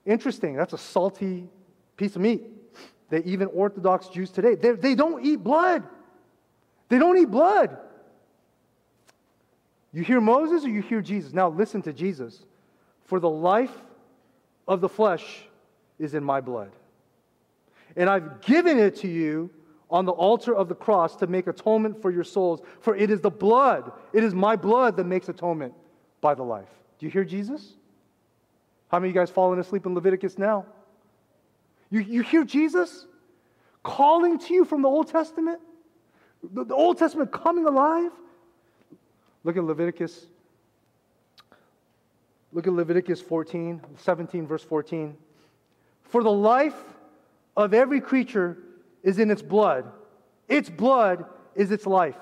Interesting, 0.05 0.55
that's 0.55 0.73
a 0.73 0.77
salty 0.77 1.49
piece 1.97 2.15
of 2.15 2.21
meat 2.21 2.43
that 3.09 3.25
even 3.25 3.47
Orthodox 3.47 4.07
Jews 4.09 4.29
today, 4.29 4.53
they, 4.53 4.73
they 4.73 4.93
don't 4.93 5.25
eat 5.25 5.43
blood. 5.43 5.81
They 6.87 6.99
don't 6.99 7.17
eat 7.17 7.31
blood. 7.31 7.75
You 9.91 10.03
hear 10.03 10.21
Moses 10.21 10.65
or 10.65 10.69
you 10.69 10.83
hear 10.83 11.01
Jesus? 11.01 11.33
Now 11.33 11.49
listen 11.49 11.81
to 11.81 11.93
Jesus. 11.93 12.45
For 13.05 13.19
the 13.19 13.29
life 13.29 13.75
of 14.67 14.81
the 14.81 14.89
flesh 14.89 15.47
is 15.99 16.13
in 16.13 16.23
my 16.23 16.41
blood. 16.41 16.71
And 17.95 18.09
I've 18.09 18.41
given 18.41 18.79
it 18.79 18.95
to 18.97 19.07
you 19.07 19.49
on 19.89 20.05
the 20.05 20.11
altar 20.11 20.55
of 20.55 20.67
the 20.67 20.75
cross 20.75 21.15
to 21.17 21.27
make 21.27 21.47
atonement 21.47 22.01
for 22.01 22.09
your 22.09 22.23
souls. 22.23 22.61
For 22.79 22.95
it 22.95 23.11
is 23.11 23.21
the 23.21 23.29
blood, 23.29 23.91
it 24.11 24.23
is 24.23 24.33
my 24.33 24.55
blood 24.55 24.97
that 24.97 25.05
makes 25.05 25.29
atonement 25.29 25.73
by 26.19 26.33
the 26.33 26.43
life. 26.43 26.69
Do 26.97 27.05
you 27.05 27.11
hear 27.11 27.23
Jesus? 27.23 27.73
How 28.87 28.99
many 28.99 29.09
of 29.09 29.15
you 29.15 29.21
guys 29.21 29.29
falling 29.29 29.59
asleep 29.59 29.85
in 29.85 29.93
Leviticus 29.93 30.37
now? 30.37 30.65
You, 31.89 31.99
you 31.99 32.23
hear 32.23 32.43
Jesus 32.43 33.05
calling 33.83 34.39
to 34.39 34.53
you 34.53 34.65
from 34.65 34.81
the 34.81 34.87
Old 34.87 35.07
Testament? 35.09 35.59
The, 36.53 36.63
the 36.63 36.75
Old 36.75 36.97
Testament 36.97 37.31
coming 37.31 37.65
alive? 37.65 38.11
Look 39.43 39.57
at 39.57 39.63
Leviticus. 39.63 40.25
Look 42.51 42.67
at 42.67 42.73
Leviticus 42.73 43.21
14, 43.21 43.81
17, 43.97 44.47
verse 44.47 44.63
14. 44.63 45.17
For 46.13 46.21
the 46.21 46.31
life 46.31 46.79
of 47.57 47.73
every 47.73 47.99
creature 47.99 48.55
is 49.01 49.17
in 49.17 49.31
its 49.31 49.41
blood, 49.41 49.91
its 50.47 50.69
blood 50.69 51.25
is 51.55 51.71
its 51.71 51.87
life. 51.87 52.19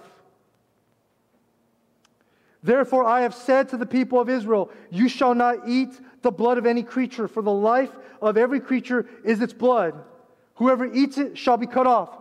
Therefore, 2.63 3.03
I 3.03 3.23
have 3.23 3.35
said 3.35 3.67
to 3.67 3.75
the 3.75 3.85
people 3.85 4.21
of 4.21 4.29
Israel, 4.29 4.71
You 4.91 5.09
shall 5.09 5.35
not 5.35 5.67
eat 5.67 5.89
the 6.21 6.31
blood 6.31 6.57
of 6.57 6.65
any 6.65 6.83
creature, 6.83 7.27
for 7.27 7.41
the 7.41 7.51
life 7.51 7.91
of 8.21 8.37
every 8.37 8.61
creature 8.61 9.09
is 9.25 9.41
its 9.41 9.51
blood. 9.51 9.93
Whoever 10.55 10.85
eats 10.85 11.17
it 11.17 11.37
shall 11.37 11.57
be 11.57 11.67
cut 11.67 11.85
off. 11.85 12.17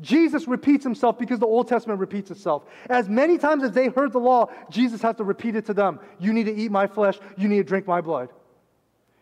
Jesus 0.00 0.48
repeats 0.48 0.82
himself 0.82 1.20
because 1.20 1.38
the 1.38 1.46
Old 1.46 1.68
Testament 1.68 2.00
repeats 2.00 2.32
itself. 2.32 2.64
As 2.90 3.08
many 3.08 3.38
times 3.38 3.62
as 3.62 3.70
they 3.70 3.86
heard 3.86 4.10
the 4.10 4.18
law, 4.18 4.50
Jesus 4.70 5.00
has 5.02 5.14
to 5.18 5.22
repeat 5.22 5.54
it 5.54 5.66
to 5.66 5.72
them. 5.72 6.00
You 6.18 6.32
need 6.32 6.46
to 6.46 6.52
eat 6.56 6.72
my 6.72 6.88
flesh, 6.88 7.20
you 7.36 7.46
need 7.46 7.58
to 7.58 7.62
drink 7.62 7.86
my 7.86 8.00
blood. 8.00 8.28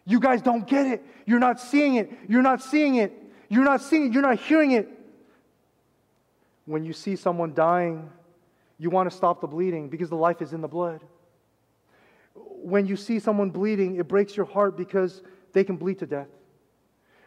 You 0.07 0.21
guys 0.21 0.43
don't 0.43 0.67
get 0.67 0.87
it. 0.87 1.05
You're 1.27 1.39
not 1.39 1.61
seeing 1.61 1.97
it. 1.97 2.11
You're 2.29 2.43
not 2.43 2.63
seeing 2.63 2.97
it. 2.97 3.13
You're 3.49 3.65
not 3.65 3.83
seeing 3.83 4.07
it. 4.07 4.13
You're 4.13 4.23
not 4.23 4.39
hearing 4.41 4.73
it. 4.73 4.89
When 6.67 6.85
you 6.85 6.93
see 6.93 7.17
someone 7.17 7.55
dying, 7.55 8.11
you 8.79 8.91
want 8.91 9.11
to 9.11 9.17
stop 9.17 9.41
the 9.41 9.47
bleeding 9.47 9.89
because 9.89 10.09
the 10.09 10.17
life 10.17 10.41
is 10.41 10.53
in 10.53 10.61
the 10.61 10.69
blood. 10.69 11.03
When 12.35 12.87
you 12.87 12.97
see 12.97 13.19
someone 13.19 13.51
bleeding, 13.51 13.97
it 13.97 14.09
breaks 14.09 14.37
your 14.37 14.47
heart 14.47 14.77
because 14.77 15.23
they 15.53 15.65
can 15.65 15.77
bleed 15.77 15.99
to 15.99 16.07
death. 16.07 16.29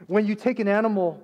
When 0.08 0.26
you 0.26 0.36
take 0.36 0.60
an 0.60 0.68
animal 0.68 1.22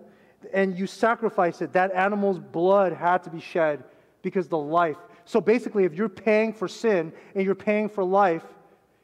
and 0.54 0.78
you 0.78 0.88
sacrifice 0.88 1.62
it, 1.62 1.74
that 1.74 1.92
animal's 1.94 2.40
blood 2.40 2.94
had 2.94 3.24
to 3.24 3.30
be 3.30 3.40
shed 3.40 3.84
because 4.22 4.48
the 4.48 4.58
life. 4.58 4.98
So 5.26 5.40
basically, 5.40 5.86
if 5.86 5.94
you're 5.94 6.10
paying 6.10 6.54
for 6.54 6.68
sin 6.68 7.14
and 7.36 7.46
you're 7.46 7.56
paying 7.56 7.90
for 7.90 8.04
life, 8.04 8.44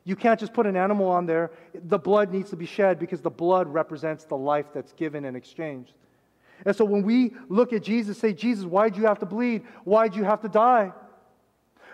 you 0.06 0.16
can't 0.16 0.40
just 0.40 0.54
put 0.54 0.68
an 0.68 0.78
animal 0.78 1.10
on 1.10 1.26
there. 1.26 1.52
The 1.74 1.98
blood 1.98 2.32
needs 2.32 2.52
to 2.52 2.56
be 2.56 2.68
shed 2.68 3.00
because 3.00 3.22
the 3.22 3.32
blood 3.32 3.68
represents 3.68 4.24
the 4.24 4.38
life 4.38 4.68
that's 4.72 4.94
given 4.94 5.26
and 5.26 5.36
exchanged. 5.36 5.94
And 6.64 6.76
so 6.76 6.86
when 6.86 7.04
we 7.04 7.34
look 7.50 7.74
at 7.74 7.84
Jesus, 7.84 8.20
say, 8.20 8.32
Jesus, 8.32 8.66
why'd 8.66 8.96
you 8.96 9.08
have 9.08 9.20
to 9.20 9.26
bleed? 9.26 9.64
Why'd 9.84 10.16
you 10.16 10.24
have 10.24 10.42
to 10.42 10.48
die? 10.48 10.94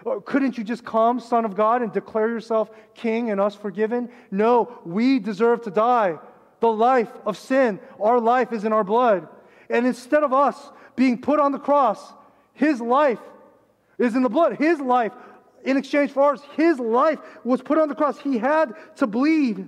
Or 0.03 0.21
couldn't 0.21 0.57
you 0.57 0.63
just 0.63 0.83
come, 0.83 1.19
Son 1.19 1.45
of 1.45 1.55
God, 1.55 1.81
and 1.81 1.91
declare 1.91 2.27
yourself 2.27 2.69
King 2.95 3.31
and 3.31 3.39
us 3.39 3.55
forgiven? 3.55 4.09
No, 4.29 4.79
we 4.83 5.19
deserve 5.19 5.61
to 5.63 5.71
die. 5.71 6.19
The 6.59 6.71
life 6.71 7.11
of 7.25 7.37
sin, 7.37 7.79
our 7.99 8.19
life 8.19 8.51
is 8.51 8.65
in 8.65 8.73
our 8.73 8.83
blood. 8.83 9.27
And 9.69 9.87
instead 9.87 10.23
of 10.23 10.33
us 10.33 10.57
being 10.95 11.21
put 11.21 11.39
on 11.39 11.53
the 11.53 11.59
cross, 11.59 12.13
His 12.53 12.81
life 12.81 13.19
is 13.97 14.15
in 14.15 14.23
the 14.23 14.29
blood. 14.29 14.57
His 14.57 14.79
life 14.79 15.13
in 15.63 15.77
exchange 15.77 16.11
for 16.11 16.23
ours. 16.23 16.41
His 16.55 16.79
life 16.79 17.19
was 17.43 17.61
put 17.61 17.77
on 17.77 17.89
the 17.89 17.95
cross. 17.95 18.19
He 18.19 18.37
had 18.37 18.73
to 18.97 19.07
bleed. 19.07 19.67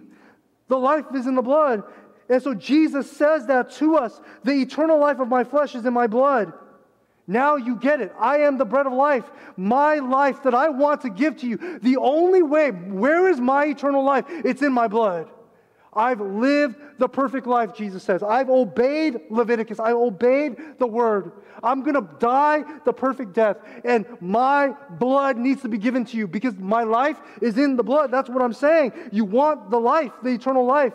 The 0.68 0.78
life 0.78 1.06
is 1.14 1.28
in 1.28 1.36
the 1.36 1.42
blood. 1.42 1.84
And 2.30 2.42
so 2.42 2.54
Jesus 2.54 3.12
says 3.12 3.46
that 3.48 3.72
to 3.74 3.98
us 3.98 4.22
the 4.44 4.54
eternal 4.54 5.00
life 5.00 5.20
of 5.20 5.28
my 5.28 5.44
flesh 5.44 5.76
is 5.76 5.86
in 5.86 5.94
my 5.94 6.08
blood. 6.08 6.54
Now 7.28 7.56
you 7.56 7.76
get 7.76 8.02
it. 8.02 8.14
I 8.20 8.40
am 8.40 8.58
the 8.58 8.66
bread 8.66 8.86
of 8.86 8.94
life. 8.94 9.24
My 9.56 9.96
life 9.96 10.44
that 10.44 10.54
I 10.54 10.70
want 10.70 11.02
to 11.02 11.10
give 11.10 11.38
to 11.38 11.48
you. 11.48 11.80
The 11.80 11.98
only 11.98 12.44
way, 12.44 12.72
where 12.72 13.30
is 13.30 13.40
my 13.40 13.66
eternal 13.66 14.04
life? 14.04 14.26
It's 14.28 14.62
in 14.62 14.74
my 14.74 14.88
blood. 14.88 15.30
I've 15.96 16.22
lived 16.22 16.76
the 16.98 17.08
perfect 17.08 17.48
life, 17.48 17.76
Jesus 17.76 18.04
says. 18.04 18.24
I've 18.24 18.50
obeyed 18.50 19.20
Leviticus. 19.30 19.80
I 19.80 19.92
obeyed 19.92 20.56
the 20.80 20.88
word. 20.88 21.32
I'm 21.62 21.82
going 21.82 21.96
to 21.96 22.08
die 22.20 22.64
the 22.86 22.94
perfect 22.94 23.34
death. 23.34 23.58
And 23.84 24.06
my 24.20 24.76
blood 24.92 25.38
needs 25.38 25.62
to 25.62 25.70
be 25.70 25.78
given 25.78 26.06
to 26.06 26.18
you 26.18 26.28
because 26.28 26.56
my 26.58 26.84
life 26.84 27.20
is 27.42 27.58
in 27.58 27.76
the 27.76 27.84
blood. 27.84 28.12
That's 28.12 28.30
what 28.30 28.42
I'm 28.42 28.54
saying. 28.54 28.94
You 29.12 29.26
want 29.26 29.70
the 29.70 29.80
life, 29.80 30.12
the 30.24 30.30
eternal 30.30 30.66
life. 30.66 30.94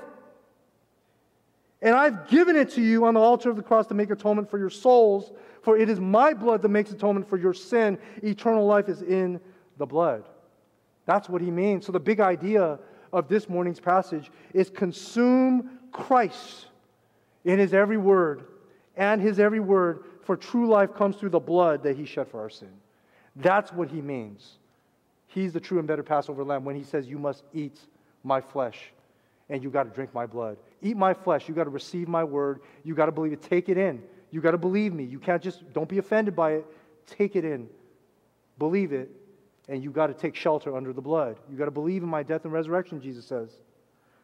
And 1.80 1.94
I've 1.94 2.28
given 2.28 2.56
it 2.56 2.70
to 2.70 2.82
you 2.82 3.04
on 3.04 3.14
the 3.14 3.20
altar 3.20 3.50
of 3.50 3.56
the 3.56 3.62
cross 3.62 3.86
to 3.86 3.94
make 3.94 4.10
atonement 4.10 4.50
for 4.50 4.58
your 4.58 4.70
souls, 4.70 5.30
for 5.62 5.78
it 5.78 5.88
is 5.88 6.00
my 6.00 6.34
blood 6.34 6.62
that 6.62 6.70
makes 6.70 6.90
atonement 6.90 7.28
for 7.28 7.36
your 7.36 7.54
sin. 7.54 7.98
Eternal 8.22 8.66
life 8.66 8.88
is 8.88 9.02
in 9.02 9.40
the 9.76 9.86
blood. 9.86 10.24
That's 11.06 11.28
what 11.28 11.40
he 11.40 11.50
means. 11.50 11.86
So 11.86 11.92
the 11.92 12.00
big 12.00 12.20
idea 12.20 12.80
of 13.12 13.28
this 13.28 13.48
morning's 13.48 13.80
passage 13.80 14.30
is 14.52 14.70
consume 14.70 15.78
Christ 15.92 16.66
in 17.44 17.58
his 17.58 17.74
every 17.74 17.96
word 17.96 18.44
and 18.96 19.20
his 19.20 19.38
every 19.38 19.60
word, 19.60 20.04
for 20.22 20.36
true 20.36 20.68
life 20.68 20.94
comes 20.94 21.16
through 21.16 21.30
the 21.30 21.40
blood 21.40 21.82
that 21.84 21.96
he 21.96 22.04
shed 22.04 22.28
for 22.28 22.40
our 22.40 22.50
sin. 22.50 22.72
That's 23.36 23.72
what 23.72 23.88
he 23.88 24.00
means. 24.00 24.58
He's 25.28 25.52
the 25.52 25.60
true 25.60 25.78
and 25.78 25.86
better 25.86 26.02
Passover 26.02 26.42
lamb 26.42 26.64
when 26.64 26.74
he 26.74 26.82
says, 26.82 27.06
You 27.06 27.18
must 27.18 27.44
eat 27.54 27.78
my 28.24 28.40
flesh 28.40 28.92
and 29.48 29.62
you 29.62 29.70
got 29.70 29.84
to 29.84 29.90
drink 29.90 30.12
my 30.12 30.26
blood. 30.26 30.58
Eat 30.82 30.96
my 30.96 31.14
flesh. 31.14 31.48
You 31.48 31.54
got 31.54 31.64
to 31.64 31.70
receive 31.70 32.08
my 32.08 32.24
word. 32.24 32.60
You 32.84 32.94
got 32.94 33.06
to 33.06 33.12
believe 33.12 33.32
it. 33.32 33.42
Take 33.42 33.68
it 33.68 33.78
in. 33.78 34.02
You 34.30 34.40
got 34.40 34.50
to 34.50 34.58
believe 34.58 34.92
me. 34.92 35.04
You 35.04 35.18
can't 35.18 35.42
just, 35.42 35.72
don't 35.72 35.88
be 35.88 35.98
offended 35.98 36.36
by 36.36 36.52
it. 36.52 36.66
Take 37.06 37.36
it 37.36 37.44
in. 37.44 37.68
Believe 38.58 38.92
it 38.92 39.10
And 39.68 39.82
you've 39.82 39.92
got 39.92 40.06
to 40.06 40.14
take 40.14 40.34
shelter 40.34 40.76
under 40.76 40.92
the 40.92 41.02
blood. 41.02 41.36
You've 41.48 41.58
got 41.58 41.66
to 41.66 41.70
believe 41.70 42.02
in 42.02 42.08
my 42.08 42.22
death 42.22 42.44
and 42.44 42.52
resurrection, 42.52 43.00
Jesus 43.00 43.26
says. 43.26 43.50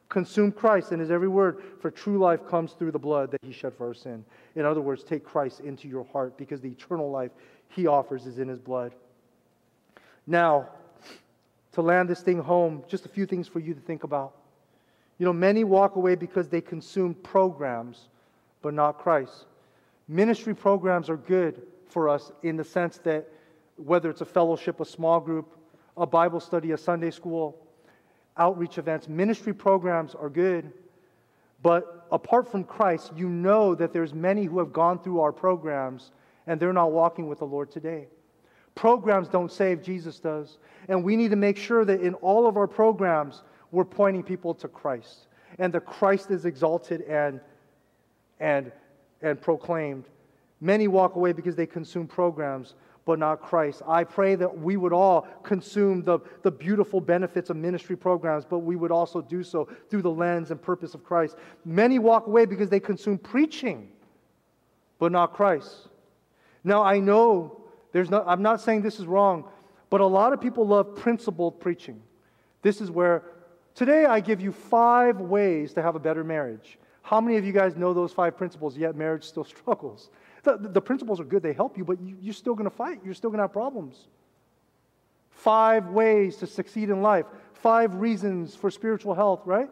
Consume 0.09 0.53
Christ 0.53 0.93
in 0.93 1.01
his 1.01 1.11
every 1.11 1.29
word, 1.29 1.63
for 1.81 1.91
true 1.91 2.19
life 2.19 2.47
comes 2.47 2.73
through 2.73 2.93
the 2.93 2.99
blood 2.99 3.31
that 3.31 3.41
he 3.43 3.53
shed 3.53 3.75
for 3.75 3.89
our 3.89 3.95
sin. 3.95 4.25
In 4.55 4.65
other 4.65 4.81
words, 4.81 5.03
take 5.03 5.25
Christ 5.25 5.61
into 5.61 5.89
your 5.89 6.05
heart 6.05 6.37
because 6.37 6.61
the 6.61 6.69
eternal 6.69 7.11
life 7.11 7.33
he 7.69 7.87
offers 7.87 8.27
is 8.27 8.39
in 8.39 8.49
his 8.49 8.61
blood. 8.61 8.95
Now, 10.27 10.69
to 11.73 11.83
land 11.83 12.09
this 12.09 12.21
thing 12.21 12.39
home, 12.39 12.85
just 12.87 13.05
a 13.05 13.09
few 13.09 13.27
things 13.27 13.49
for 13.49 13.59
you 13.59 13.75
to 13.75 13.81
think 13.81 14.05
about. 14.05 14.35
You 15.19 15.27
know, 15.27 15.33
many 15.33 15.65
walk 15.65 15.97
away 15.97 16.15
because 16.15 16.49
they 16.49 16.61
consume 16.61 17.15
programs, 17.15 18.09
but 18.63 18.75
not 18.75 18.99
Christ. 18.99 19.47
Ministry 20.09 20.55
programs 20.55 21.09
are 21.09 21.17
good 21.17 21.63
for 21.89 22.09
us 22.09 22.31
in 22.43 22.57
the 22.57 22.65
sense 22.65 22.99
that 22.99 23.29
whether 23.77 24.11
it's 24.11 24.21
a 24.21 24.27
fellowship, 24.27 24.81
a 24.81 24.85
small 24.85 25.21
group, 25.21 25.57
a 25.97 26.07
Bible 26.07 26.41
study, 26.41 26.73
a 26.73 26.79
Sunday 26.79 27.11
school, 27.11 27.59
outreach 28.37 28.79
events, 28.79 29.09
ministry 29.09 29.53
programs 29.53 30.15
are 30.15 30.29
good. 30.29 30.73
But 31.63 32.07
apart 32.13 32.51
from 32.51 32.65
Christ, 32.65 33.13
you 33.17 33.29
know 33.29 33.75
that 33.75 33.93
there's 33.93 34.13
many 34.13 34.45
who 34.45 34.59
have 34.59 34.73
gone 34.73 34.99
through 34.99 35.21
our 35.21 35.33
programs 35.33 36.13
and 36.47 36.61
they're 36.61 36.73
not 36.73 36.93
walking 36.93 37.29
with 37.29 37.39
the 37.39 37.47
Lord 37.47 37.71
today. 37.71 38.09
Programs 38.75 39.29
don't 39.29 39.51
save, 39.51 39.83
Jesus 39.83 40.19
does. 40.19 40.59
And 40.89 41.03
we 41.03 41.17
need 41.17 41.31
to 41.31 41.37
make 41.37 41.57
sure 41.57 41.85
that 41.85 42.01
in 42.01 42.15
all 42.15 42.47
of 42.47 42.57
our 42.57 42.67
programs, 42.67 43.43
we're 43.71 43.85
pointing 43.85 44.23
people 44.23 44.53
to 44.55 44.69
Christ. 44.69 45.27
And 45.59 45.73
that 45.73 45.87
Christ 45.87 46.31
is 46.31 46.45
exalted 46.45 47.03
and, 47.03 47.41
and, 48.41 48.73
and 49.23 49.41
proclaimed. 49.41 50.05
Many 50.61 50.89
walk 50.89 51.17
away 51.17 51.33
because 51.33 51.57
they 51.57 51.67
consume 51.67 52.07
programs, 52.07 52.75
but 53.05 53.19
not 53.19 53.43
Christ. 53.43 53.83
I 53.87 54.05
pray 54.05 54.35
that 54.37 54.59
we 54.59 54.77
would 54.77 54.93
all 54.93 55.23
consume 55.43 56.03
the, 56.03 56.21
the 56.43 56.51
beautiful 56.51 57.01
benefits 57.01 57.51
of 57.51 57.57
ministry 57.57 57.97
programs, 57.97 58.45
but 58.45 58.61
we 58.61 58.77
would 58.77 58.91
also 58.91 59.21
do 59.21 59.43
so 59.43 59.69
through 59.91 60.03
the 60.03 60.11
lens 60.11 60.51
and 60.51 60.61
purpose 60.61 60.95
of 60.95 61.05
Christ. 61.05 61.37
Many 61.65 61.99
walk 61.99 62.27
away 62.27 62.47
because 62.47 62.71
they 62.71 62.81
consume 62.81 63.19
preaching, 63.19 63.89
but 64.99 65.13
not 65.13 65.35
Christ. 65.35 65.89
Now, 66.63 66.83
I 66.83 66.99
know 66.99 67.61
there's 67.93 68.11
no, 68.11 68.25
I'm 68.27 68.43
not 68.43 68.61
saying 68.61 68.83
this 68.83 68.99
is 68.99 69.07
wrong, 69.07 69.45
but 69.91 70.01
a 70.01 70.07
lot 70.07 70.33
of 70.33 70.41
people 70.41 70.67
love 70.67 70.97
principled 70.97 71.61
preaching. 71.61 72.03
This 72.63 72.81
is 72.81 72.91
where 72.91 73.23
today 73.75 74.07
I 74.07 74.21
give 74.21 74.41
you 74.41 74.51
five 74.51 75.21
ways 75.21 75.75
to 75.75 75.83
have 75.83 75.95
a 75.95 76.01
better 76.01 76.25
marriage. 76.25 76.79
How 77.03 77.21
many 77.21 77.37
of 77.37 77.45
you 77.45 77.53
guys 77.53 77.77
know 77.77 77.93
those 77.93 78.13
five 78.13 78.35
principles, 78.35 78.79
yet 78.79 78.97
marriage 78.97 79.25
still 79.25 79.45
struggles? 79.45 80.09
The, 80.45 80.57
the 80.59 80.81
principles 80.81 81.21
are 81.21 81.25
good, 81.25 81.43
they 81.43 81.53
help 81.53 81.77
you, 81.77 81.85
but 81.85 82.01
you, 82.01 82.17
you're 82.21 82.35
still 82.35 82.55
going 82.55 82.71
to 82.71 82.77
fight. 82.77 83.01
You're 83.05 83.15
still 83.15 83.31
going 83.31 83.39
to 83.39 83.45
have 83.45 83.53
problems. 83.53 83.97
Five 85.31 85.89
ways 85.89 86.37
to 86.37 86.47
succeed 86.47 86.91
in 86.91 87.03
life, 87.03 87.27
five 87.55 87.97
reasons 87.97 88.55
for 88.55 88.71
spiritual 88.71 89.15
health, 89.15 89.43
right? 89.45 89.69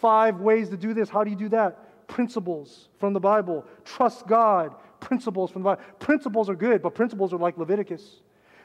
Five 0.00 0.40
ways 0.40 0.70
to 0.70 0.76
do 0.76 0.94
this. 0.94 1.08
How 1.08 1.22
do 1.22 1.30
you 1.30 1.36
do 1.36 1.50
that? 1.50 2.08
Principles 2.08 2.88
from 2.98 3.12
the 3.12 3.20
Bible. 3.20 3.64
Trust 3.84 4.26
God 4.26 4.74
principles 5.00 5.50
from 5.50 5.62
the 5.62 5.70
Bible. 5.70 5.82
Principles 5.98 6.48
are 6.48 6.54
good, 6.54 6.82
but 6.82 6.94
principles 6.94 7.32
are 7.32 7.38
like 7.38 7.58
Leviticus. 7.58 8.20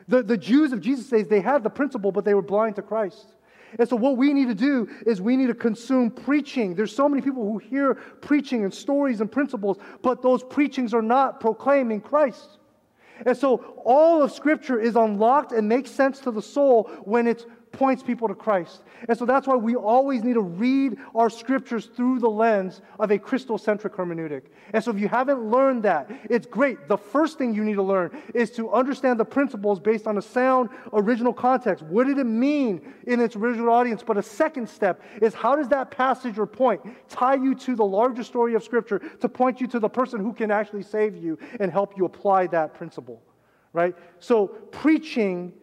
The, 0.07 0.21
the 0.21 0.37
Jews 0.37 0.71
of 0.71 0.81
Jesus' 0.81 1.07
days, 1.07 1.27
they 1.27 1.41
had 1.41 1.63
the 1.63 1.69
principle, 1.69 2.11
but 2.11 2.25
they 2.25 2.33
were 2.33 2.41
blind 2.41 2.75
to 2.75 2.81
Christ. 2.81 3.34
And 3.77 3.87
so, 3.87 3.95
what 3.95 4.17
we 4.17 4.33
need 4.33 4.47
to 4.47 4.55
do 4.55 4.89
is 5.05 5.21
we 5.21 5.35
need 5.35 5.47
to 5.47 5.53
consume 5.53 6.09
preaching. 6.09 6.75
There's 6.75 6.95
so 6.95 7.09
many 7.09 7.21
people 7.21 7.43
who 7.43 7.57
hear 7.57 7.95
preaching 7.95 8.63
and 8.63 8.73
stories 8.73 9.21
and 9.21 9.31
principles, 9.31 9.77
but 10.01 10.21
those 10.21 10.43
preachings 10.43 10.93
are 10.93 11.01
not 11.01 11.39
proclaiming 11.39 12.01
Christ. 12.01 12.57
And 13.25 13.35
so, 13.35 13.57
all 13.83 14.21
of 14.21 14.31
Scripture 14.31 14.79
is 14.79 14.95
unlocked 14.95 15.51
and 15.51 15.67
makes 15.67 15.91
sense 15.91 16.19
to 16.21 16.31
the 16.31 16.41
soul 16.41 16.89
when 17.03 17.27
it's 17.27 17.45
points 17.77 18.01
people 18.01 18.27
to 18.27 18.35
Christ. 18.35 18.83
And 19.07 19.17
so 19.17 19.25
that's 19.25 19.47
why 19.47 19.55
we 19.55 19.75
always 19.75 20.23
need 20.23 20.33
to 20.33 20.41
read 20.41 20.97
our 21.13 21.29
scriptures 21.29 21.87
through 21.87 22.19
the 22.19 22.29
lens 22.29 22.81
of 22.99 23.11
a 23.11 23.19
Christocentric 23.19 23.91
hermeneutic. 23.91 24.43
And 24.73 24.83
so 24.83 24.91
if 24.91 24.99
you 24.99 25.07
haven't 25.07 25.41
learned 25.51 25.83
that, 25.83 26.09
it's 26.29 26.45
great. 26.45 26.87
The 26.87 26.97
first 26.97 27.37
thing 27.37 27.53
you 27.53 27.63
need 27.63 27.75
to 27.75 27.83
learn 27.83 28.11
is 28.33 28.51
to 28.51 28.71
understand 28.71 29.19
the 29.19 29.25
principles 29.25 29.79
based 29.79 30.07
on 30.07 30.17
a 30.17 30.21
sound 30.21 30.69
original 30.93 31.33
context. 31.33 31.83
What 31.83 32.07
did 32.07 32.17
it 32.17 32.25
mean 32.25 32.93
in 33.07 33.19
its 33.19 33.35
original 33.35 33.69
audience? 33.69 34.03
But 34.03 34.17
a 34.17 34.23
second 34.23 34.69
step 34.69 35.01
is 35.21 35.33
how 35.33 35.55
does 35.55 35.67
that 35.69 35.91
passage 35.91 36.39
or 36.39 36.47
point 36.47 36.81
tie 37.09 37.35
you 37.35 37.55
to 37.55 37.75
the 37.75 37.85
larger 37.85 38.23
story 38.23 38.55
of 38.55 38.63
scripture 38.63 38.99
to 39.19 39.29
point 39.29 39.59
you 39.59 39.67
to 39.67 39.79
the 39.79 39.89
person 39.89 40.19
who 40.21 40.33
can 40.33 40.49
actually 40.49 40.83
save 40.83 41.15
you 41.15 41.37
and 41.59 41.71
help 41.71 41.97
you 41.97 42.05
apply 42.05 42.47
that 42.47 42.73
principle? 42.73 43.21
Right? 43.73 43.95
So 44.19 44.47
preaching 44.47 45.53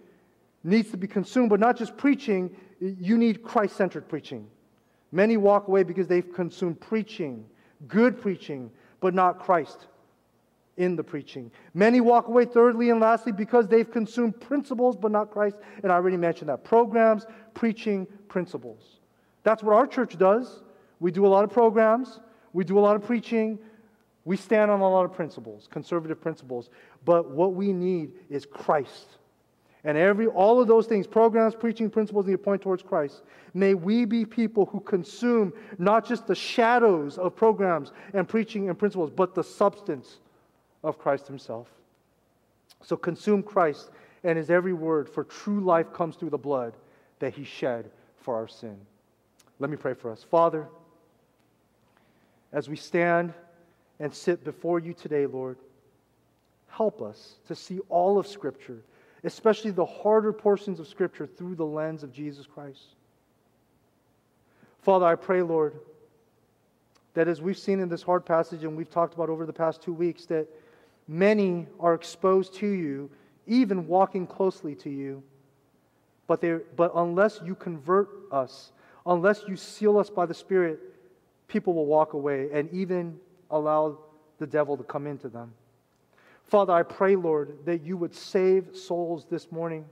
needs 0.64 0.90
to 0.90 0.96
be 0.96 1.06
consumed, 1.06 1.50
but 1.50 1.60
not 1.60 1.76
just 1.76 1.96
preaching, 1.96 2.54
you 2.80 3.16
need 3.18 3.42
Christ 3.42 3.76
centered 3.76 4.08
preaching. 4.08 4.46
Many 5.10 5.36
walk 5.36 5.68
away 5.68 5.82
because 5.82 6.08
they've 6.08 6.32
consumed 6.32 6.80
preaching, 6.80 7.44
good 7.88 8.20
preaching, 8.20 8.70
but 9.00 9.14
not 9.14 9.38
Christ 9.38 9.86
in 10.76 10.96
the 10.96 11.04
preaching. 11.04 11.50
Many 11.74 12.00
walk 12.00 12.28
away, 12.28 12.46
thirdly 12.46 12.90
and 12.90 13.00
lastly, 13.00 13.32
because 13.32 13.68
they've 13.68 13.90
consumed 13.90 14.40
principles, 14.40 14.96
but 14.96 15.10
not 15.10 15.30
Christ. 15.30 15.56
And 15.82 15.92
I 15.92 15.96
already 15.96 16.16
mentioned 16.16 16.48
that 16.48 16.64
programs, 16.64 17.26
preaching, 17.54 18.06
principles. 18.28 19.00
That's 19.42 19.62
what 19.62 19.74
our 19.74 19.86
church 19.86 20.16
does. 20.16 20.62
We 21.00 21.10
do 21.10 21.26
a 21.26 21.28
lot 21.28 21.44
of 21.44 21.50
programs, 21.50 22.20
we 22.52 22.64
do 22.64 22.78
a 22.78 22.80
lot 22.80 22.94
of 22.94 23.04
preaching, 23.04 23.58
we 24.24 24.36
stand 24.36 24.70
on 24.70 24.80
a 24.80 24.88
lot 24.88 25.04
of 25.04 25.12
principles, 25.12 25.68
conservative 25.68 26.20
principles. 26.20 26.70
But 27.04 27.30
what 27.30 27.54
we 27.54 27.72
need 27.72 28.12
is 28.30 28.46
Christ 28.46 29.18
and 29.84 29.98
every 29.98 30.26
all 30.26 30.60
of 30.60 30.68
those 30.68 30.86
things 30.86 31.06
programs 31.06 31.54
preaching 31.54 31.90
principles 31.90 32.26
to 32.26 32.38
point 32.38 32.62
towards 32.62 32.82
christ. 32.82 33.22
May 33.54 33.74
we 33.74 34.04
be 34.04 34.24
people 34.24 34.66
who 34.66 34.80
consume 34.80 35.52
not 35.78 36.06
just 36.06 36.26
the 36.26 36.34
shadows 36.34 37.18
of 37.18 37.34
programs 37.34 37.92
and 38.14 38.28
preaching 38.28 38.68
and 38.68 38.78
principles 38.78 39.10
but 39.10 39.34
the 39.34 39.44
substance 39.44 40.18
of 40.82 40.98
christ 40.98 41.26
himself. 41.26 41.68
So 42.82 42.96
consume 42.96 43.42
christ 43.42 43.90
and 44.24 44.38
his 44.38 44.50
every 44.50 44.72
word 44.72 45.08
for 45.08 45.24
true 45.24 45.60
life 45.60 45.92
comes 45.92 46.16
through 46.16 46.30
the 46.30 46.38
blood 46.38 46.74
that 47.18 47.34
he 47.34 47.44
shed 47.44 47.90
for 48.16 48.36
our 48.36 48.48
sin. 48.48 48.76
Let 49.58 49.70
me 49.70 49.76
pray 49.76 49.94
for 49.94 50.10
us. 50.10 50.22
Father 50.22 50.68
as 52.52 52.68
we 52.68 52.76
stand 52.76 53.32
and 53.98 54.14
sit 54.14 54.44
before 54.44 54.78
you 54.78 54.92
today 54.92 55.26
lord 55.26 55.56
help 56.68 57.02
us 57.02 57.36
to 57.46 57.54
see 57.54 57.80
all 57.88 58.18
of 58.18 58.26
scripture 58.26 58.82
especially 59.24 59.70
the 59.70 59.84
harder 59.84 60.32
portions 60.32 60.80
of 60.80 60.86
Scripture, 60.86 61.26
through 61.26 61.54
the 61.54 61.66
lens 61.66 62.02
of 62.02 62.12
Jesus 62.12 62.46
Christ. 62.46 62.94
Father, 64.82 65.06
I 65.06 65.14
pray, 65.14 65.42
Lord, 65.42 65.74
that 67.14 67.28
as 67.28 67.40
we've 67.40 67.58
seen 67.58 67.80
in 67.80 67.88
this 67.88 68.02
hard 68.02 68.26
passage 68.26 68.64
and 68.64 68.76
we've 68.76 68.90
talked 68.90 69.14
about 69.14 69.28
over 69.28 69.46
the 69.46 69.52
past 69.52 69.82
two 69.82 69.92
weeks, 69.92 70.26
that 70.26 70.48
many 71.06 71.66
are 71.78 71.94
exposed 71.94 72.54
to 72.54 72.66
you, 72.66 73.10
even 73.46 73.86
walking 73.86 74.26
closely 74.26 74.74
to 74.76 74.90
you. 74.90 75.22
But, 76.26 76.40
they, 76.40 76.58
but 76.76 76.92
unless 76.94 77.40
you 77.44 77.54
convert 77.54 78.08
us, 78.32 78.72
unless 79.06 79.44
you 79.46 79.56
seal 79.56 79.98
us 79.98 80.08
by 80.08 80.26
the 80.26 80.34
Spirit, 80.34 80.80
people 81.48 81.74
will 81.74 81.86
walk 81.86 82.14
away 82.14 82.48
and 82.52 82.72
even 82.72 83.18
allow 83.50 83.98
the 84.38 84.46
devil 84.46 84.76
to 84.76 84.82
come 84.84 85.06
into 85.06 85.28
them. 85.28 85.52
Father, 86.52 86.74
I 86.74 86.82
pray, 86.82 87.16
Lord, 87.16 87.56
that 87.64 87.80
you 87.80 87.96
would 87.96 88.14
save 88.14 88.76
souls 88.76 89.24
this 89.30 89.50
morning. 89.50 89.86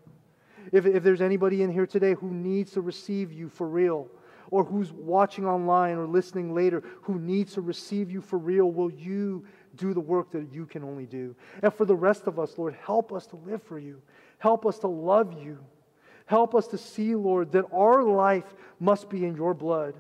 If, 0.73 0.85
if 0.85 1.03
there's 1.03 1.23
anybody 1.23 1.63
in 1.63 1.73
here 1.73 1.87
today 1.87 2.13
who 2.13 2.31
needs 2.31 2.73
to 2.73 2.83
receive 2.83 3.33
you 3.33 3.49
for 3.49 3.67
real, 3.67 4.09
or 4.51 4.63
who's 4.63 4.93
watching 4.93 5.47
online 5.47 5.97
or 5.97 6.07
listening 6.07 6.55
later 6.55 6.83
who 7.01 7.19
needs 7.19 7.55
to 7.55 7.63
receive 7.63 8.11
you 8.11 8.21
for 8.21 8.39
real, 8.39 8.71
will 8.71 8.91
you 8.91 9.43
do 9.77 9.95
the 9.95 10.01
work 10.01 10.31
that 10.33 10.53
you 10.53 10.67
can 10.67 10.85
only 10.85 11.07
do? 11.07 11.35
And 11.63 11.73
for 11.73 11.87
the 11.87 11.97
rest 11.97 12.27
of 12.27 12.39
us, 12.39 12.59
Lord, 12.59 12.77
help 12.85 13.11
us 13.11 13.27
to 13.29 13.37
live 13.37 13.63
for 13.63 13.79
you. 13.79 14.03
Help 14.37 14.67
us 14.67 14.79
to 14.81 14.87
love 14.87 15.33
you. 15.43 15.59
Help 16.27 16.55
us 16.55 16.67
to 16.67 16.77
see, 16.77 17.15
Lord, 17.15 17.53
that 17.53 17.65
our 17.73 18.03
life 18.03 18.55
must 18.79 19.09
be 19.09 19.25
in 19.25 19.35
your 19.35 19.55
blood 19.55 19.95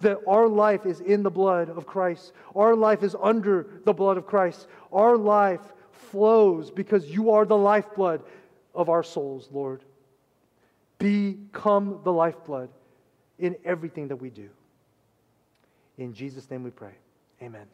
that 0.00 0.16
our 0.28 0.46
life 0.46 0.86
is 0.86 1.00
in 1.00 1.24
the 1.24 1.30
blood 1.30 1.68
of 1.70 1.84
Christ. 1.84 2.32
Our 2.54 2.76
life 2.76 3.02
is 3.02 3.16
under 3.20 3.66
the 3.84 3.92
blood 3.92 4.16
of 4.16 4.26
Christ. 4.28 4.68
Our 4.92 5.16
life 5.16 5.60
flows 5.98 6.70
because 6.70 7.08
you 7.08 7.30
are 7.30 7.44
the 7.44 7.56
lifeblood 7.56 8.22
of 8.74 8.88
our 8.88 9.02
souls, 9.02 9.48
Lord. 9.52 9.84
Become 10.98 12.00
the 12.04 12.12
lifeblood 12.12 12.70
in 13.38 13.56
everything 13.64 14.08
that 14.08 14.16
we 14.16 14.30
do. 14.30 14.48
In 15.96 16.14
Jesus' 16.14 16.50
name 16.50 16.62
we 16.62 16.70
pray. 16.70 16.94
Amen. 17.42 17.66